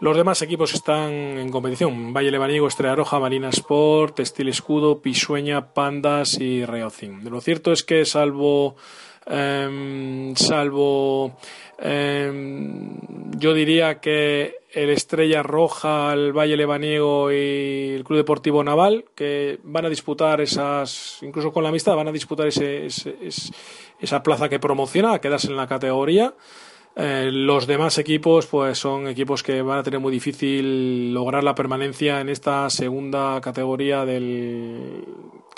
Los 0.00 0.16
demás 0.16 0.40
equipos 0.40 0.72
están 0.72 1.12
en 1.12 1.50
competición. 1.50 2.14
Valle 2.14 2.30
Lebaniego, 2.30 2.68
Estrella 2.68 2.94
Roja, 2.94 3.18
Marina 3.18 3.50
Sport, 3.50 4.14
Textil 4.14 4.48
Escudo, 4.48 5.02
Pisueña, 5.02 5.74
Pandas 5.74 6.40
y 6.40 6.64
Reocin. 6.64 7.28
Lo 7.28 7.42
cierto 7.42 7.72
es 7.72 7.82
que 7.82 8.06
salvo 8.06 8.76
Em, 9.30 10.34
salvo, 10.36 11.36
em, 11.78 12.98
yo 13.38 13.54
diría 13.54 14.00
que 14.00 14.56
el 14.72 14.90
Estrella 14.90 15.42
Roja, 15.42 16.12
el 16.12 16.32
Valle 16.32 16.56
Lebaniego 16.56 17.30
y 17.32 17.94
el 17.94 18.04
Club 18.04 18.18
Deportivo 18.18 18.62
Naval, 18.64 19.04
que 19.14 19.58
van 19.62 19.86
a 19.86 19.88
disputar 19.88 20.40
esas, 20.40 21.18
incluso 21.22 21.52
con 21.52 21.62
la 21.62 21.68
amistad, 21.70 21.96
van 21.96 22.08
a 22.08 22.12
disputar 22.12 22.46
ese, 22.48 22.86
ese- 22.86 23.16
es- 23.22 23.52
esa 24.00 24.22
plaza 24.22 24.48
que 24.48 24.58
promociona, 24.60 25.14
a 25.14 25.20
quedarse 25.20 25.48
en 25.48 25.56
la 25.56 25.66
categoría. 25.66 26.34
Eh, 27.00 27.30
los 27.32 27.68
demás 27.68 27.96
equipos, 27.98 28.46
pues 28.46 28.76
son 28.76 29.06
equipos 29.06 29.44
que 29.44 29.62
van 29.62 29.78
a 29.78 29.82
tener 29.84 30.00
muy 30.00 30.10
difícil 30.10 31.14
lograr 31.14 31.44
la 31.44 31.54
permanencia 31.54 32.20
en 32.20 32.28
esta 32.28 32.68
segunda 32.70 33.40
categoría 33.40 34.04
del 34.04 35.04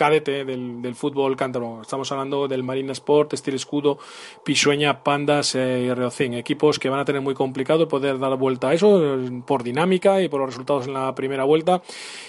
cadete 0.01 0.47
del, 0.47 0.81
del 0.81 0.95
fútbol 0.95 1.37
cántabro. 1.37 1.83
Estamos 1.83 2.11
hablando 2.11 2.49
del 2.49 2.63
Marina 2.63 2.93
Sport, 2.93 3.35
Estil 3.35 3.55
Escudo, 3.55 3.99
Pisueña, 4.45 5.03
Pandas 5.03 5.55
eh, 5.55 5.85
y 5.87 5.93
Reocín. 5.93 6.33
Equipos 6.33 6.79
que 6.79 6.89
van 6.89 7.01
a 7.01 7.05
tener 7.05 7.21
muy 7.21 7.35
complicado 7.35 7.87
poder 7.87 8.19
dar 8.19 8.35
vuelta 8.37 8.69
a 8.69 8.75
eso 8.75 8.99
eh, 8.99 9.43
por 9.47 9.63
dinámica 9.63 10.23
y 10.23 10.31
por 10.31 10.41
los 10.41 10.51
resultados 10.51 10.87
en 10.87 10.95
la 10.95 11.15
primera 11.15 11.45
vuelta. 11.45 11.83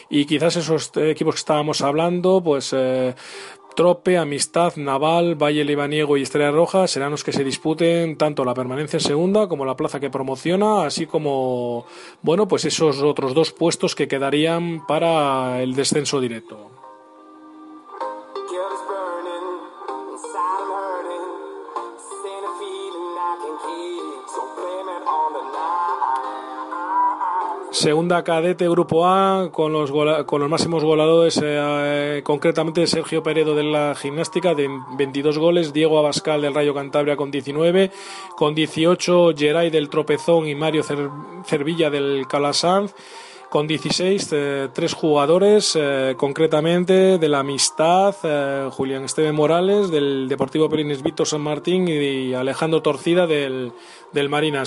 Y 0.10 0.26
quizás 0.26 0.58
esos 0.58 0.92
eh, 0.98 1.12
equipos 1.12 1.36
que 1.36 1.40
estábamos 1.40 1.82
hablando, 1.82 2.42
pues 2.44 2.76
Trope, 3.76 4.18
Amistad, 4.18 4.76
Naval, 4.76 5.36
Valle 5.36 5.64
Libaniego 5.64 6.18
y 6.18 6.24
Estrella 6.24 6.52
Roja 6.52 6.88
serán 6.88 7.12
los 7.12 7.24
que 7.24 7.32
se 7.32 7.44
disputen 7.44 8.18
tanto 8.18 8.44
la 8.44 8.54
permanencia 8.54 8.98
en 8.98 9.02
segunda 9.02 9.48
como 9.48 9.66
la 9.66 9.76
plaza 9.76 10.00
que 10.00 10.10
promociona, 10.10 10.86
así 10.86 11.06
como, 11.06 11.86
bueno, 12.22 12.48
pues 12.48 12.66
esos 12.66 13.02
otros 13.02 13.34
dos 13.34 13.52
puestos 13.52 13.96
que 13.96 14.08
quedarían 14.08 14.86
para 14.86 15.62
el 15.62 15.76
descenso 15.76 16.20
directo. 16.20 16.81
Segunda 27.82 28.24
cadete 28.24 28.70
Grupo 28.70 29.08
A 29.08 29.50
con 29.52 29.74
los, 29.74 29.92
con 30.28 30.40
los 30.40 30.48
máximos 30.48 30.84
goleadores, 30.84 31.38
eh, 31.38 31.42
eh, 31.48 32.22
concretamente 32.24 32.86
Sergio 32.86 33.24
Peredo 33.24 33.56
de 33.56 33.64
la 33.64 33.96
gimnástica 33.96 34.54
de 34.54 34.70
22 35.00 35.40
goles, 35.40 35.74
Diego 35.74 35.98
Abascal 35.98 36.44
del 36.44 36.54
Rayo 36.54 36.76
Cantabria 36.76 37.16
con 37.16 37.32
19, 37.32 37.90
con 38.38 38.54
18 38.54 39.32
Geray 39.36 39.72
del 39.72 39.90
Tropezón 39.90 40.48
y 40.48 40.54
Mario 40.54 40.84
Cer- 40.84 41.10
Cervilla 41.44 41.90
del 41.90 42.28
Calasanz. 42.30 42.94
Con 43.50 43.66
16, 43.66 44.30
eh, 44.32 44.70
tres 44.74 44.94
jugadores, 44.94 45.78
concretamente 46.16 47.18
de 47.18 47.28
la 47.28 47.40
Amistad, 47.40 48.16
eh, 48.24 48.70
Julián 48.72 49.06
Esteve 49.06 49.32
Morales, 49.34 49.90
del 49.90 50.30
Deportivo 50.30 50.70
Perines 50.70 51.02
Vito 51.02 51.26
San 51.26 51.42
Martín 51.42 51.88
y 51.88 52.34
Alejandro 52.36 52.82
Torcida 52.84 53.26
del, 53.26 53.74
del 54.14 54.30
Marina. 54.30 54.64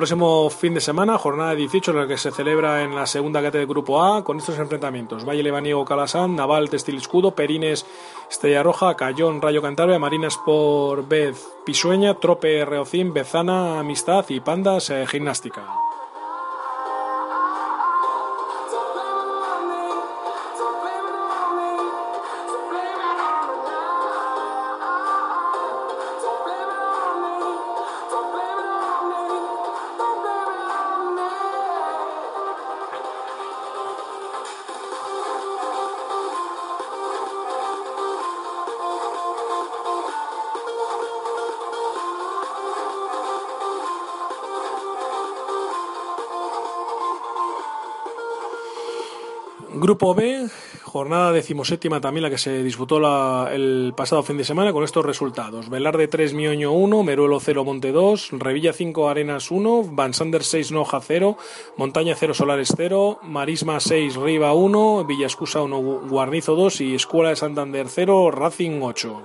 Próximo 0.00 0.48
fin 0.48 0.72
de 0.72 0.80
semana, 0.80 1.18
jornada 1.18 1.54
18, 1.54 1.92
la 1.92 2.06
que 2.06 2.16
se 2.16 2.30
celebra 2.30 2.82
en 2.82 2.94
la 2.94 3.04
segunda 3.04 3.42
categoría 3.42 3.66
de 3.66 3.70
Grupo 3.70 4.02
A, 4.02 4.24
con 4.24 4.38
estos 4.38 4.58
enfrentamientos: 4.58 5.26
Valle 5.26 5.42
Lebaniego 5.42 5.84
Calasán, 5.84 6.34
Naval 6.34 6.70
Textil 6.70 6.96
Escudo, 6.96 7.32
Perines 7.32 7.84
Estrella 8.30 8.62
Roja, 8.62 8.96
Cayón 8.96 9.42
Rayo 9.42 9.60
Cantabria, 9.60 9.98
Marinas 9.98 10.38
por 10.38 11.06
Bez 11.06 11.46
Pisueña, 11.66 12.14
Trope 12.14 12.64
Reocín, 12.64 13.12
Bezana 13.12 13.78
Amistad 13.78 14.24
y 14.30 14.40
Pandas 14.40 14.88
eh, 14.88 15.06
Gimnástica. 15.06 15.66
Grupo 49.72 50.14
B, 50.16 50.48
jornada 50.82 51.30
decimoséptima 51.30 52.00
también 52.00 52.22
la 52.24 52.30
que 52.30 52.38
se 52.38 52.62
disputó 52.64 52.98
la- 52.98 53.50
el 53.52 53.92
pasado 53.96 54.22
fin 54.24 54.36
de 54.36 54.42
semana 54.44 54.72
con 54.72 54.82
estos 54.82 55.06
resultados. 55.06 55.70
Velarde 55.70 56.08
3, 56.08 56.34
Mioño 56.34 56.72
1, 56.72 57.04
Meruelo 57.04 57.38
0, 57.38 57.64
Monte 57.64 57.92
2, 57.92 58.30
Revilla 58.32 58.72
5, 58.72 59.08
Arenas 59.08 59.50
1, 59.52 59.84
Van 59.92 60.12
Sander 60.12 60.42
6, 60.42 60.72
Noja 60.72 61.00
0, 61.00 61.36
Montaña 61.76 62.16
0, 62.18 62.34
Solares 62.34 62.72
0, 62.76 63.20
Marisma 63.22 63.78
6, 63.78 64.16
Riva 64.16 64.54
1, 64.54 65.04
Villascusa 65.04 65.62
1, 65.62 65.78
Gu- 65.80 66.08
Guarnizo 66.08 66.56
2 66.56 66.80
y 66.80 66.96
Escuela 66.96 67.28
de 67.30 67.36
Santander 67.36 67.86
0, 67.88 68.32
Racing 68.32 68.80
8. 68.82 69.22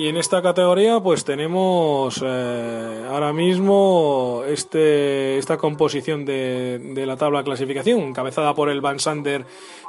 Y 0.00 0.08
en 0.08 0.16
esta 0.16 0.40
categoría 0.40 0.98
pues 0.98 1.26
tenemos 1.26 2.24
eh, 2.24 3.04
ahora 3.10 3.34
mismo 3.34 4.42
este, 4.46 5.36
esta 5.36 5.58
composición 5.58 6.24
de, 6.24 6.78
de 6.78 7.04
la 7.04 7.18
tabla 7.18 7.40
de 7.40 7.44
clasificación, 7.44 8.00
encabezada 8.00 8.54
por 8.54 8.70
el 8.70 8.80
Van 8.80 8.98
Sander 8.98 9.44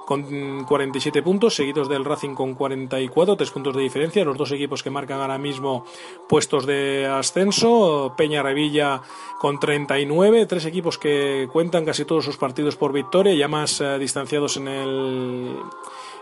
con 0.05 0.65
47 0.65 1.23
puntos, 1.23 1.55
seguidos 1.55 1.87
del 1.87 2.03
Racing 2.03 2.33
con 2.33 2.55
44, 2.55 3.37
tres 3.37 3.51
puntos 3.51 3.73
de 3.73 3.83
diferencia, 3.83 4.25
los 4.25 4.35
dos 4.35 4.51
equipos 4.51 4.83
que 4.83 4.89
marcan 4.89 5.21
ahora 5.21 5.37
mismo 5.37 5.85
puestos 6.27 6.65
de 6.65 7.07
ascenso, 7.07 8.13
Peña 8.17 8.43
Revilla 8.43 9.01
con 9.39 9.61
39, 9.61 10.45
tres 10.45 10.65
equipos 10.65 10.97
que 10.97 11.47
cuentan 11.53 11.85
casi 11.85 12.03
todos 12.03 12.25
sus 12.25 12.35
partidos 12.35 12.75
por 12.75 12.91
victoria, 12.91 13.33
ya 13.33 13.47
más 13.47 13.79
eh, 13.79 13.97
distanciados 13.97 14.57
en 14.57 14.67
el 14.67 15.55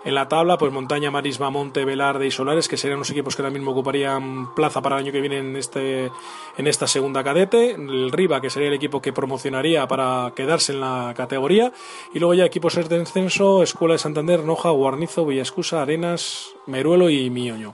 en 0.06 0.16
la 0.16 0.28
tabla, 0.30 0.58
pues 0.58 0.72
Montaña, 0.72 1.12
Marisma, 1.12 1.50
Monte, 1.50 1.84
Velarde 1.84 2.26
y 2.26 2.32
Solares, 2.32 2.68
que 2.68 2.78
serían 2.78 3.00
los 3.00 3.10
equipos 3.10 3.36
que 3.36 3.41
ahora 3.41 3.52
mismo 3.52 3.72
ocuparían 3.72 4.54
plaza 4.56 4.82
para 4.82 4.97
el 4.97 5.04
año 5.04 5.12
que 5.12 5.20
viene 5.20 5.39
en, 5.39 5.56
este, 5.56 6.10
en 6.58 6.68
esta 6.68 6.88
segunda 6.88 7.24
cadete. 7.24 7.72
El 7.72 8.12
Riva, 8.12 8.39
que 8.39 8.50
sería 8.50 8.70
el 8.70 8.74
equipo 8.74 9.02
que 9.02 9.12
promocionaría 9.12 9.88
para 9.88 10.32
quedarse 10.36 10.74
en 10.74 10.82
la 10.82 11.14
categoría. 11.16 11.74
Y 12.14 12.20
luego 12.20 12.34
ya 12.34 12.45
equipos 12.45 12.76
de 12.76 13.00
descenso, 13.00 13.62
Escuela 13.62 13.93
de 13.93 14.00
Santander, 14.00 14.43
Noja, 14.43 14.70
Guarnizo, 14.70 15.26
Villascusa, 15.26 15.82
Arenas, 15.82 16.54
Meruelo 16.66 17.10
y 17.10 17.30
Mioño. 17.30 17.74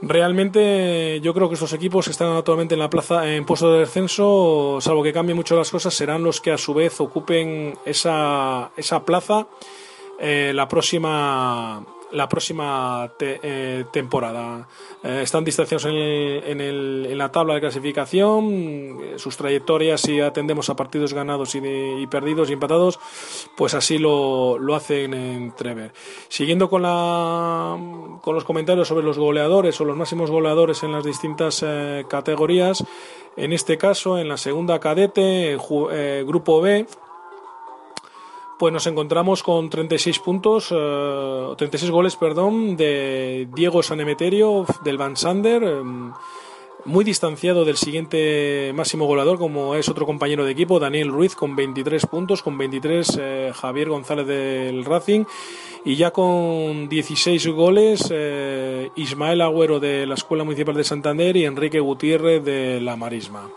Realmente 0.00 1.20
yo 1.20 1.32
creo 1.32 1.48
que 1.48 1.54
estos 1.54 1.72
equipos 1.72 2.06
que 2.06 2.10
están 2.10 2.36
actualmente 2.36 2.74
en 2.74 2.80
la 2.80 2.90
plaza 2.90 3.30
en 3.32 3.44
puesto 3.44 3.72
de 3.72 3.80
descenso, 3.80 4.78
salvo 4.80 5.02
que 5.02 5.12
cambien 5.12 5.36
mucho 5.36 5.56
las 5.56 5.70
cosas, 5.70 5.94
serán 5.94 6.22
los 6.22 6.40
que 6.40 6.52
a 6.52 6.58
su 6.58 6.74
vez 6.74 7.00
ocupen 7.00 7.74
esa, 7.86 8.70
esa 8.76 9.04
plaza 9.04 9.46
eh, 10.18 10.52
la 10.54 10.68
próxima 10.68 11.84
la 12.12 12.28
próxima 12.28 13.10
eh, 13.18 13.86
temporada. 13.92 14.68
Eh, 15.02 15.22
están 15.24 15.42
distanciados 15.42 15.84
en, 15.86 15.94
en, 15.96 16.60
el- 16.60 17.08
en 17.10 17.18
la 17.18 17.32
tabla 17.32 17.54
de 17.54 17.60
clasificación, 17.60 18.98
sus 19.16 19.36
trayectorias, 19.36 20.00
si 20.00 20.20
atendemos 20.20 20.70
a 20.70 20.76
partidos 20.76 21.12
ganados 21.12 21.56
y, 21.56 21.58
y 21.58 22.06
perdidos 22.06 22.50
y 22.50 22.52
empatados, 22.52 23.00
pues 23.56 23.74
así 23.74 23.98
lo, 23.98 24.58
lo 24.58 24.76
hacen 24.76 25.12
entrever. 25.12 25.92
Siguiendo 26.28 26.70
con, 26.70 26.82
la, 26.82 27.76
con 28.22 28.34
los 28.36 28.44
comentarios 28.44 28.86
sobre 28.86 29.04
los 29.04 29.18
goleadores 29.18 29.80
o 29.80 29.84
los 29.84 29.96
máximos 29.96 30.30
goleadores 30.30 30.84
en 30.84 30.92
las 30.92 31.02
distintas 31.02 31.64
categorías, 32.08 32.84
en 33.36 33.52
este 33.52 33.76
caso, 33.76 34.18
en 34.18 34.28
la 34.28 34.36
segunda 34.36 34.78
cadete, 34.78 35.58
grupo 36.24 36.60
B, 36.60 36.86
pues 38.58 38.72
nos 38.72 38.86
encontramos 38.86 39.42
con 39.42 39.70
36 39.70 40.18
puntos, 40.20 40.68
eh, 40.70 41.54
36 41.56 41.90
goles, 41.90 42.16
perdón, 42.16 42.76
de 42.76 43.48
Diego 43.54 43.82
Sanemeterio 43.82 44.66
del 44.84 44.98
Van 44.98 45.16
Sander. 45.16 45.62
eh, 45.64 45.82
muy 46.84 47.04
distanciado 47.04 47.64
del 47.64 47.76
siguiente 47.76 48.72
máximo 48.74 49.06
goleador, 49.06 49.38
como 49.38 49.74
es 49.74 49.88
otro 49.88 50.06
compañero 50.06 50.44
de 50.44 50.52
equipo, 50.52 50.78
Daniel 50.78 51.08
Ruiz, 51.08 51.34
con 51.34 51.56
23 51.56 52.06
puntos, 52.06 52.42
con 52.42 52.58
23 52.58 53.18
eh, 53.20 53.52
Javier 53.54 53.88
González 53.88 54.26
del 54.26 54.84
Racing, 54.84 55.24
y 55.84 55.96
ya 55.96 56.10
con 56.10 56.88
16 56.88 57.46
goles 57.48 58.08
eh, 58.10 58.90
Ismael 58.96 59.40
Agüero 59.40 59.80
de 59.80 60.06
la 60.06 60.14
Escuela 60.14 60.44
Municipal 60.44 60.74
de 60.74 60.84
Santander 60.84 61.36
y 61.36 61.44
Enrique 61.44 61.80
Gutiérrez 61.80 62.44
de 62.44 62.80
la 62.80 62.96
Marisma. 62.96 63.50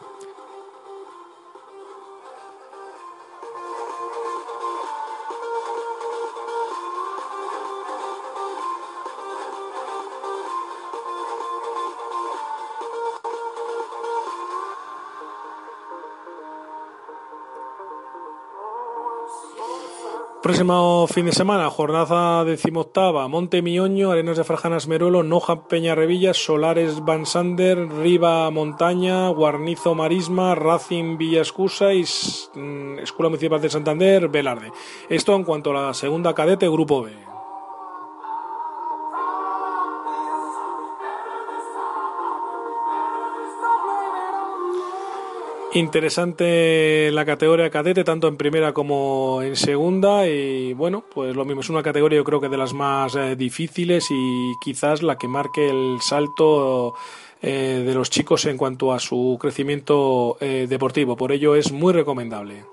Próximo 20.47 21.07
fin 21.07 21.25
de 21.25 21.33
semana, 21.33 21.69
jornada 21.69 22.45
decimoctava, 22.45 23.27
Monte 23.27 23.61
Mioño, 23.61 24.11
Arenas 24.11 24.37
de 24.37 24.45
Frajanas 24.45 24.87
Meruelo, 24.87 25.21
Noja 25.21 25.67
Peña 25.67 25.93
Revillas, 25.93 26.37
Solares 26.37 27.03
Van 27.03 27.25
Sander, 27.25 27.77
Riva 27.77 28.49
Montaña, 28.49 29.27
Guarnizo 29.27 29.93
Marisma, 29.93 30.55
Racing 30.55 31.17
Villa 31.17 31.41
Escusa 31.41 31.93
y 31.93 32.05
mm, 32.55 32.99
Escuela 32.99 33.27
Municipal 33.27 33.59
de 33.59 33.69
Santander, 33.69 34.29
Velarde. 34.29 34.71
Esto 35.09 35.35
en 35.35 35.43
cuanto 35.43 35.71
a 35.71 35.87
la 35.87 35.93
segunda 35.93 36.33
cadete, 36.33 36.69
Grupo 36.69 37.03
B. 37.03 37.36
Interesante 45.77 47.11
la 47.11 47.23
categoría 47.23 47.69
cadete, 47.69 48.03
tanto 48.03 48.27
en 48.27 48.35
primera 48.35 48.73
como 48.73 49.43
en 49.43 49.55
segunda. 49.55 50.27
Y 50.27 50.73
bueno, 50.73 51.05
pues 51.13 51.35
lo 51.35 51.45
mismo, 51.45 51.61
es 51.61 51.69
una 51.69 51.83
categoría 51.83 52.17
yo 52.17 52.23
creo 52.23 52.41
que 52.41 52.49
de 52.49 52.57
las 52.57 52.73
más 52.73 53.15
eh, 53.15 53.35
difíciles 53.35 54.07
y 54.09 54.53
quizás 54.59 55.03
la 55.03 55.19
que 55.19 55.27
marque 55.27 55.69
el 55.69 55.99
salto 56.01 56.95
eh, 57.43 57.83
de 57.85 57.93
los 57.93 58.09
chicos 58.09 58.45
en 58.45 58.57
cuanto 58.57 58.91
a 58.91 58.99
su 58.99 59.37
crecimiento 59.39 60.37
eh, 60.41 60.65
deportivo. 60.67 61.15
Por 61.15 61.31
ello 61.31 61.53
es 61.55 61.71
muy 61.71 61.93
recomendable. 61.93 62.65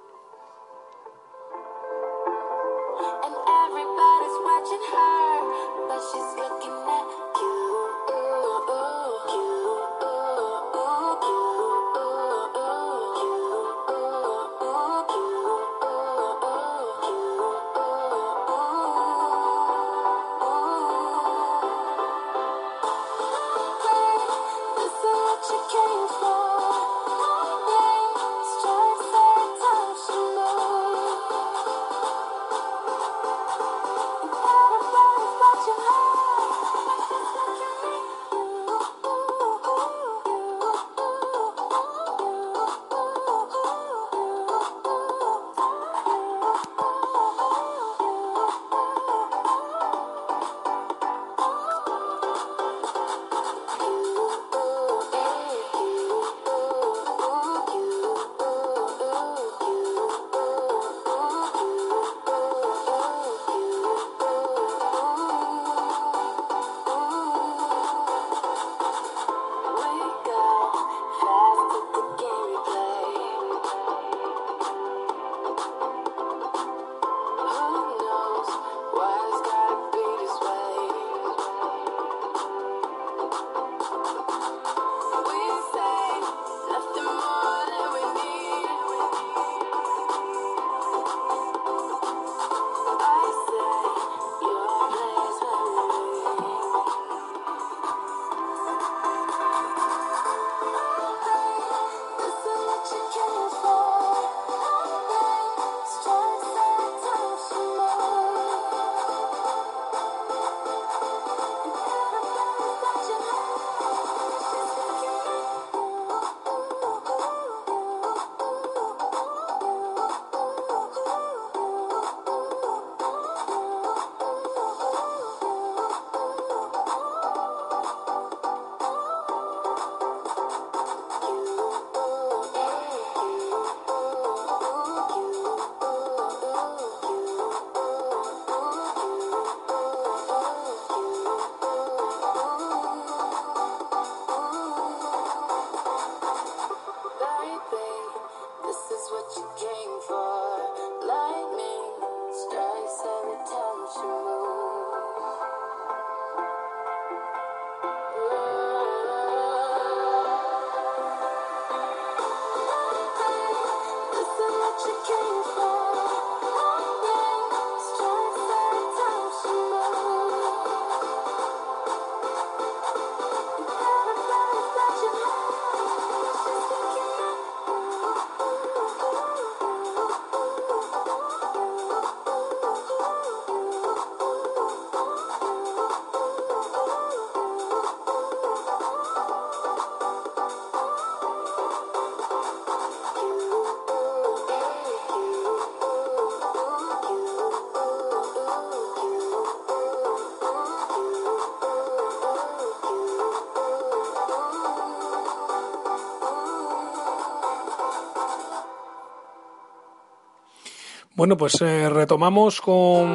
Bueno, 211.25 211.39
pues 211.39 211.59
eh, 211.63 211.89
retomamos 211.89 212.61
con, 212.61 213.09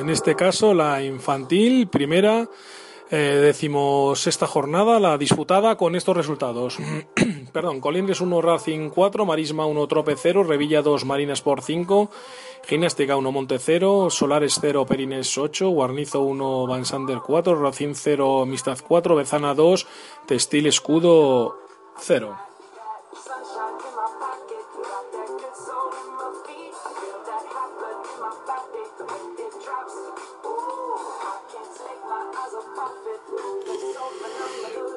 en 0.00 0.08
este 0.08 0.34
caso, 0.34 0.72
la 0.72 1.02
infantil 1.02 1.86
primera. 1.88 2.48
Eh, 3.10 3.16
decimosexta 3.42 4.46
jornada, 4.46 4.98
la 5.00 5.18
disputada 5.18 5.76
con 5.76 5.94
estos 5.96 6.16
resultados. 6.16 6.78
Perdón, 7.52 7.82
Colindres 7.82 8.22
1, 8.22 8.40
Racing 8.40 8.88
4, 8.88 9.26
Marisma 9.26 9.66
1, 9.66 9.86
Trope 9.86 10.16
0, 10.16 10.44
Revilla 10.44 10.80
2, 10.80 11.04
Marinas 11.04 11.42
por 11.42 11.60
5, 11.60 12.10
Gimnástica 12.66 13.14
1, 13.14 13.30
Monte 13.30 13.58
0, 13.58 14.08
Solares 14.08 14.56
0, 14.62 14.86
Perines 14.86 15.36
8, 15.36 15.68
Guarnizo 15.68 16.22
1, 16.22 16.66
Van 16.66 16.86
Sander 16.86 17.18
4, 17.18 17.54
Racing 17.54 17.92
0, 17.92 18.44
Amistad 18.44 18.78
4, 18.88 19.14
Bezana 19.14 19.52
2, 19.52 19.86
Textil 20.26 20.68
Escudo 20.68 21.58
0. 21.98 22.47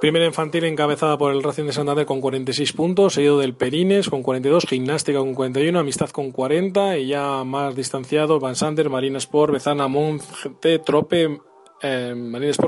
Primera 0.02 0.26
infantil 0.26 0.64
encabezada 0.64 1.16
por 1.16 1.32
el 1.32 1.44
Racing 1.44 1.66
de 1.66 1.74
Santander 1.74 2.08
con 2.08 2.22
46 2.22 2.74
puntos, 2.74 3.14
seguido 3.14 3.38
del 3.38 3.54
Perines 3.54 4.10
con 4.10 4.24
42, 4.24 4.66
Gimnástica 4.66 5.20
con 5.20 5.36
41, 5.36 5.78
Amistad 5.78 6.10
con 6.10 6.32
40 6.32 6.98
y 6.98 7.10
ya 7.10 7.44
más 7.44 7.76
distanciado 7.76 8.40
Van 8.40 8.56
Sander, 8.56 8.90
Marina 8.90 9.20
Sport, 9.20 9.54
Bezana, 9.54 9.88
Monte, 9.88 10.80
Trope, 10.80 11.40
eh, 11.84 12.16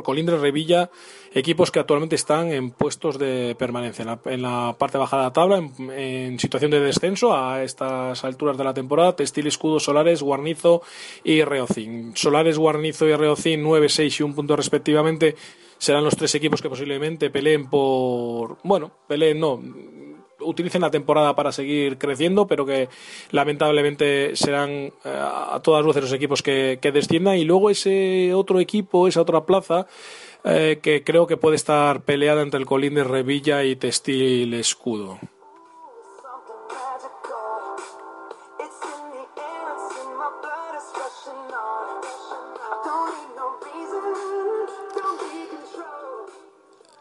Colindres, 0.04 0.42
Revilla, 0.42 0.92
equipos 1.34 1.72
que 1.72 1.80
actualmente 1.80 2.14
están 2.14 2.52
en 2.52 2.70
puestos 2.70 3.18
de 3.18 3.56
permanencia, 3.58 4.20
en 4.26 4.42
la, 4.44 4.76
parte 4.78 5.00
baja 5.00 5.18
de 5.18 5.24
la 5.24 5.34
tabla, 5.34 5.58
en, 5.58 6.38
situación 6.38 6.70
de 6.70 6.82
descenso 6.82 7.36
a 7.36 7.64
estas 7.64 8.24
alturas 8.24 8.60
de 8.60 8.64
la 8.64 8.76
temporada, 8.76 9.16
Textil, 9.16 9.48
Escudo, 9.48 9.80
Solares, 9.80 10.22
Guarnizo 10.22 10.84
y 11.24 11.42
Reocin. 11.44 12.16
Solares, 12.16 12.60
Guarnizo 12.60 13.08
y 13.08 13.16
Reocin 13.16 13.64
9, 13.64 13.90
6 13.90 14.20
y 14.20 14.24
un 14.24 14.36
punto 14.36 14.56
respectivamente 14.56 15.36
serán 15.78 16.04
los 16.04 16.16
tres 16.16 16.34
equipos 16.36 16.62
que 16.62 16.70
posiblemente 16.70 17.30
peleen 17.30 17.70
por, 17.70 18.58
bueno, 18.64 18.92
peleen 19.08 19.40
no, 19.40 19.62
utilicen 20.44 20.82
la 20.82 20.92
temporada 20.92 21.36
para 21.36 21.52
seguir 21.52 21.98
creciendo, 21.98 22.48
pero 22.48 22.66
que 22.66 22.90
lamentablemente 23.32 24.36
serán 24.36 24.70
eh, 24.72 24.92
a 25.06 25.60
todas 25.64 25.84
luces 25.84 26.04
los 26.04 26.14
equipos 26.14 26.42
que, 26.42 26.80
que 26.82 26.92
desciendan. 26.92 27.38
Y 27.38 27.46
luego 27.46 27.70
ese 27.70 28.34
otro 28.34 28.60
equipo, 28.60 29.08
esa 29.08 29.22
otra 29.22 29.46
plaza, 29.46 29.88
eh, 30.44 30.80
que 30.82 31.04
creo 31.04 31.28
que 31.28 31.38
puede 31.38 31.56
estar 31.56 32.02
peleada 32.02 32.42
entre 32.42 32.60
el 32.60 32.66
Colín 32.66 33.04
Revilla 33.04 33.64
y 33.64 33.76
Textil 33.76 34.54
Escudo. 34.54 35.20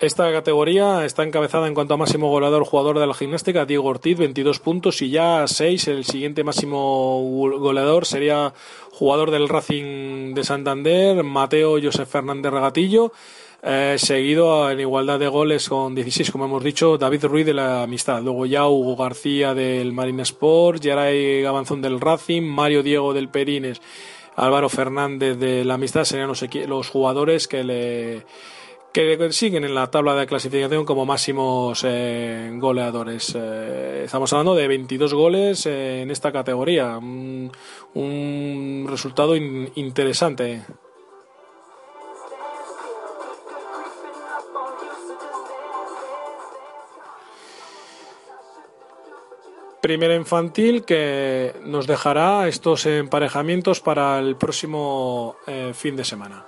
Esta 0.02 0.32
categoría 0.32 1.04
está 1.04 1.22
encabezada 1.22 1.68
en 1.68 1.74
cuanto 1.74 1.94
a 1.94 1.96
máximo 1.96 2.28
goleador 2.28 2.64
jugador 2.64 2.98
de 2.98 3.06
la 3.06 3.14
gimnástica, 3.14 3.66
Diego 3.66 3.88
Ortiz, 3.88 4.18
22 4.18 4.58
puntos 4.58 5.00
y 5.00 5.10
ya 5.10 5.46
6. 5.46 5.86
El 5.86 6.04
siguiente 6.04 6.42
máximo 6.42 7.22
goleador 7.22 8.04
sería 8.04 8.52
jugador 8.90 9.30
del 9.30 9.48
Racing 9.48 10.34
de 10.34 10.42
Santander, 10.42 11.22
Mateo 11.22 11.80
Josef 11.80 12.08
Fernández 12.10 12.50
Regatillo. 12.50 13.12
eh, 13.62 13.94
seguido 13.96 14.68
en 14.72 14.80
igualdad 14.80 15.20
de 15.20 15.28
goles 15.28 15.68
con 15.68 15.94
16, 15.94 16.32
como 16.32 16.46
hemos 16.46 16.64
dicho, 16.64 16.98
David 16.98 17.26
Ruiz 17.26 17.46
de 17.46 17.54
la 17.54 17.84
Amistad. 17.84 18.20
Luego 18.22 18.44
ya 18.44 18.66
Hugo 18.66 18.96
García 18.96 19.54
del 19.54 19.92
Marine 19.92 20.24
Sport, 20.24 20.82
Yaray 20.82 21.42
Gabanzón 21.42 21.80
del 21.80 22.00
Racing, 22.00 22.42
Mario 22.42 22.82
Diego 22.82 23.14
del 23.14 23.28
Perines, 23.28 23.80
Álvaro 24.34 24.68
Fernández 24.68 25.38
de 25.38 25.64
la 25.64 25.74
Amistad 25.74 26.02
serían 26.02 26.26
los, 26.26 26.44
los 26.66 26.88
jugadores 26.88 27.46
que 27.46 27.62
le 27.62 28.24
que 28.92 29.32
siguen 29.32 29.64
en 29.64 29.74
la 29.74 29.90
tabla 29.90 30.14
de 30.14 30.26
clasificación 30.26 30.84
como 30.84 31.06
máximos 31.06 31.82
eh, 31.86 32.50
goleadores. 32.54 33.34
Eh, 33.34 34.02
estamos 34.04 34.32
hablando 34.32 34.54
de 34.54 34.68
22 34.68 35.14
goles 35.14 35.66
eh, 35.66 36.02
en 36.02 36.10
esta 36.10 36.30
categoría. 36.30 36.98
Un, 36.98 37.50
resultado 38.88 39.34
in- 39.34 39.70
interesante. 39.76 40.62
Primera 49.80 50.14
infantil 50.14 50.84
que 50.84 51.54
nos 51.64 51.88
dejará 51.88 52.46
estos 52.46 52.86
emparejamientos 52.86 53.80
para 53.80 54.18
el 54.20 54.36
próximo 54.36 55.34
eh, 55.46 55.72
fin 55.74 55.96
de 55.96 56.04
semana. 56.04 56.44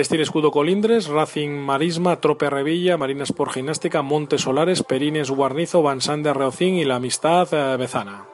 Textil 0.00 0.22
Escudo 0.22 0.50
Colindres, 0.50 1.08
Racing 1.08 1.50
Marisma, 1.50 2.22
Trope 2.22 2.48
Revilla, 2.48 2.96
Marinas 2.96 3.32
por 3.32 3.52
Gimnástica, 3.52 4.00
Montes 4.00 4.40
Solares, 4.40 4.82
Perines 4.82 5.30
Guarnizo, 5.30 5.82
Van 5.82 6.00
Sander 6.00 6.34
Reocín 6.34 6.76
y 6.76 6.86
la 6.86 6.96
Amistad 6.96 7.46
eh, 7.52 7.76
Bezana. 7.76 8.29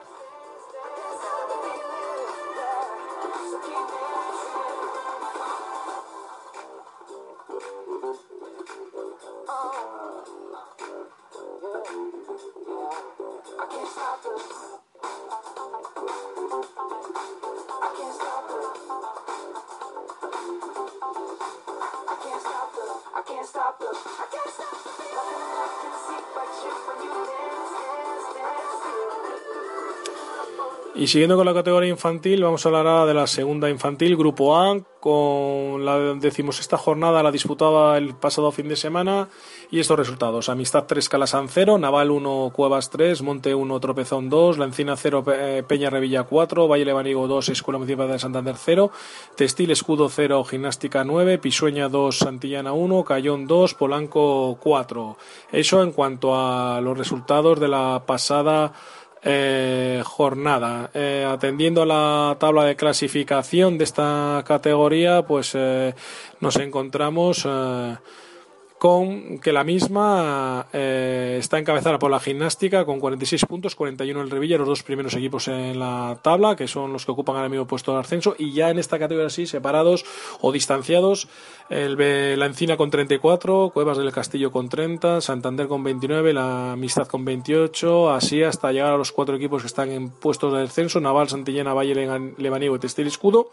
Y 31.07 31.09
siguiendo 31.09 31.37
con 31.37 31.47
la 31.47 31.55
categoría 31.55 31.89
infantil, 31.89 32.43
vamos 32.43 32.67
a 32.67 32.69
hablar 32.69 32.89
ahora 32.89 33.07
de 33.07 33.15
la 33.15 33.29
segunda 33.29 33.71
infantil, 33.71 34.17
Grupo 34.17 34.57
A, 34.57 34.77
con 34.99 35.85
la 35.85 36.01
decimosexta 36.15 36.77
jornada, 36.77 37.23
la 37.23 37.31
disputaba 37.31 37.97
el 37.97 38.17
pasado 38.17 38.51
fin 38.51 38.67
de 38.69 38.75
semana, 38.75 39.29
y 39.71 39.79
estos 39.79 39.97
resultados. 39.97 40.49
Amistad 40.49 40.87
3, 40.89 41.09
Calasan 41.09 41.49
0, 41.49 41.79
Naval 41.79 42.11
1, 42.11 42.51
Cuevas 42.53 42.91
3, 42.91 43.23
Monte 43.23 43.55
1, 43.55 43.79
Tropezón 43.79 44.29
2, 44.29 44.59
La 44.59 44.65
Encina 44.65 44.97
0, 44.97 45.23
Pe- 45.23 45.59
eh, 45.59 45.63
Peña 45.63 45.91
Revilla 45.91 46.25
4, 46.25 46.67
Valle 46.67 46.85
Lebanigo 46.85 47.29
2, 47.29 47.51
Escuela 47.51 47.79
Municipal 47.79 48.09
de 48.11 48.19
Santander 48.19 48.57
0, 48.59 48.91
Textil 49.37 49.71
Escudo 49.71 50.09
0, 50.09 50.43
Gimnástica 50.43 51.05
9, 51.05 51.39
Pisueña 51.39 51.89
2, 51.89 52.19
Santillana 52.19 52.73
1, 52.73 53.05
Cayón 53.05 53.47
2, 53.47 53.75
Polanco 53.75 54.59
4. 54.61 55.17
Eso 55.53 55.85
en 55.85 55.93
cuanto 55.93 56.35
a 56.35 56.81
los 56.81 56.99
resultados 56.99 57.61
de 57.61 57.69
la 57.69 58.03
pasada 58.05 58.73
eh, 59.23 60.03
jornada. 60.05 60.91
Eh, 60.95 61.27
atendiendo 61.29 61.83
a 61.83 61.87
la 61.87 62.37
tabla 62.39 62.65
de 62.65 62.77
clasificación 62.77 63.79
de 63.79 63.85
esta 63.85 64.43
categoría, 64.47 65.23
pues 65.23 65.53
eh, 65.55 65.95
nos 66.41 66.57
encontramos 66.57 67.45
eh, 67.47 67.97
con 68.79 69.39
que 69.39 69.53
la 69.53 69.65
misma 69.65 70.67
eh, 70.73 71.37
está 71.41 71.59
encabezada 71.59 71.99
por 71.99 72.11
la 72.11 72.21
gimnástica 72.21 72.85
con 72.85 73.01
46 73.01 73.47
puntos, 73.47 73.75
41 73.75 74.21
el 74.21 74.31
Revilla, 74.31 74.59
los 74.59 74.69
dos 74.69 74.83
primeros 74.83 75.15
equipos 75.15 75.49
en 75.49 75.79
la 75.79 76.19
tabla, 76.23 76.57
que 76.57 76.69
son 76.69 76.93
los 76.93 77.07
que 77.07 77.13
ocupan 77.13 77.37
ahora 77.37 77.49
mismo 77.49 77.67
puesto 77.67 77.95
de 77.95 78.01
ascenso, 78.01 78.37
y 78.39 78.53
ya 78.53 78.71
en 78.71 78.79
esta 78.79 78.99
categoría 78.99 79.31
sí, 79.31 79.47
separados 79.47 80.05
o 80.41 80.53
distanciados, 80.53 81.29
el 81.71 81.97
la 81.97 82.47
Encina 82.47 82.77
con 82.77 82.91
34, 82.91 83.71
Cuevas 83.73 83.97
del 83.97 84.13
Castillo 84.13 84.53
con 84.53 84.69
30, 84.69 85.21
Santander 85.21 85.67
con 85.67 85.83
29, 85.83 86.35
la 86.35 86.73
Amistad 86.73 87.07
con 87.07 87.25
28, 87.25 88.11
así 88.11 88.43
hasta 88.43 88.73
llegar 88.73 88.93
a 88.93 88.99
los 88.99 89.13
cuatro 89.13 89.37
equipos 89.37 89.63
que 89.63 89.69
están 89.69 89.91
en 89.91 90.11
puestos 90.11 90.53
de 90.53 90.61
descenso, 90.61 91.01
Naval, 91.01 91.29
Santillana, 91.29 91.73
Valle, 91.73 91.95
Lebaniego 92.37 92.77
y 92.77 92.79
Textil 92.79 93.07
Escudo 93.07 93.51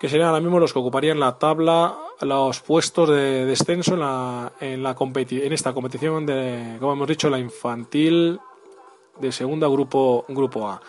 que 0.00 0.08
serían 0.08 0.28
ahora 0.28 0.40
mismo 0.40 0.58
los 0.58 0.72
que 0.72 0.78
ocuparían 0.78 1.20
la 1.20 1.38
tabla, 1.38 1.94
los 2.22 2.60
puestos 2.60 3.10
de 3.10 3.44
descenso 3.44 3.94
en, 3.94 4.00
la, 4.00 4.52
en, 4.58 4.82
la 4.82 4.96
competi- 4.96 5.42
en 5.42 5.52
esta 5.52 5.74
competición 5.74 6.24
de, 6.24 6.78
como 6.80 6.94
hemos 6.94 7.06
dicho, 7.06 7.28
la 7.28 7.38
infantil 7.38 8.40
de 9.20 9.30
segunda 9.30 9.68
grupo, 9.68 10.24
grupo 10.28 10.66
A. 10.68 10.80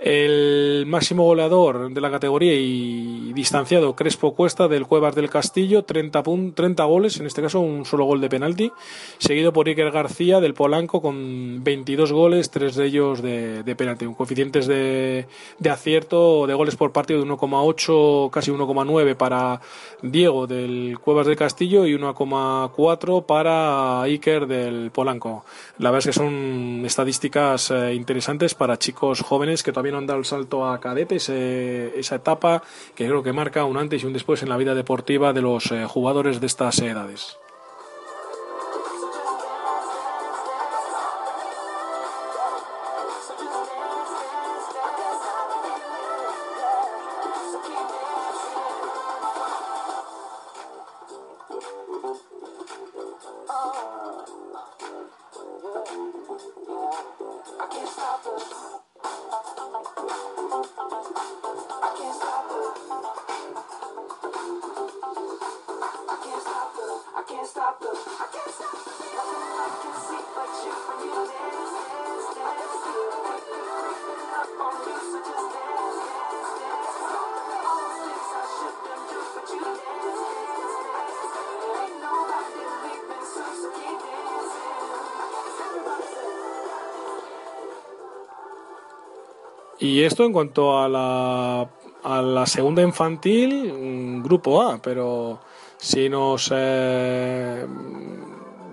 El 0.00 0.84
máximo 0.86 1.24
goleador 1.24 1.90
de 1.92 2.00
la 2.00 2.10
categoría 2.10 2.54
y 2.54 3.32
distanciado 3.32 3.96
Crespo 3.96 4.32
Cuesta 4.32 4.68
del 4.68 4.86
Cuevas 4.86 5.16
del 5.16 5.28
Castillo, 5.28 5.82
30, 5.82 6.22
pun- 6.22 6.54
30 6.54 6.84
goles, 6.84 7.18
en 7.18 7.26
este 7.26 7.42
caso 7.42 7.58
un 7.58 7.84
solo 7.84 8.04
gol 8.04 8.20
de 8.20 8.28
penalti, 8.28 8.70
seguido 9.18 9.52
por 9.52 9.66
Iker 9.66 9.90
García 9.90 10.38
del 10.40 10.54
Polanco 10.54 11.02
con 11.02 11.64
22 11.64 12.12
goles, 12.12 12.50
tres 12.50 12.76
de 12.76 12.86
ellos 12.86 13.22
de, 13.22 13.64
de 13.64 13.74
penalti, 13.74 14.06
un 14.06 14.14
coeficientes 14.14 14.68
de, 14.68 15.26
de 15.58 15.70
acierto 15.70 16.46
de 16.46 16.54
goles 16.54 16.76
por 16.76 16.92
partido 16.92 17.20
de 17.20 17.28
1,8, 17.28 18.30
casi 18.30 18.52
1,9 18.52 19.16
para 19.16 19.60
Diego 20.02 20.46
del 20.46 20.96
Cuevas 21.00 21.26
del 21.26 21.34
Castillo 21.36 21.86
y 21.86 21.94
1,4 21.96 23.26
para 23.26 24.02
Iker 24.02 24.46
del 24.46 24.92
Polanco. 24.92 25.44
La 25.78 25.90
verdad 25.90 26.08
es 26.08 26.14
que 26.16 26.20
son 26.22 26.82
estadísticas 26.86 27.72
eh, 27.72 27.94
interesantes 27.94 28.54
para 28.54 28.78
chicos 28.78 29.22
jóvenes 29.22 29.64
que 29.64 29.72
todavía 29.72 29.87
han 29.96 30.06
dado 30.06 30.18
el 30.18 30.24
salto 30.24 30.66
a 30.66 30.80
cadetes, 30.80 31.28
eh, 31.30 31.92
esa 31.96 32.16
etapa 32.16 32.62
que 32.94 33.06
creo 33.06 33.22
que 33.22 33.32
marca 33.32 33.64
un 33.64 33.76
antes 33.76 34.02
y 34.02 34.06
un 34.06 34.12
después 34.12 34.42
en 34.42 34.48
la 34.48 34.56
vida 34.56 34.74
deportiva 34.74 35.32
de 35.32 35.42
los 35.42 35.70
eh, 35.72 35.84
jugadores 35.86 36.40
de 36.40 36.46
estas 36.46 36.78
edades. 36.80 37.38
Esto 90.08 90.24
en 90.24 90.32
cuanto 90.32 90.78
a 90.78 90.88
la, 90.88 91.68
a 92.02 92.22
la 92.22 92.46
segunda 92.46 92.82
infantil, 92.82 93.72
mm, 93.72 94.22
grupo 94.22 94.60
A, 94.62 94.78
pero 94.82 95.40
si 95.78 96.08
nos 96.08 96.52
eh, 96.52 97.64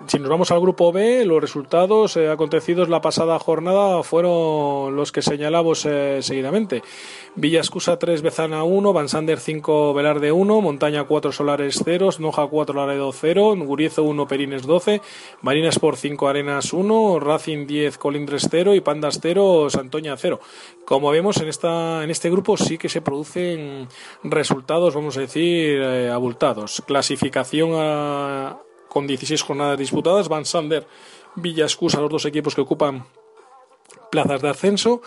si 0.07 0.19
nos 0.19 0.29
vamos 0.29 0.51
al 0.51 0.59
grupo 0.59 0.91
B, 0.91 1.25
los 1.25 1.41
resultados 1.41 2.15
eh, 2.17 2.29
acontecidos 2.29 2.89
la 2.89 3.01
pasada 3.01 3.39
jornada 3.39 4.03
fueron 4.03 4.95
los 4.95 5.11
que 5.11 5.21
señalamos 5.21 5.85
eh, 5.85 6.19
seguidamente. 6.21 6.83
Villascusa 7.37 7.99
3, 7.99 8.21
Bezana 8.21 8.63
1, 8.63 8.93
Van 8.93 9.09
Sander 9.09 9.39
5, 9.39 9.93
Velarde 9.93 10.31
1, 10.31 10.61
Montaña 10.61 11.03
4, 11.03 11.33
Solares 11.33 11.81
0, 11.83 12.09
Noja 12.19 12.47
4, 12.47 12.73
Laredo 12.73 13.11
0, 13.11 13.55
Guriezo 13.57 14.03
1, 14.03 14.27
Perines 14.27 14.65
12, 14.65 15.01
Marinas 15.41 15.77
por 15.77 15.97
5, 15.97 16.29
Arenas 16.29 16.71
1, 16.71 17.19
Racing 17.19 17.67
10, 17.67 17.97
Colindres 17.97 18.47
0 18.49 18.73
y 18.73 18.79
Pandas 18.79 19.19
0, 19.21 19.69
Santoña 19.69 20.15
0. 20.15 20.39
Como 20.85 21.11
vemos 21.11 21.35
en, 21.41 21.49
esta, 21.49 22.05
en 22.05 22.09
este 22.09 22.29
grupo 22.29 22.55
sí 22.55 22.77
que 22.77 22.87
se 22.87 23.01
producen 23.01 23.89
resultados, 24.23 24.95
vamos 24.95 25.17
a 25.17 25.21
decir, 25.21 25.81
eh, 25.81 26.09
abultados. 26.09 26.83
Clasificación 26.87 27.71
a, 27.73 28.59
con 28.87 29.07
16 29.07 29.41
jornadas 29.41 29.77
disputadas. 29.77 30.29
Van 30.29 30.45
Sander, 30.45 30.87
Villa 31.35 31.65
Escusa, 31.65 31.99
los 31.99 32.09
dos 32.09 32.25
equipos 32.25 32.55
que 32.55 32.61
ocupan 32.61 33.03
plazas 34.09 34.41
de 34.41 34.49
ascenso. 34.49 35.01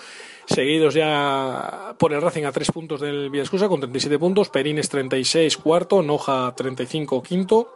Seguidos 0.45 0.95
ya 0.95 1.88
por 1.99 2.13
el 2.13 2.23
Racing 2.23 2.45
a 2.45 2.53
3 2.53 2.71
puntos 2.73 3.01
del 3.01 3.31
Villa 3.31 3.43
Escusa 3.43 3.69
con 3.69 3.81
37 3.81 4.19
puntos. 4.19 4.49
Perines 4.49 4.89
36 4.89 5.57
cuarto, 5.57 6.03
Noja 6.03 6.55
35 6.57 7.23
quinto. 7.23 7.73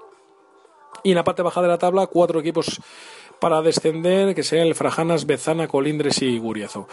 Y 1.02 1.10
en 1.10 1.16
la 1.16 1.24
parte 1.24 1.42
baja 1.42 1.60
de 1.62 1.68
la 1.68 1.78
tabla, 1.78 2.06
cuatro 2.06 2.40
equipos 2.40 2.80
para 3.40 3.60
descender, 3.60 4.34
que 4.34 4.44
sean 4.44 4.68
el 4.68 4.74
Frajanas, 4.74 5.26
Bezana, 5.26 5.66
Colindres 5.66 6.22
y 6.22 6.38
Guriazo. 6.38 6.86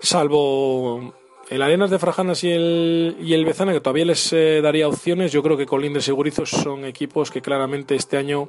Salvo 0.00 1.12
el 1.50 1.62
Arenas 1.62 1.90
de 1.90 1.98
Frajanas 1.98 2.44
y 2.44 2.50
el, 2.50 3.16
y 3.20 3.34
el 3.34 3.44
Bezana, 3.44 3.72
que 3.72 3.80
todavía 3.80 4.04
les 4.04 4.32
eh, 4.32 4.60
daría 4.62 4.86
opciones, 4.86 5.32
yo 5.32 5.42
creo 5.42 5.56
que 5.56 5.66
Colindres 5.66 6.06
y 6.06 6.12
Gurizos 6.12 6.50
son 6.50 6.84
equipos 6.84 7.32
que 7.32 7.42
claramente 7.42 7.96
este 7.96 8.16
año 8.16 8.48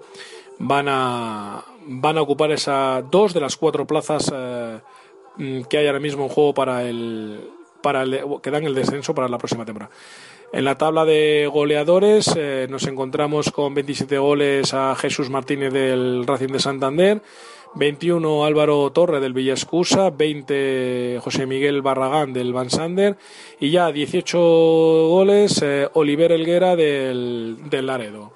van 0.60 0.88
a, 0.88 1.66
van 1.88 2.20
a 2.20 2.22
ocupar 2.22 2.52
esas 2.52 3.10
dos 3.10 3.34
de 3.34 3.42
las 3.42 3.58
cuatro 3.58 3.88
plazas 3.88 4.32
eh, 4.32 4.80
mm, 5.38 5.62
que 5.64 5.80
hay 5.80 5.88
ahora 5.88 6.00
mismo 6.00 6.26
en 6.26 6.30
juego 6.30 6.54
para 6.54 6.88
el, 6.88 7.40
para 7.82 8.04
el, 8.04 8.22
que 8.42 8.52
dan 8.52 8.64
el 8.64 8.76
descenso 8.76 9.14
para 9.14 9.28
la 9.28 9.38
próxima 9.38 9.66
temporada. 9.66 9.92
En 10.54 10.66
la 10.66 10.78
tabla 10.78 11.06
de 11.06 11.50
goleadores 11.52 12.34
eh, 12.36 12.68
nos 12.70 12.86
encontramos 12.86 13.52
con 13.52 13.74
27 13.74 14.18
goles 14.18 14.74
a 14.74 14.96
Jesús 14.96 15.30
Martínez 15.30 15.72
del 15.72 16.28
Racing 16.28 16.50
de 16.50 16.60
Santander, 16.60 17.22
21 17.76 18.44
Álvaro 18.44 18.92
Torre 18.92 19.22
del 19.22 19.32
Villascusa, 19.32 20.10
20 20.10 21.20
José 21.24 21.46
Miguel 21.46 21.82
Barragán 21.82 22.34
del 22.34 22.52
Van 22.52 22.70
Sander 22.70 23.18
y 23.62 23.70
ya 23.72 23.94
18 23.94 24.38
goles 24.38 25.62
eh, 25.62 25.88
Oliver 25.94 26.34
Elguera 26.34 26.76
del, 26.76 27.58
del 27.70 27.88
Laredo. 27.88 28.34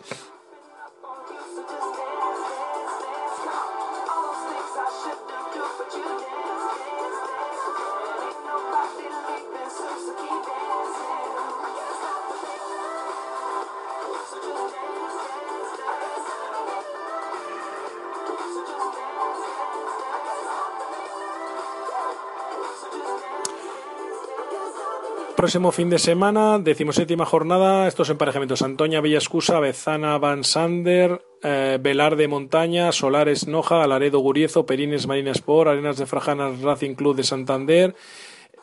Próximo 25.35 25.73
fin 25.73 25.89
de 25.89 25.99
semana, 25.99 26.59
decimoséptima 26.59 27.25
jornada, 27.25 27.89
estos 27.89 28.09
emparejamientos: 28.09 28.61
Antoña 28.61 29.01
Villascusa, 29.01 29.59
Bezana 29.59 30.17
Van 30.17 30.45
Sander, 30.45 31.21
eh, 31.43 31.77
Velar 31.81 32.15
Montaña, 32.29 32.93
Solares 32.93 33.45
Noja, 33.45 33.83
Alaredo 33.83 34.19
Guriezo, 34.19 34.65
Perines 34.65 35.07
Marina 35.07 35.31
Sport, 35.31 35.69
Arenas 35.69 35.97
de 35.97 36.05
Frajanas 36.05 36.61
Racing 36.61 36.95
Club 36.95 37.17
de 37.17 37.23
Santander 37.23 37.95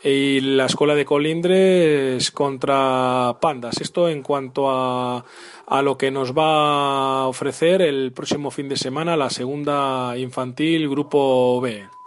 y 0.03 0.41
la 0.41 0.65
Escuela 0.65 0.95
de 0.95 1.05
Colindres 1.05 2.31
contra 2.31 3.37
Pandas. 3.39 3.81
Esto 3.83 4.09
en 4.09 4.23
cuanto 4.23 4.71
a, 4.71 5.27
a 5.67 5.83
lo 5.83 5.99
que 5.99 6.11
nos 6.11 6.33
va 6.33 7.21
a 7.21 7.27
ofrecer 7.27 7.83
el 7.83 8.13
próximo 8.13 8.51
fin 8.51 8.71
de 8.71 8.77
semana 8.77 9.17
la 9.17 9.29
segunda 9.29 10.17
infantil 10.17 10.89
Grupo 10.89 11.61
B. 11.61 12.02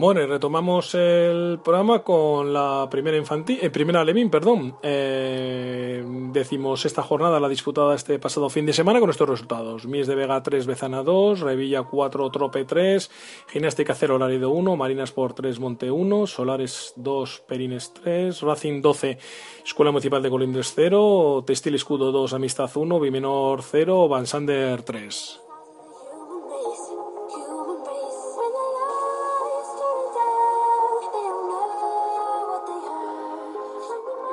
Bueno, 0.00 0.22
y 0.22 0.26
retomamos 0.26 0.94
el 0.94 1.60
programa 1.62 2.02
con 2.02 2.54
la 2.54 2.88
primera 2.90 3.18
infantil, 3.18 3.58
eh, 3.60 3.68
primera 3.68 4.02
Levin, 4.02 4.30
perdón. 4.30 4.78
Eh, 4.82 6.02
decimos 6.32 6.86
esta 6.86 7.02
jornada 7.02 7.38
la 7.38 7.50
disputada 7.50 7.94
este 7.94 8.18
pasado 8.18 8.48
fin 8.48 8.64
de 8.64 8.72
semana 8.72 8.98
con 8.98 9.10
estos 9.10 9.28
resultados. 9.28 9.84
Mies 9.84 10.06
de 10.06 10.14
Vega 10.14 10.42
3, 10.42 10.66
Bezana 10.66 11.02
2, 11.02 11.40
Revilla 11.40 11.82
4, 11.82 12.30
Trope 12.30 12.64
3, 12.64 13.10
Gimnástica 13.48 13.94
0, 13.94 14.18
Larido 14.18 14.48
1, 14.48 14.74
Marinas 14.74 15.12
por 15.12 15.34
3, 15.34 15.60
Monte 15.60 15.90
1, 15.90 16.26
Solares 16.26 16.94
2, 16.96 17.42
Perines 17.46 17.92
3, 17.92 18.40
Racing 18.40 18.80
12, 18.80 19.18
Escuela 19.66 19.92
Municipal 19.92 20.22
de 20.22 20.30
Colindres 20.30 20.72
0, 20.74 21.44
Textil 21.46 21.74
Escudo 21.74 22.10
2, 22.10 22.32
Amistad 22.32 22.70
1, 22.74 23.00
Bimenor 23.00 23.60
0, 23.62 24.08
Van 24.08 24.26
Sander 24.26 24.82
3. 24.82 25.49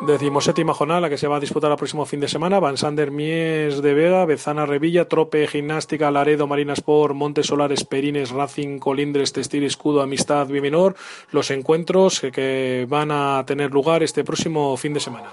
Decimoséptima 0.07 0.73
jornada, 0.73 1.01
la 1.01 1.09
que 1.09 1.17
se 1.17 1.27
va 1.27 1.35
a 1.35 1.39
disputar 1.41 1.69
el 1.69 1.75
próximo 1.75 2.05
fin 2.05 2.21
de 2.21 2.29
semana. 2.29 2.61
Van 2.61 2.77
Sander 2.77 3.11
Mies 3.11 3.81
de 3.81 3.93
Vega, 3.93 4.23
Bezana 4.23 4.65
Revilla, 4.65 5.09
Trope 5.09 5.45
Gimnástica, 5.47 6.09
Laredo, 6.11 6.47
Marinas 6.47 6.79
por, 6.79 7.13
Montes 7.13 7.47
Solares, 7.47 7.83
Perines, 7.83 8.31
Racing, 8.31 8.79
Colindres, 8.79 9.33
Textil, 9.33 9.65
Escudo, 9.65 10.01
Amistad, 10.01 10.47
Bimenor. 10.47 10.95
Los 11.31 11.51
encuentros 11.51 12.21
que, 12.21 12.31
que 12.31 12.87
van 12.87 13.11
a 13.11 13.43
tener 13.45 13.71
lugar 13.71 14.01
este 14.01 14.23
próximo 14.23 14.77
fin 14.77 14.93
de 14.93 15.01
semana. 15.01 15.29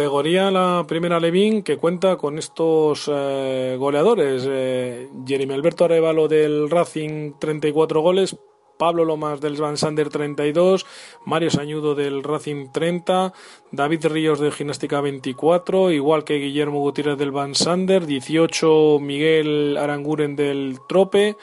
Categoría 0.00 0.50
la 0.50 0.86
primera 0.88 1.20
Levín 1.20 1.62
que 1.62 1.76
cuenta 1.76 2.16
con 2.16 2.38
estos 2.38 3.04
eh, 3.12 3.76
goleadores. 3.78 4.46
Eh, 4.48 5.10
Jeremy 5.26 5.52
Alberto 5.52 5.84
Arevalo 5.84 6.26
del 6.26 6.70
Racing 6.70 7.34
34 7.38 8.00
goles. 8.00 8.34
Pablo 8.78 9.04
Lomas 9.04 9.42
del 9.42 9.56
Van 9.56 9.76
Sander 9.76 10.08
32, 10.08 10.86
Mario 11.26 11.50
Sañudo 11.50 11.94
del 11.94 12.22
Racing 12.22 12.68
30, 12.72 13.34
David 13.72 14.06
Ríos 14.06 14.40
de 14.40 14.50
Gimnástica 14.50 15.02
24, 15.02 15.90
igual 15.92 16.24
que 16.24 16.38
Guillermo 16.38 16.80
Gutiérrez 16.80 17.18
del 17.18 17.30
Van 17.30 17.54
Sander, 17.54 18.06
18 18.06 18.98
Miguel 19.00 19.76
Aranguren 19.76 20.34
del 20.34 20.78
Trope, 20.88 21.36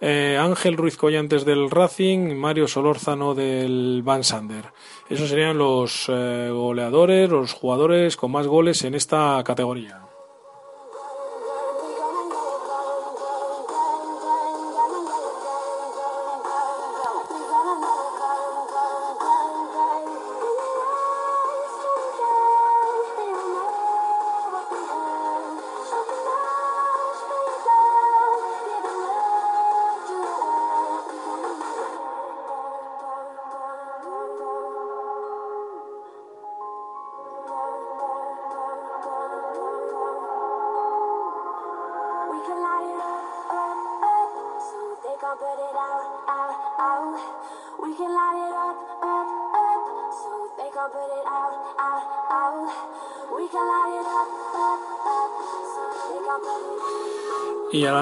eh, 0.00 0.38
Ángel 0.40 0.76
Ruiz 0.76 0.96
Collantes 0.96 1.44
del 1.44 1.70
Racing 1.70 2.34
Mario 2.36 2.68
Solórzano 2.68 3.34
del 3.34 4.02
Van 4.04 4.24
Sander. 4.24 4.66
Esos 5.08 5.28
serían 5.28 5.58
los 5.58 6.06
eh, 6.08 6.50
goleadores, 6.52 7.30
los 7.30 7.52
jugadores 7.52 8.16
con 8.16 8.32
más 8.32 8.46
goles 8.46 8.84
en 8.84 8.94
esta 8.94 9.42
categoría. 9.44 10.05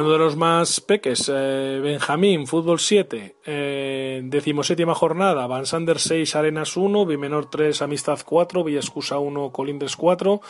Hablando 0.05 0.19
de 0.19 0.25
los 0.25 0.37
más 0.37 0.81
peques, 0.83 1.31
eh, 1.33 1.81
Benjamín, 1.83 2.47
fútbol 2.47 2.79
7, 2.79 3.37
eh, 3.47 4.21
decimoséptima 4.25 4.95
jornada, 4.95 5.47
Van 5.47 5.65
Sander 5.65 5.99
6, 5.99 6.37
Arenas 6.37 6.77
1, 6.77 7.07
Bimenor 7.07 7.49
3, 7.49 7.81
Amistad 7.81 8.19
4, 8.23 8.65
Villascusa 8.65 9.19
1, 9.19 9.51
Colindres 9.51 9.97
4, 9.97 10.41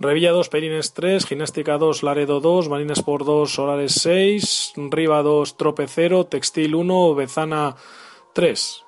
Revilla 0.00 0.32
2, 0.32 0.48
Perines 0.48 0.94
3, 0.94 1.26
Gimnástica 1.26 1.78
2, 1.78 2.02
Laredo 2.02 2.40
2, 2.40 2.68
Marinas 2.68 3.02
por 3.02 3.24
2, 3.24 3.54
Solares 3.54 3.92
6, 3.94 4.72
Riva 4.90 5.22
2, 5.22 5.56
Trope 5.56 5.86
0, 5.86 6.24
Textil 6.26 6.74
1, 6.74 7.14
Bezana 7.14 7.76
3. 8.32 8.83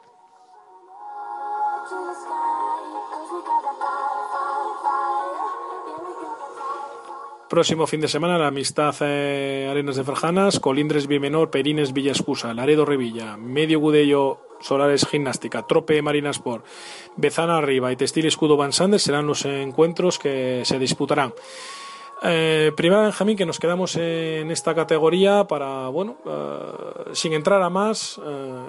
Próximo 7.57 7.87
fin 7.87 8.03
de 8.03 8.09
semana, 8.09 8.37
la 8.37 8.49
amistad 8.49 8.95
eh, 9.01 9.67
Arenas 9.71 9.97
de 9.97 10.05
Ferjanas, 10.05 10.61
Colindres 10.61 11.07
Bimenor, 11.07 11.51
Perines 11.51 11.95
Villascusa, 11.95 12.53
Laredo 12.53 12.85
Revilla, 12.85 13.39
Medio 13.39 13.81
Gudello 13.81 14.41
Solares 14.61 15.07
Gimnástica, 15.07 15.67
Trope 15.67 16.03
Marinas 16.03 16.39
por 16.39 16.65
Bezana 17.17 17.57
Arriba 17.57 17.91
y 17.91 17.97
Textil 17.97 18.27
Escudo 18.27 18.59
Van 18.59 18.75
Sander 18.75 19.01
serán 19.01 19.27
los 19.27 19.47
encuentros 19.47 20.19
que 20.19 20.67
se 20.67 20.79
disputarán. 20.79 21.33
Eh, 22.23 22.73
primera 22.77 23.01
Benjamín, 23.01 23.39
que 23.39 23.47
nos 23.47 23.59
quedamos 23.59 23.97
en 23.97 24.51
esta 24.51 24.75
categoría 24.75 25.45
para, 25.45 25.89
bueno, 25.89 26.19
eh, 26.27 27.13
sin 27.15 27.33
entrar 27.33 27.63
a 27.63 27.71
más 27.71 28.21
eh, 28.23 28.65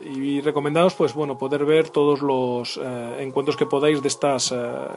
y 0.00 0.40
recomendados, 0.40 0.94
pues 0.94 1.14
bueno, 1.14 1.38
poder 1.38 1.64
ver 1.64 1.90
todos 1.90 2.20
los 2.20 2.76
eh, 2.76 3.16
encuentros 3.20 3.56
que 3.56 3.66
podáis 3.66 4.02
de 4.02 4.08
estas 4.08 4.52
eh, 4.52 4.56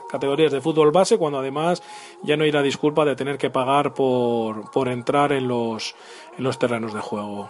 categorías 0.09 0.51
de 0.51 0.61
fútbol 0.61 0.91
base, 0.91 1.17
cuando 1.17 1.39
además 1.39 1.83
ya 2.23 2.35
no 2.35 2.43
hay 2.43 2.51
la 2.51 2.61
disculpa 2.61 3.05
de 3.05 3.15
tener 3.15 3.37
que 3.37 3.49
pagar 3.49 3.93
por, 3.93 4.69
por 4.71 4.87
entrar 4.87 5.31
en 5.31 5.47
los, 5.47 5.95
en 6.37 6.43
los 6.43 6.57
terrenos 6.57 6.93
de 6.93 6.99
juego. 6.99 7.49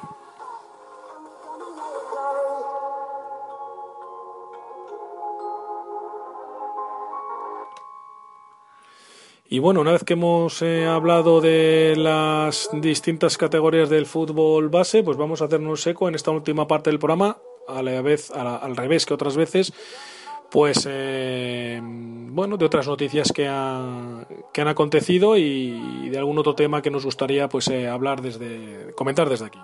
Y 9.49 9.59
bueno, 9.59 9.79
una 9.79 9.93
vez 9.93 10.03
que 10.03 10.13
hemos 10.13 10.61
eh, 10.61 10.85
hablado 10.85 11.39
de 11.39 11.95
las 11.97 12.69
distintas 12.73 13.37
categorías 13.37 13.89
del 13.89 14.05
fútbol 14.05 14.67
base, 14.67 15.03
pues 15.03 15.15
vamos 15.15 15.41
a 15.41 15.45
hacernos 15.45 15.87
eco 15.87 16.09
en 16.09 16.15
esta 16.15 16.31
última 16.31 16.67
parte 16.67 16.89
del 16.89 16.99
programa, 16.99 17.37
a 17.67 17.81
la 17.81 18.01
vez, 18.01 18.29
al 18.31 18.75
revés 18.75 19.05
que 19.05 19.13
otras 19.13 19.37
veces, 19.37 19.73
pues 20.51 20.85
eh, 20.89 21.79
bueno 21.81 22.57
de 22.57 22.65
otras 22.65 22.87
noticias 22.87 23.31
que 23.31 23.47
han, 23.47 24.27
que 24.53 24.61
han 24.61 24.67
acontecido 24.67 25.37
y 25.37 26.09
de 26.09 26.17
algún 26.17 26.37
otro 26.37 26.55
tema 26.55 26.81
que 26.81 26.91
nos 26.91 27.05
gustaría 27.05 27.49
pues 27.49 27.67
eh, 27.69 27.87
hablar 27.87 28.21
desde 28.21 28.93
comentar 28.95 29.29
desde 29.29 29.45
aquí 29.45 29.59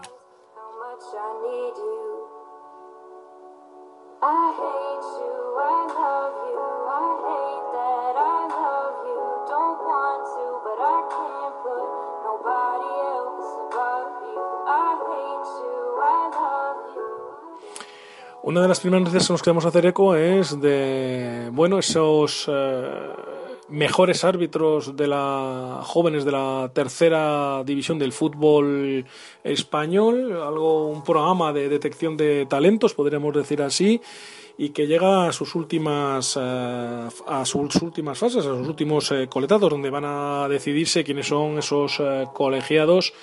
Una 18.53 18.61
de 18.61 18.67
las 18.67 18.81
primeras 18.81 19.05
noticias 19.05 19.25
que 19.25 19.33
nos 19.33 19.41
queremos 19.41 19.65
hacer 19.65 19.83
eco 19.87 20.15
es 20.15 20.61
de, 20.61 21.49
bueno, 21.51 21.79
esos 21.79 22.45
eh, 22.47 22.83
mejores 23.69 24.23
árbitros 24.23 24.95
de 24.95 25.07
la 25.07 25.79
jóvenes 25.81 26.23
de 26.23 26.33
la 26.33 26.69
tercera 26.71 27.63
división 27.65 27.97
del 27.97 28.11
fútbol 28.11 29.05
español, 29.43 30.39
algo 30.39 30.87
un 30.87 31.03
programa 31.03 31.51
de 31.51 31.67
detección 31.67 32.15
de 32.15 32.45
talentos, 32.45 32.93
podríamos 32.93 33.33
decir 33.33 33.59
así, 33.63 33.99
y 34.55 34.69
que 34.69 34.85
llega 34.85 35.27
a 35.27 35.31
sus 35.31 35.55
últimas 35.55 36.37
eh, 36.39 37.07
a 37.27 37.45
sus 37.45 37.75
últimas 37.81 38.19
fases, 38.19 38.45
a 38.45 38.55
sus 38.55 38.67
últimos 38.67 39.11
eh, 39.13 39.25
coletados, 39.27 39.71
donde 39.71 39.89
van 39.89 40.05
a 40.05 40.47
decidirse 40.47 41.03
quiénes 41.03 41.25
son 41.25 41.57
esos 41.57 41.99
colegiados 42.33 43.13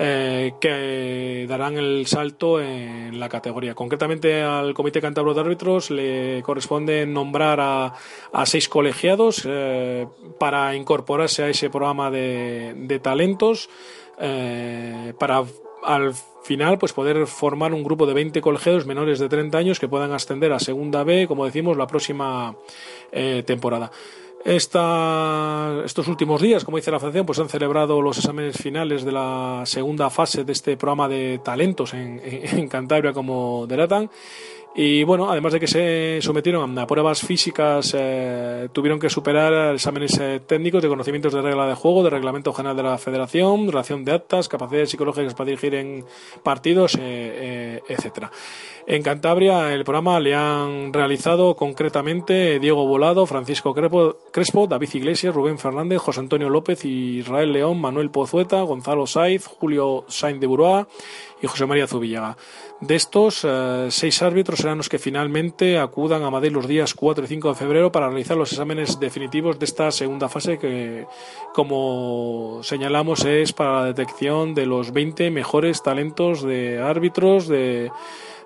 eh, 0.00 0.52
que 0.60 1.46
darán 1.48 1.76
el 1.76 2.06
salto 2.06 2.60
en 2.60 3.18
la 3.18 3.28
categoría. 3.28 3.74
Concretamente 3.74 4.42
al 4.42 4.72
Comité 4.72 5.00
Cantabro 5.00 5.34
de 5.34 5.40
Árbitros 5.40 5.90
le 5.90 6.40
corresponde 6.44 7.04
nombrar 7.04 7.58
a, 7.60 8.46
seis 8.46 8.68
colegiados 8.68 9.42
eh, 9.44 10.06
para 10.38 10.76
incorporarse 10.76 11.42
a 11.42 11.48
ese 11.48 11.68
programa 11.68 12.12
de, 12.12 12.74
de 12.76 12.98
talentos 13.00 13.68
eh, 14.20 15.14
para 15.18 15.44
al 15.84 16.12
final 16.42 16.78
pues 16.78 16.92
poder 16.92 17.26
formar 17.26 17.72
un 17.72 17.82
grupo 17.82 18.06
de 18.06 18.14
20 18.14 18.40
colegiados 18.40 18.86
menores 18.86 19.18
de 19.18 19.28
30 19.28 19.58
años 19.58 19.78
que 19.78 19.88
puedan 19.88 20.12
ascender 20.12 20.52
a 20.52 20.58
segunda 20.58 21.04
B, 21.04 21.26
como 21.26 21.44
decimos, 21.44 21.76
la 21.76 21.86
próxima 21.86 22.56
eh, 23.12 23.42
temporada. 23.46 23.90
Esta, 24.44 25.82
estos 25.84 26.08
últimos 26.08 26.40
días, 26.40 26.64
como 26.64 26.76
dice 26.76 26.90
la 26.90 27.00
Federación, 27.00 27.26
pues 27.26 27.38
han 27.38 27.48
celebrado 27.48 28.00
los 28.00 28.18
exámenes 28.18 28.56
finales 28.56 29.04
de 29.04 29.12
la 29.12 29.62
segunda 29.66 30.10
fase 30.10 30.44
de 30.44 30.52
este 30.52 30.76
programa 30.76 31.08
de 31.08 31.40
talentos 31.44 31.92
en, 31.92 32.20
en, 32.24 32.58
en 32.58 32.68
Cantabria, 32.68 33.12
como 33.12 33.66
delatan. 33.66 34.10
Y 34.80 35.02
bueno, 35.02 35.28
además 35.28 35.52
de 35.52 35.58
que 35.58 35.66
se 35.66 36.20
sometieron 36.22 36.78
a 36.78 36.86
pruebas 36.86 37.22
físicas, 37.22 37.96
eh, 37.98 38.68
tuvieron 38.72 39.00
que 39.00 39.10
superar 39.10 39.74
exámenes 39.74 40.16
eh, 40.20 40.40
técnicos 40.46 40.80
de 40.80 40.88
conocimientos 40.88 41.32
de 41.32 41.42
regla 41.42 41.66
de 41.66 41.74
juego, 41.74 42.04
de 42.04 42.10
reglamento 42.10 42.52
general 42.52 42.76
de 42.76 42.84
la 42.84 42.96
federación, 42.96 43.66
relación 43.66 44.04
de 44.04 44.12
actas, 44.12 44.46
capacidades 44.46 44.90
psicológicas 44.90 45.34
para 45.34 45.46
dirigir 45.46 45.74
en 45.74 46.04
partidos, 46.44 46.94
eh, 46.94 47.00
eh, 47.02 47.82
etcétera. 47.88 48.30
En 48.86 49.02
Cantabria 49.02 49.74
el 49.74 49.82
programa 49.82 50.20
le 50.20 50.36
han 50.36 50.92
realizado 50.92 51.56
concretamente 51.56 52.60
Diego 52.60 52.86
Volado, 52.86 53.26
Francisco 53.26 53.74
Crespo, 53.74 54.66
David 54.68 54.94
Iglesias, 54.94 55.34
Rubén 55.34 55.58
Fernández, 55.58 55.98
José 55.98 56.20
Antonio 56.20 56.48
López, 56.48 56.84
Israel 56.84 57.52
León, 57.52 57.80
Manuel 57.80 58.10
Pozueta, 58.10 58.62
Gonzalo 58.62 59.08
Saiz, 59.08 59.44
Julio 59.44 60.04
Sainz 60.06 60.40
de 60.40 60.46
Buroa 60.46 60.86
y 61.42 61.48
José 61.48 61.66
María 61.66 61.86
Zubillaga. 61.86 62.36
De 62.80 62.94
estos, 62.94 63.44
eh, 63.44 63.88
seis 63.90 64.22
árbitros 64.22 64.60
serán 64.60 64.78
los 64.78 64.88
que 64.88 65.00
finalmente 65.00 65.78
acudan 65.80 66.22
a 66.22 66.30
Madrid 66.30 66.52
los 66.52 66.68
días 66.68 66.94
4 66.94 67.24
y 67.24 67.26
5 67.26 67.48
de 67.48 67.54
febrero 67.56 67.90
para 67.90 68.06
realizar 68.08 68.36
los 68.36 68.52
exámenes 68.52 69.00
definitivos 69.00 69.58
de 69.58 69.64
esta 69.64 69.90
segunda 69.90 70.28
fase 70.28 70.58
que, 70.60 71.04
como 71.54 72.60
señalamos, 72.62 73.24
es 73.24 73.52
para 73.52 73.80
la 73.80 73.84
detección 73.86 74.54
de 74.54 74.66
los 74.66 74.92
20 74.92 75.28
mejores 75.32 75.82
talentos 75.82 76.42
de 76.44 76.78
árbitros 76.80 77.48
de, 77.48 77.90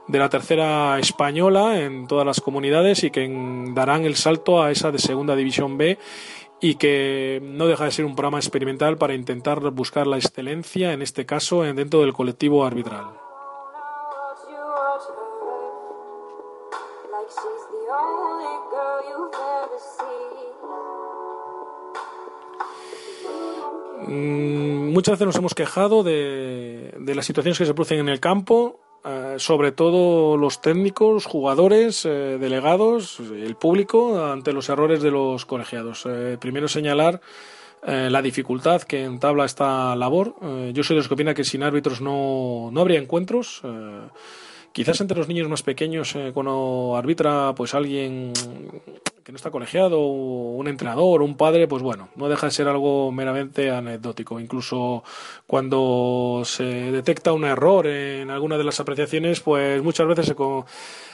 de 0.09 0.19
la 0.19 0.31
tercera 0.31 0.99
española 0.99 1.79
en 1.81 2.07
todas 2.07 2.25
las 2.25 2.41
comunidades 2.41 3.05
y 3.05 3.11
que 3.11 3.29
darán 3.75 4.07
el 4.07 4.17
salto 4.17 4.63
a 4.63 4.71
esa 4.71 4.91
de 4.91 4.99
segunda 4.99 5.37
división 5.37 5.77
B 5.77 5.99
y 6.59 6.77
que 6.77 7.39
no 7.45 7.67
deja 7.67 7.85
de 7.85 7.91
ser 7.91 8.07
un 8.07 8.15
programa 8.17 8.39
experimental 8.39 8.97
para 8.97 9.13
intentar 9.15 9.61
buscar 9.73 10.07
la 10.07 10.17
excelencia, 10.17 10.95
en 10.95 11.03
este 11.03 11.27
caso, 11.27 11.67
en- 11.67 11.77
dentro 11.77 12.01
del 12.01 12.15
colectivo 12.15 12.65
arbitral. 12.65 13.22
Muchas 24.13 25.13
veces 25.13 25.27
nos 25.27 25.37
hemos 25.37 25.55
quejado 25.55 26.03
de, 26.03 26.95
de 26.99 27.15
las 27.15 27.27
situaciones 27.27 27.59
que 27.59 27.67
se 27.67 27.75
producen 27.75 27.99
en 27.99 28.09
el 28.09 28.21
campo, 28.21 28.81
eh, 29.05 29.35
sobre 29.39 29.73
todo 29.73 30.37
los 30.37 30.61
técnicos, 30.61 31.27
jugadores, 31.27 32.05
eh, 32.05 32.39
delegados, 32.39 33.19
el 33.19 33.57
público, 33.57 34.25
ante 34.25 34.53
los 34.53 34.69
errores 34.69 35.03
de 35.03 35.11
los 35.11 35.45
colegiados. 35.45 36.05
Eh, 36.07 36.37
primero 36.41 36.69
señalar 36.69 37.21
la 37.85 38.23
dificultad 38.23 38.83
que 38.83 39.03
entabla 39.03 39.45
esta 39.45 39.97
labor. 39.97 40.37
Yo 40.73 40.85
soy 40.85 40.95
de 40.95 40.99
los 40.99 41.09
que 41.09 41.15
opina 41.15 41.35
que 41.35 41.43
sin 41.43 41.65
árbitros 41.65 42.01
no, 42.01 42.71
no 42.71 42.81
habría 42.81 43.01
encuentros. 43.01 43.61
Quizás 44.73 45.01
entre 45.03 45.19
los 45.19 45.29
niños 45.29 45.49
más 45.49 45.63
pequeños, 45.63 46.15
eh, 46.17 46.31
cuando 46.33 46.95
arbitra 46.97 47.55
pues 47.55 47.75
alguien 47.75 48.33
que 49.23 49.31
no 49.31 49.37
está 49.37 49.51
colegiado, 49.51 50.01
un 50.07 50.67
entrenador, 50.67 51.23
un 51.23 51.37
padre, 51.37 51.69
pues 51.69 51.83
bueno, 51.83 52.09
no 52.17 52.29
deja 52.29 52.47
de 52.47 52.53
ser 52.53 52.69
algo 52.69 53.13
meramente 53.13 53.71
anecdótico. 53.71 54.41
Incluso 54.41 55.05
cuando 55.47 56.43
se 56.45 56.65
detecta 56.65 57.33
un 57.33 57.45
error 57.45 57.87
en 57.87 58.31
alguna 58.31 58.57
de 58.59 58.65
las 58.65 58.81
apreciaciones, 58.81 59.41
pues 59.41 59.83
muchas 59.83 60.09
veces 60.09 60.27
se, 60.27 60.35
co- 60.35 60.67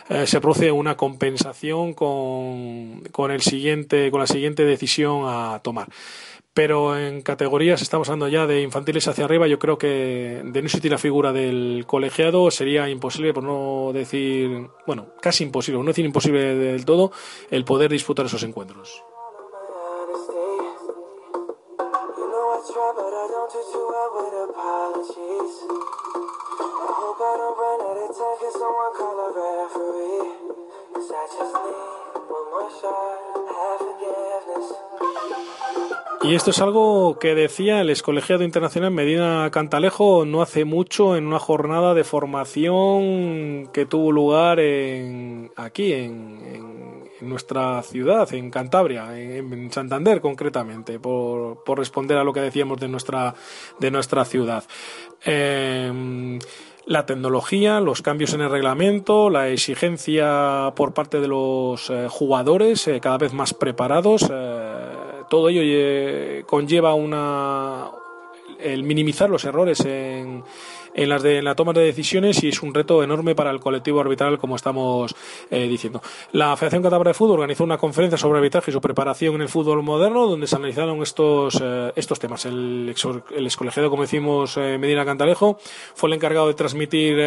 eh, 0.09 0.27
se 0.27 0.41
produce 0.41 0.71
una 0.71 0.97
compensación 0.97 1.95
con, 1.95 3.03
con 3.11 3.31
el 3.31 3.43
siguiente, 3.43 4.11
con 4.11 4.21
la 4.21 4.27
siguiente 4.27 4.65
decisión 4.65 5.25
a 5.27 5.61
tomar. 5.63 5.89
Pero 6.59 6.99
en 6.99 7.23
categorías, 7.23 7.83
estamos 7.83 8.09
hablando 8.09 8.27
ya 8.27 8.49
de 8.49 8.63
infantiles 8.63 9.07
hacia 9.07 9.25
arriba, 9.27 9.47
yo 9.47 9.61
creo 9.61 9.79
que 9.79 10.43
de 10.45 10.61
no 10.61 10.67
existir 10.67 10.91
la 10.91 10.99
figura 10.99 11.33
del 11.33 11.85
colegiado 11.87 12.51
sería 12.51 12.89
imposible, 12.89 13.33
por 13.33 13.45
no 13.45 13.93
decir, 13.93 14.69
bueno, 14.85 15.07
casi 15.21 15.45
imposible, 15.45 15.81
no 15.81 15.87
decir 15.87 16.05
imposible 16.05 16.57
del 16.57 16.85
todo, 16.85 17.13
el 17.53 17.65
poder 17.65 17.93
disputar 17.93 18.27
esos 18.27 18.43
encuentros. 18.43 19.05
Y 36.23 36.35
esto 36.35 36.51
es 36.51 36.61
algo 36.61 37.19
que 37.21 37.37
decía 37.37 37.81
el 37.81 37.91
excolegiado 37.91 38.43
internacional 38.43 38.91
Medina 38.91 39.49
Cantalejo 39.53 40.25
no 40.25 40.43
hace 40.43 40.65
mucho 40.65 41.17
en 41.17 41.27
una 41.27 41.39
jornada 41.39 41.95
de 41.95 42.03
formación 42.03 43.69
que 43.73 43.87
tuvo 43.87 44.11
lugar 44.11 44.59
en, 44.59 45.53
aquí, 45.57 45.93
en, 45.93 47.07
nuestra 47.21 47.83
ciudad, 47.83 48.33
en 48.33 48.51
Cantabria, 48.51 49.19
en, 49.19 49.73
Santander 49.73 50.21
concretamente, 50.21 51.01
por, 51.01 51.65
por 51.65 51.79
responder 51.79 52.17
a 52.17 52.25
lo 52.25 52.33
que 52.33 52.41
decíamos 52.41 52.79
de 52.79 52.89
nuestra, 52.89 53.35
de 53.79 53.91
nuestra 53.91 54.25
ciudad. 54.25 54.65
Eh, 55.25 56.39
la 56.89 57.05
tecnología, 57.05 57.81
los 57.81 58.01
cambios 58.01 58.33
en 58.33 58.41
el 58.41 58.51
reglamento, 58.51 59.29
la 59.29 59.51
exigencia 59.51 60.73
por 60.75 60.95
parte 60.95 61.21
de 61.21 61.29
los 61.29 61.91
eh, 61.91 62.07
jugadores 62.09 62.89
eh, 62.89 62.99
cada 62.99 63.19
vez 63.19 63.35
más 63.35 63.53
preparados, 63.53 64.27
eh, 64.33 64.87
todo 65.29 65.49
ello 65.49 65.63
eh, 65.65 66.45
conlleva 66.47 66.95
una 66.95 67.91
el 68.59 68.83
minimizar 68.83 69.31
los 69.31 69.45
errores 69.45 69.81
en, 69.85 70.43
en 70.95 71.09
las 71.09 71.23
de 71.23 71.39
en 71.39 71.45
la 71.45 71.55
toma 71.55 71.73
de 71.73 71.83
decisiones 71.83 72.43
y 72.43 72.49
es 72.49 72.63
un 72.63 72.75
reto 72.75 73.03
enorme 73.03 73.35
para 73.35 73.51
el 73.51 73.61
colectivo 73.61 74.01
arbitral 74.01 74.39
como 74.39 74.57
estamos 74.57 75.15
eh, 75.51 75.69
diciendo. 75.69 76.03
La 76.33 76.57
Federación 76.57 76.83
Cantabria 76.83 77.11
de 77.11 77.15
Fútbol 77.15 77.41
organizó 77.41 77.65
una 77.65 77.79
conferencia 77.79 78.19
sobre 78.19 78.39
arbitraje 78.39 78.71
y 78.71 78.75
su 78.75 78.81
preparación 78.81 79.37
en 79.37 79.43
el 79.43 79.49
fútbol 79.49 79.83
moderno 79.83 80.27
donde 80.27 80.47
se 80.47 80.57
analizaron 80.57 81.01
estos 81.03 81.61
eh, 81.63 81.93
estos 81.95 82.19
temas. 82.19 82.45
El, 82.47 82.89
ex, 82.91 83.07
el 83.35 83.47
excolegiado, 83.47 83.91
como 83.91 84.03
decimos, 84.03 84.57
eh, 84.57 84.77
Medina 84.79 85.05
Cantalejo, 85.05 85.59
fue 85.95 86.09
el 86.09 86.15
encargado 86.15 86.49
de 86.49 86.55
transmitir 86.55 87.19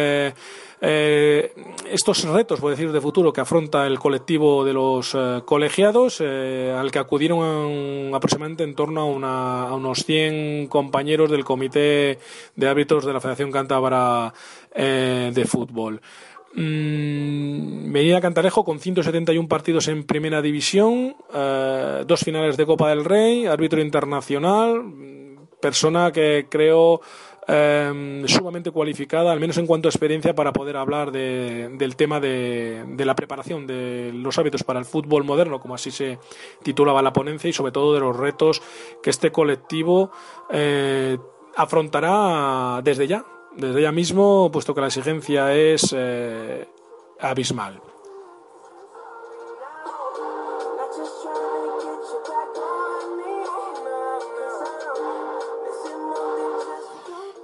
eh, 0.84 1.52
estos 1.90 2.24
retos, 2.24 2.58
por 2.58 2.70
decir, 2.72 2.90
de 2.90 3.00
futuro 3.00 3.32
que 3.32 3.40
afronta 3.40 3.86
el 3.86 3.98
colectivo 4.00 4.64
de 4.64 4.72
los 4.72 5.14
eh, 5.14 5.40
colegiados, 5.44 6.18
eh, 6.20 6.74
al 6.76 6.90
que 6.90 6.98
acudieron 6.98 8.12
aproximadamente 8.12 8.64
en 8.64 8.74
torno 8.74 9.02
a, 9.02 9.04
una- 9.04 9.74
unos 9.74 10.04
100 10.04 10.66
compañeros 10.66 11.30
del 11.30 11.44
Comité 11.44 12.18
de 12.56 12.68
Árbitros 12.68 13.04
de 13.06 13.12
la 13.12 13.20
Federación 13.20 13.52
Cántabra 13.52 14.34
de 14.74 15.44
Fútbol. 15.46 16.00
Mm, 16.54 17.92
Venida 17.92 18.20
Cantarejo 18.20 18.64
con 18.64 18.78
171 18.80 19.48
partidos 19.48 19.88
en 19.88 20.04
primera 20.04 20.42
división, 20.42 21.14
dos 22.06 22.20
finales 22.20 22.56
de 22.56 22.66
Copa 22.66 22.90
del 22.90 23.04
Rey, 23.04 23.46
árbitro 23.46 23.80
internacional, 23.80 24.82
mm, 24.82 25.36
persona 25.60 26.10
que 26.12 26.46
creo 26.50 27.00
eh, 27.48 28.22
sumamente 28.26 28.70
cualificada, 28.70 29.32
al 29.32 29.40
menos 29.40 29.58
en 29.58 29.66
cuanto 29.66 29.88
a 29.88 29.90
experiencia, 29.90 30.34
para 30.34 30.52
poder 30.52 30.76
hablar 30.76 31.10
de- 31.12 31.70
del 31.72 31.96
tema 31.96 32.20
de, 32.20 32.84
la 32.98 33.14
preparación 33.16 33.66
de 33.66 34.12
los 34.14 34.38
hábitos 34.38 34.62
para 34.62 34.78
el 34.78 34.84
fútbol 34.84 35.24
moderno, 35.24 35.60
como 35.60 35.74
así 35.74 35.90
se 35.90 36.18
titulaba 36.62 37.02
la 37.02 37.12
ponencia, 37.12 37.50
y 37.50 37.52
sobre 37.52 37.72
todo 37.72 37.94
de 37.94 38.00
los 38.00 38.16
retos 38.16 38.62
que 39.02 39.10
este 39.10 39.32
colectivo 39.32 40.10
eh, 40.50 41.18
afrontará 41.56 42.80
desde 42.82 43.06
ya, 43.06 43.24
desde 43.56 43.82
ya 43.82 43.92
mismo, 43.92 44.50
puesto 44.52 44.74
que 44.74 44.80
la 44.80 44.86
exigencia 44.86 45.54
es 45.54 45.94
eh, 45.96 46.66
abismal. 47.20 47.80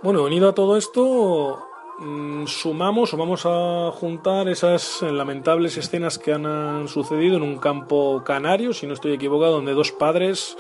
Bueno, 0.08 0.24
unido 0.24 0.48
a 0.48 0.54
todo 0.54 0.78
esto, 0.78 1.66
mm, 1.98 2.46
sumamos 2.46 3.12
o 3.12 3.18
vamos 3.18 3.42
a 3.44 3.90
juntar 3.92 4.48
esas 4.48 5.02
lamentables 5.02 5.76
escenas 5.76 6.18
que 6.18 6.32
han, 6.32 6.88
sucedido 6.88 7.36
en 7.36 7.42
un 7.42 7.58
campo 7.58 8.22
canario, 8.24 8.72
si 8.72 8.86
no 8.86 8.94
estoy 8.94 9.12
equivocado, 9.12 9.52
donde 9.52 9.74
dos 9.74 9.92
padres 9.92 10.56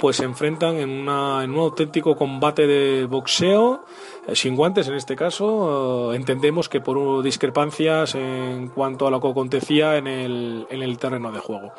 pues 0.00 0.16
se 0.16 0.24
enfrentan 0.24 0.78
en, 0.78 0.90
una- 0.90 1.44
en 1.44 1.52
un 1.52 1.60
auténtico 1.60 2.16
combate 2.16 2.66
de 2.66 3.06
boxeo, 3.06 3.84
eh, 4.26 4.34
sin 4.34 4.56
guantes 4.56 4.88
en 4.88 4.94
este 4.94 5.14
caso. 5.14 6.12
eh, 6.12 6.16
entendemos 6.16 6.68
que 6.68 6.80
por 6.80 7.22
discrepancias 7.22 8.16
en 8.16 8.66
cuanto 8.66 9.06
a 9.06 9.12
lo 9.12 9.20
que 9.20 9.28
acontecía 9.28 9.96
en 9.96 10.08
el, 10.08 10.66
en 10.70 10.82
el 10.82 10.98
terreno 10.98 11.30
de 11.30 11.38
juego. 11.38 11.72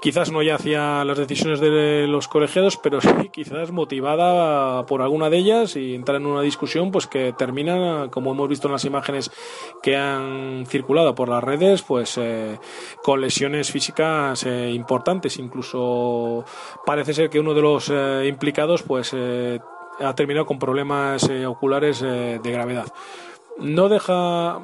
Quizás 0.00 0.30
no 0.30 0.42
ya 0.42 0.56
hacia 0.56 1.04
las 1.04 1.18
decisiones 1.18 1.58
de 1.58 2.06
los 2.06 2.28
colegiados, 2.28 2.76
pero 2.76 3.00
sí 3.00 3.08
quizás 3.32 3.72
motivada 3.72 4.84
por 4.86 5.02
alguna 5.02 5.30
de 5.30 5.38
ellas 5.38 5.74
y 5.74 5.94
entrar 5.94 6.20
en 6.20 6.26
una 6.26 6.42
discusión 6.42 6.90
pues 6.90 7.06
que 7.06 7.32
termina, 7.32 8.08
como 8.10 8.32
hemos 8.32 8.48
visto 8.48 8.68
en 8.68 8.72
las 8.72 8.84
imágenes 8.84 9.30
que 9.82 9.96
han 9.96 10.64
circulado 10.66 11.14
por 11.14 11.28
las 11.28 11.42
redes, 11.42 11.82
pues 11.82 12.18
eh, 12.18 12.58
con 13.02 13.20
lesiones 13.20 13.70
físicas 13.70 14.44
eh, 14.44 14.70
importantes. 14.70 15.38
Incluso 15.38 16.44
parece 16.84 17.14
ser 17.14 17.30
que 17.30 17.40
uno 17.40 17.54
de 17.54 17.62
los 17.62 17.90
eh, 17.90 18.26
implicados 18.28 18.82
pues 18.82 19.12
eh, 19.14 19.58
ha 19.98 20.14
terminado 20.14 20.46
con 20.46 20.58
problemas 20.58 21.28
oculares 21.46 22.00
de 22.00 22.52
gravedad. 22.52 22.86
No 23.58 23.88
deja 23.88 24.60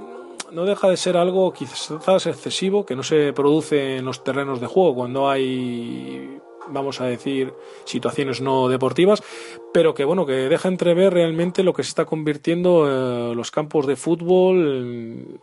no 0.53 0.65
deja 0.65 0.89
de 0.89 0.97
ser 0.97 1.17
algo 1.17 1.53
quizás 1.53 2.27
excesivo 2.27 2.85
que 2.87 2.97
no 2.97 3.03
se 3.03 3.33
produce 3.33 3.97
en 3.97 4.05
los 4.05 4.23
terrenos 4.25 4.61
de 4.61 4.67
juego 4.67 4.95
cuando 4.95 5.29
hay 5.29 6.39
vamos 6.69 7.01
a 7.01 7.07
decir 7.07 7.53
situaciones 7.85 8.41
no 8.41 8.69
deportivas 8.69 9.23
pero 9.73 9.95
que 9.95 10.05
bueno 10.05 10.27
que 10.27 10.33
deja 10.33 10.69
entrever 10.69 11.13
realmente 11.13 11.63
lo 11.65 11.73
que 11.73 11.83
se 11.83 11.89
está 11.89 12.05
convirtiendo 12.05 12.87
eh, 12.87 13.35
los 13.35 13.51
campos 13.51 13.87
de 13.87 13.97
fútbol 13.97 15.39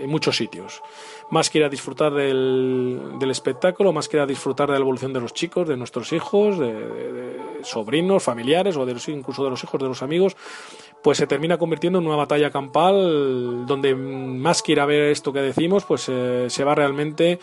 en, 0.00 0.08
muchos 0.08 0.36
sitios. 0.36 0.82
Más 1.30 1.48
que 1.48 1.58
ir 1.58 1.64
a 1.64 1.68
disfrutar 1.68 2.12
del, 2.12 3.00
espectáculo 3.30 3.92
más 3.92 4.08
que 4.08 4.16
ir 4.18 4.22
a 4.22 4.26
disfrutar 4.26 4.68
de 4.68 4.74
la 4.74 4.80
evolución 4.80 5.12
de 5.12 5.20
los 5.20 5.32
chicos 5.32 5.66
de 5.68 5.76
nuestros 5.76 6.12
hijos 6.12 6.58
de, 6.58 6.72
de- 6.72 7.12
de 7.12 7.64
sobrinos 7.64 8.22
familiares 8.22 8.76
o 8.76 8.84
de 8.84 8.94
los, 8.94 9.08
incluso 9.08 9.44
de 9.44 9.50
los 9.50 9.62
hijos 9.64 9.80
de 9.80 9.88
los 9.88 10.02
amigos 10.02 10.36
pues 11.04 11.18
se 11.18 11.26
termina 11.26 11.58
convirtiendo 11.58 11.98
en 11.98 12.06
una 12.06 12.16
batalla 12.16 12.50
campal 12.50 13.66
donde 13.66 13.94
más 13.94 14.62
que 14.62 14.72
ir 14.72 14.80
a 14.80 14.86
ver 14.86 15.10
esto 15.10 15.34
que 15.34 15.42
decimos, 15.42 15.84
pues 15.84 16.08
eh, 16.08 16.46
se 16.48 16.64
va 16.64 16.74
realmente 16.74 17.38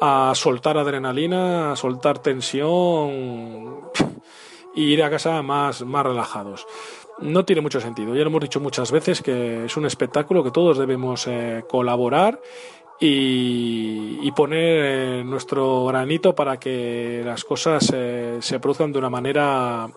a 0.00 0.32
soltar 0.34 0.78
adrenalina, 0.78 1.72
a 1.72 1.76
soltar 1.76 2.20
tensión 2.20 3.82
y 4.74 4.84
ir 4.84 5.02
a 5.02 5.10
casa 5.10 5.42
más, 5.42 5.82
más 5.82 6.06
relajados. 6.06 6.66
No 7.18 7.44
tiene 7.44 7.60
mucho 7.60 7.82
sentido. 7.82 8.14
Ya 8.14 8.22
lo 8.22 8.30
hemos 8.30 8.40
dicho 8.40 8.60
muchas 8.60 8.90
veces 8.90 9.20
que 9.20 9.66
es 9.66 9.76
un 9.76 9.84
espectáculo 9.84 10.42
que 10.42 10.50
todos 10.50 10.78
debemos 10.78 11.26
eh, 11.26 11.64
colaborar 11.68 12.40
y, 12.98 14.30
poner 14.30 14.84
eh, 14.84 15.22
nuestro 15.22 15.84
granito 15.84 16.34
para 16.34 16.58
que 16.58 17.20
las 17.26 17.44
cosas 17.44 17.84
se 17.84 18.60
produzcan 18.60 18.90
de 18.90 18.98
una 18.98 19.10
manera 19.10 19.90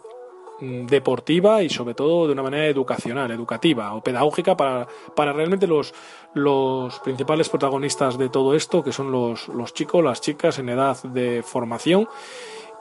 deportiva 0.60 1.62
y 1.64 1.70
sobre 1.70 1.94
todo 1.96 2.28
de 2.28 2.34
una 2.34 2.44
manera 2.44 2.68
educacional, 2.68 3.30
educativa 3.32 3.94
o 3.94 4.02
pedagógica 4.02 4.56
para, 4.56 4.88
para 5.16 5.34
realmente 5.34 5.68
los, 5.68 5.94
los 6.34 7.00
principales 7.00 7.50
protagonistas 7.50 8.18
de 8.18 8.30
todo 8.30 8.56
esto, 8.56 8.84
que 8.84 8.92
son 8.92 9.12
los, 9.12 9.48
los 9.50 9.74
chicos, 9.74 10.04
las 10.04 10.22
chicas 10.22 10.60
en 10.60 10.70
edad 10.70 11.02
de 11.04 11.44
formación 11.44 12.08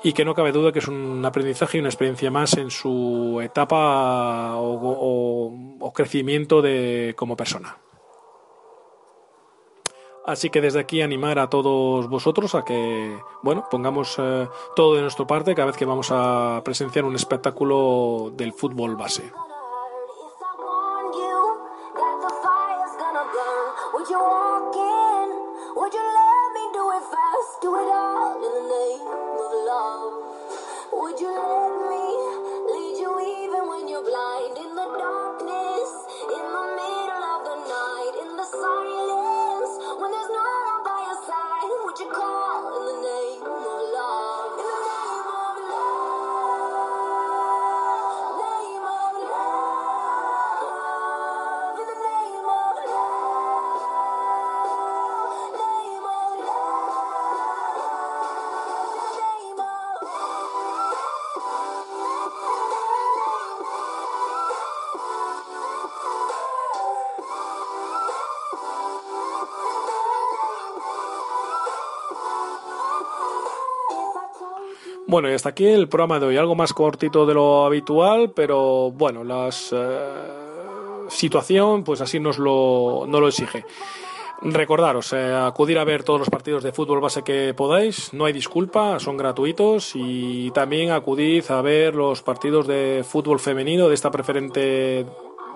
y 0.03 0.13
que 0.13 0.25
no 0.25 0.35
cabe 0.35 0.53
duda 0.53 0.71
que 0.71 0.81
es 0.81 0.89
un 0.89 1.25
aprendizaje 1.25 1.79
y 1.79 1.81
una 1.81 1.89
experiencia 1.89 2.31
más 2.31 2.57
en 2.59 2.71
su 2.71 3.41
etapa 3.43 4.57
o, 4.57 5.79
o- 5.81 5.93
crecimiento 5.93 6.61
de, 6.61 7.15
como 7.17 7.37
persona. 7.37 7.79
Así 10.27 10.49
que 10.49 10.63
desde 10.63 10.81
aquí 10.81 11.03
animar 11.03 11.39
a 11.39 11.51
todos 11.51 12.09
vosotros 12.09 12.55
a 12.55 12.65
que, 12.65 13.19
bueno, 13.43 13.67
pongamos 13.71 14.17
eh, 14.19 14.49
todo 14.75 14.95
de 14.95 15.03
nuestra 15.03 15.27
parte 15.27 15.55
cada 15.55 15.67
vez 15.67 15.77
que 15.77 15.85
vamos 15.85 16.09
a 16.11 16.63
presenciar 16.65 17.05
un 17.05 17.15
espectáculo 17.15 18.33
del 18.35 18.55
fútbol 18.55 18.97
base. 18.97 19.31
Bueno, 75.15 75.31
y 75.31 75.35
hasta 75.35 75.51
aquí 75.51 75.65
el 75.65 75.87
programa 75.87 76.19
de 76.19 76.27
hoy. 76.27 76.37
Algo 76.39 76.57
más 76.57 76.73
cortito 76.73 77.25
de 77.25 77.35
lo 77.35 77.67
habitual, 77.67 78.33
pero 78.35 78.91
bueno, 78.91 79.23
la 79.23 79.49
situación, 81.09 81.85
pues 81.85 82.01
así 82.01 82.19
nos 82.19 82.37
lo, 82.37 83.07
lo 83.07 83.29
exige. 83.29 83.65
Recordaros, 84.43 85.13
eh, 85.13 85.33
acudir 85.33 85.79
a 85.79 85.85
ver 85.85 86.03
todos 86.03 86.19
los 86.19 86.31
partidos 86.31 86.65
de 86.65 86.73
fútbol 86.73 87.01
base 87.01 87.23
que 87.23 87.55
podáis, 87.55 88.13
no 88.13 88.25
hay 88.25 88.33
disculpa, 88.33 88.99
son 88.99 89.17
gratuitos 89.17 89.93
y 89.95 90.51
también 90.51 90.91
acudid 90.91 91.49
a 91.49 91.63
ver 91.63 91.95
los 91.95 92.23
partidos 92.23 92.67
de 92.67 93.05
fútbol 93.09 93.39
femenino 93.39 93.87
de 93.87 93.95
esta 93.95 94.11
preferente 94.11 95.07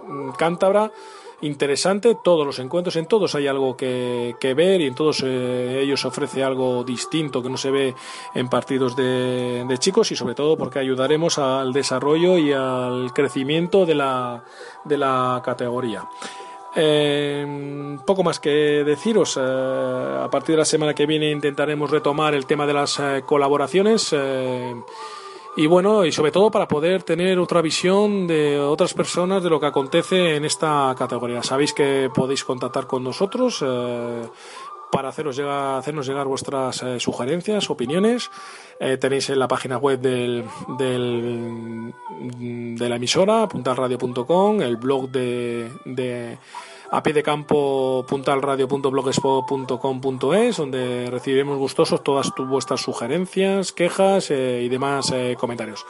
mm, 0.07 0.31
cántabra. 0.39 0.93
Interesante, 1.41 2.17
todos 2.17 2.45
los 2.45 2.59
encuentros, 2.59 2.97
en 2.97 3.07
todos 3.07 3.37
hay 3.37 3.47
algo 3.47 3.77
que, 3.77 4.35
que 4.41 4.55
ver 4.55 4.81
y 4.81 4.87
en 4.87 4.97
todos 4.97 5.23
eh, 5.25 5.81
ellos 5.81 6.05
ofrece 6.05 6.43
algo 6.43 6.83
distinto 6.83 7.41
que 7.41 7.49
no 7.49 7.57
se 7.57 7.71
ve 7.71 7.95
en 8.35 8.49
partidos 8.49 8.97
de, 8.97 9.65
de 9.69 9.79
chicos 9.79 10.11
y 10.11 10.17
sobre 10.17 10.35
todo 10.35 10.57
porque 10.57 10.81
ayudaremos 10.81 11.39
al 11.39 11.73
desarrollo 11.73 12.39
y 12.39 12.53
al 12.53 13.13
crecimiento 13.15 13.87
de 13.87 13.95
la, 13.95 14.43
de 14.85 14.99
la 14.99 15.41
categoría. 15.45 16.09
Eh, 16.75 17.97
poco 18.05 18.25
más 18.25 18.41
que 18.41 18.83
deciros. 18.85 19.37
eh, 19.37 19.41
a 19.41 20.29
partir 20.29 20.55
de 20.57 20.59
la 20.59 20.65
semana 20.65 20.93
que 20.93 21.07
viene 21.07 21.31
intentaremos 21.31 21.89
retomar 21.89 22.35
el 22.35 22.47
tema 22.47 22.67
de 22.67 22.73
las 22.73 23.01
colaboraciones. 23.25 24.13
Y 25.59 25.67
bueno, 25.67 26.05
y 26.07 26.13
sobre 26.13 26.31
todo 26.33 26.51
para 26.51 26.67
poder 26.69 27.03
tener 27.03 27.39
otra 27.39 27.61
visión 27.61 28.27
de 28.27 28.59
otras 28.61 28.95
personas 28.95 29.43
de 29.43 29.51
lo 29.51 29.59
que 29.61 29.67
acontece 29.67 30.37
en 30.37 30.45
esta 30.45 30.95
categoría. 30.97 31.43
Sabéis 31.43 31.73
que 31.75 32.11
podéis 32.15 32.45
contactar 32.45 32.87
con 32.87 33.03
nosotros 33.05 33.63
eh, 33.67 34.23
para 34.91 35.09
haceros 35.11 35.37
llegar, 35.37 35.79
hacernos 35.79 36.07
llegar 36.07 36.27
vuestras 36.27 36.83
eh, 36.83 37.01
sugerencias, 37.01 37.69
opiniones. 37.71 38.31
Eh, 38.81 38.97
tenéis 38.97 39.29
en 39.31 39.39
la 39.41 39.49
página 39.49 39.77
web 39.79 40.01
del, 40.01 40.45
del- 40.79 41.93
de 42.79 42.89
la 42.89 42.97
emisora, 42.97 43.49
puntalradio.com, 43.49 44.63
el 44.63 44.77
blog 44.77 45.11
de, 45.11 45.71
de 45.85 46.39
a 46.91 47.03
pie 47.03 47.13
de 47.13 47.23
campo 47.23 48.07
puntalradio.blogspot.com.es, 48.09 50.57
donde 50.57 51.11
recibiremos 51.11 51.59
gustosos 51.59 52.03
todas 52.03 52.35
tu, 52.35 52.47
vuestras 52.47 52.81
sugerencias, 52.81 53.73
quejas 53.73 54.31
eh, 54.31 54.63
y 54.65 54.69
demás 54.69 55.13
eh, 55.13 55.37
comentarios. 55.39 55.85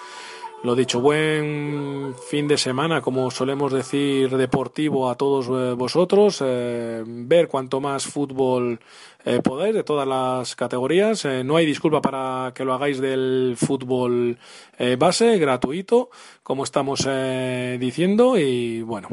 Lo 0.64 0.74
dicho, 0.74 1.00
buen 1.00 2.16
fin 2.28 2.48
de 2.48 2.58
semana, 2.58 3.00
como 3.00 3.30
solemos 3.30 3.72
decir, 3.72 4.36
deportivo 4.36 5.08
a 5.08 5.14
todos 5.14 5.46
eh, 5.46 5.74
vosotros. 5.74 6.42
Eh, 6.44 7.04
ver 7.06 7.46
cuanto 7.46 7.80
más 7.80 8.04
fútbol 8.04 8.80
eh, 9.24 9.40
podáis 9.40 9.72
de 9.72 9.84
todas 9.84 10.08
las 10.08 10.56
categorías. 10.56 11.24
Eh, 11.26 11.44
no 11.44 11.56
hay 11.56 11.64
disculpa 11.64 12.00
para 12.00 12.52
que 12.54 12.64
lo 12.64 12.74
hagáis 12.74 12.98
del 12.98 13.54
fútbol 13.56 14.36
eh, 14.78 14.96
base, 14.98 15.38
gratuito, 15.38 16.10
como 16.42 16.64
estamos 16.64 17.06
diciendo. 17.78 18.36
Y 18.36 18.82
bueno, 18.82 19.08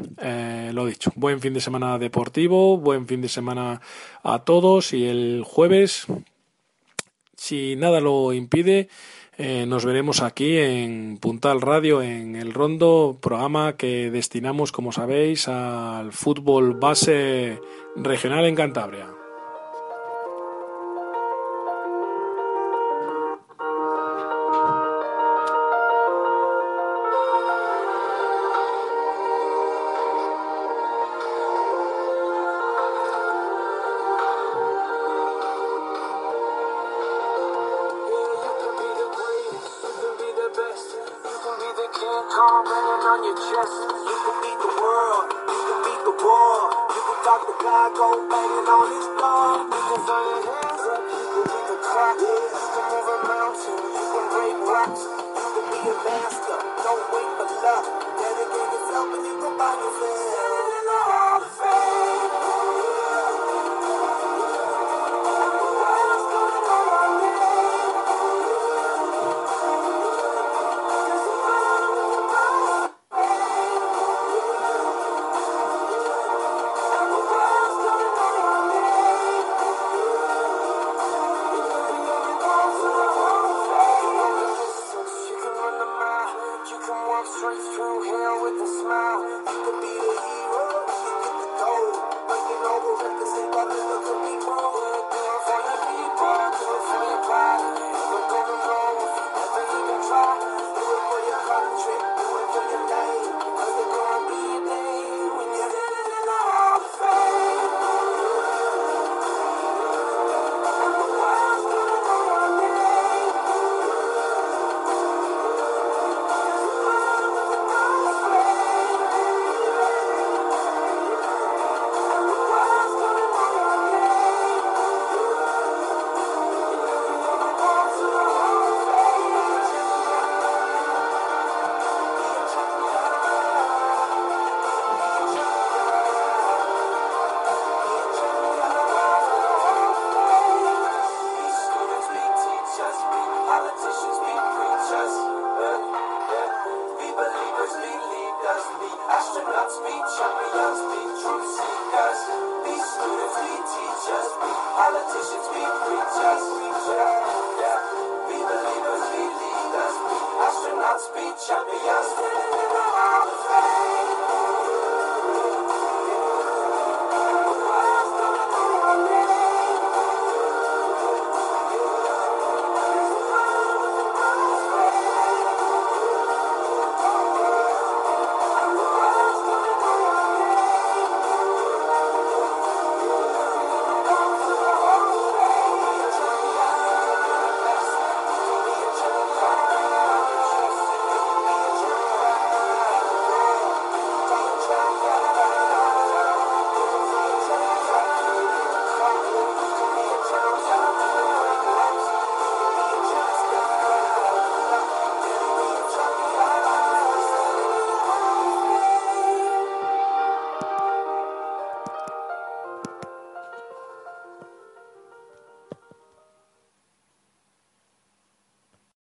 lo 0.72 0.86
dicho, 0.88 1.12
buen 1.16 1.42
fin 1.42 1.54
de 1.54 1.62
semana 1.62 2.00
deportivo, 2.00 2.78
buen 2.78 3.08
fin 3.08 3.22
de 3.22 3.30
semana 3.30 3.82
a 4.24 4.40
todos. 4.40 4.94
Y 4.94 5.06
el 5.06 5.44
jueves, 5.46 6.08
si 7.36 7.76
nada 7.76 8.00
lo 8.00 8.34
impide 8.34 8.90
eh, 9.38 9.66
nos 9.68 9.84
veremos 9.84 10.22
aquí 10.22 10.58
en 10.58 11.18
Puntal 11.18 11.62
Radio, 11.62 12.02
en 12.02 12.36
El 12.36 12.54
Rondo, 12.54 13.18
programa 13.22 13.76
que 13.76 14.10
destinamos, 14.10 14.72
como 14.72 14.92
sabéis, 14.94 15.48
al 15.50 16.14
fútbol 16.14 16.76
base 16.76 17.60
regional 17.98 18.46
en 18.46 18.56
Cantabria. 18.56 19.15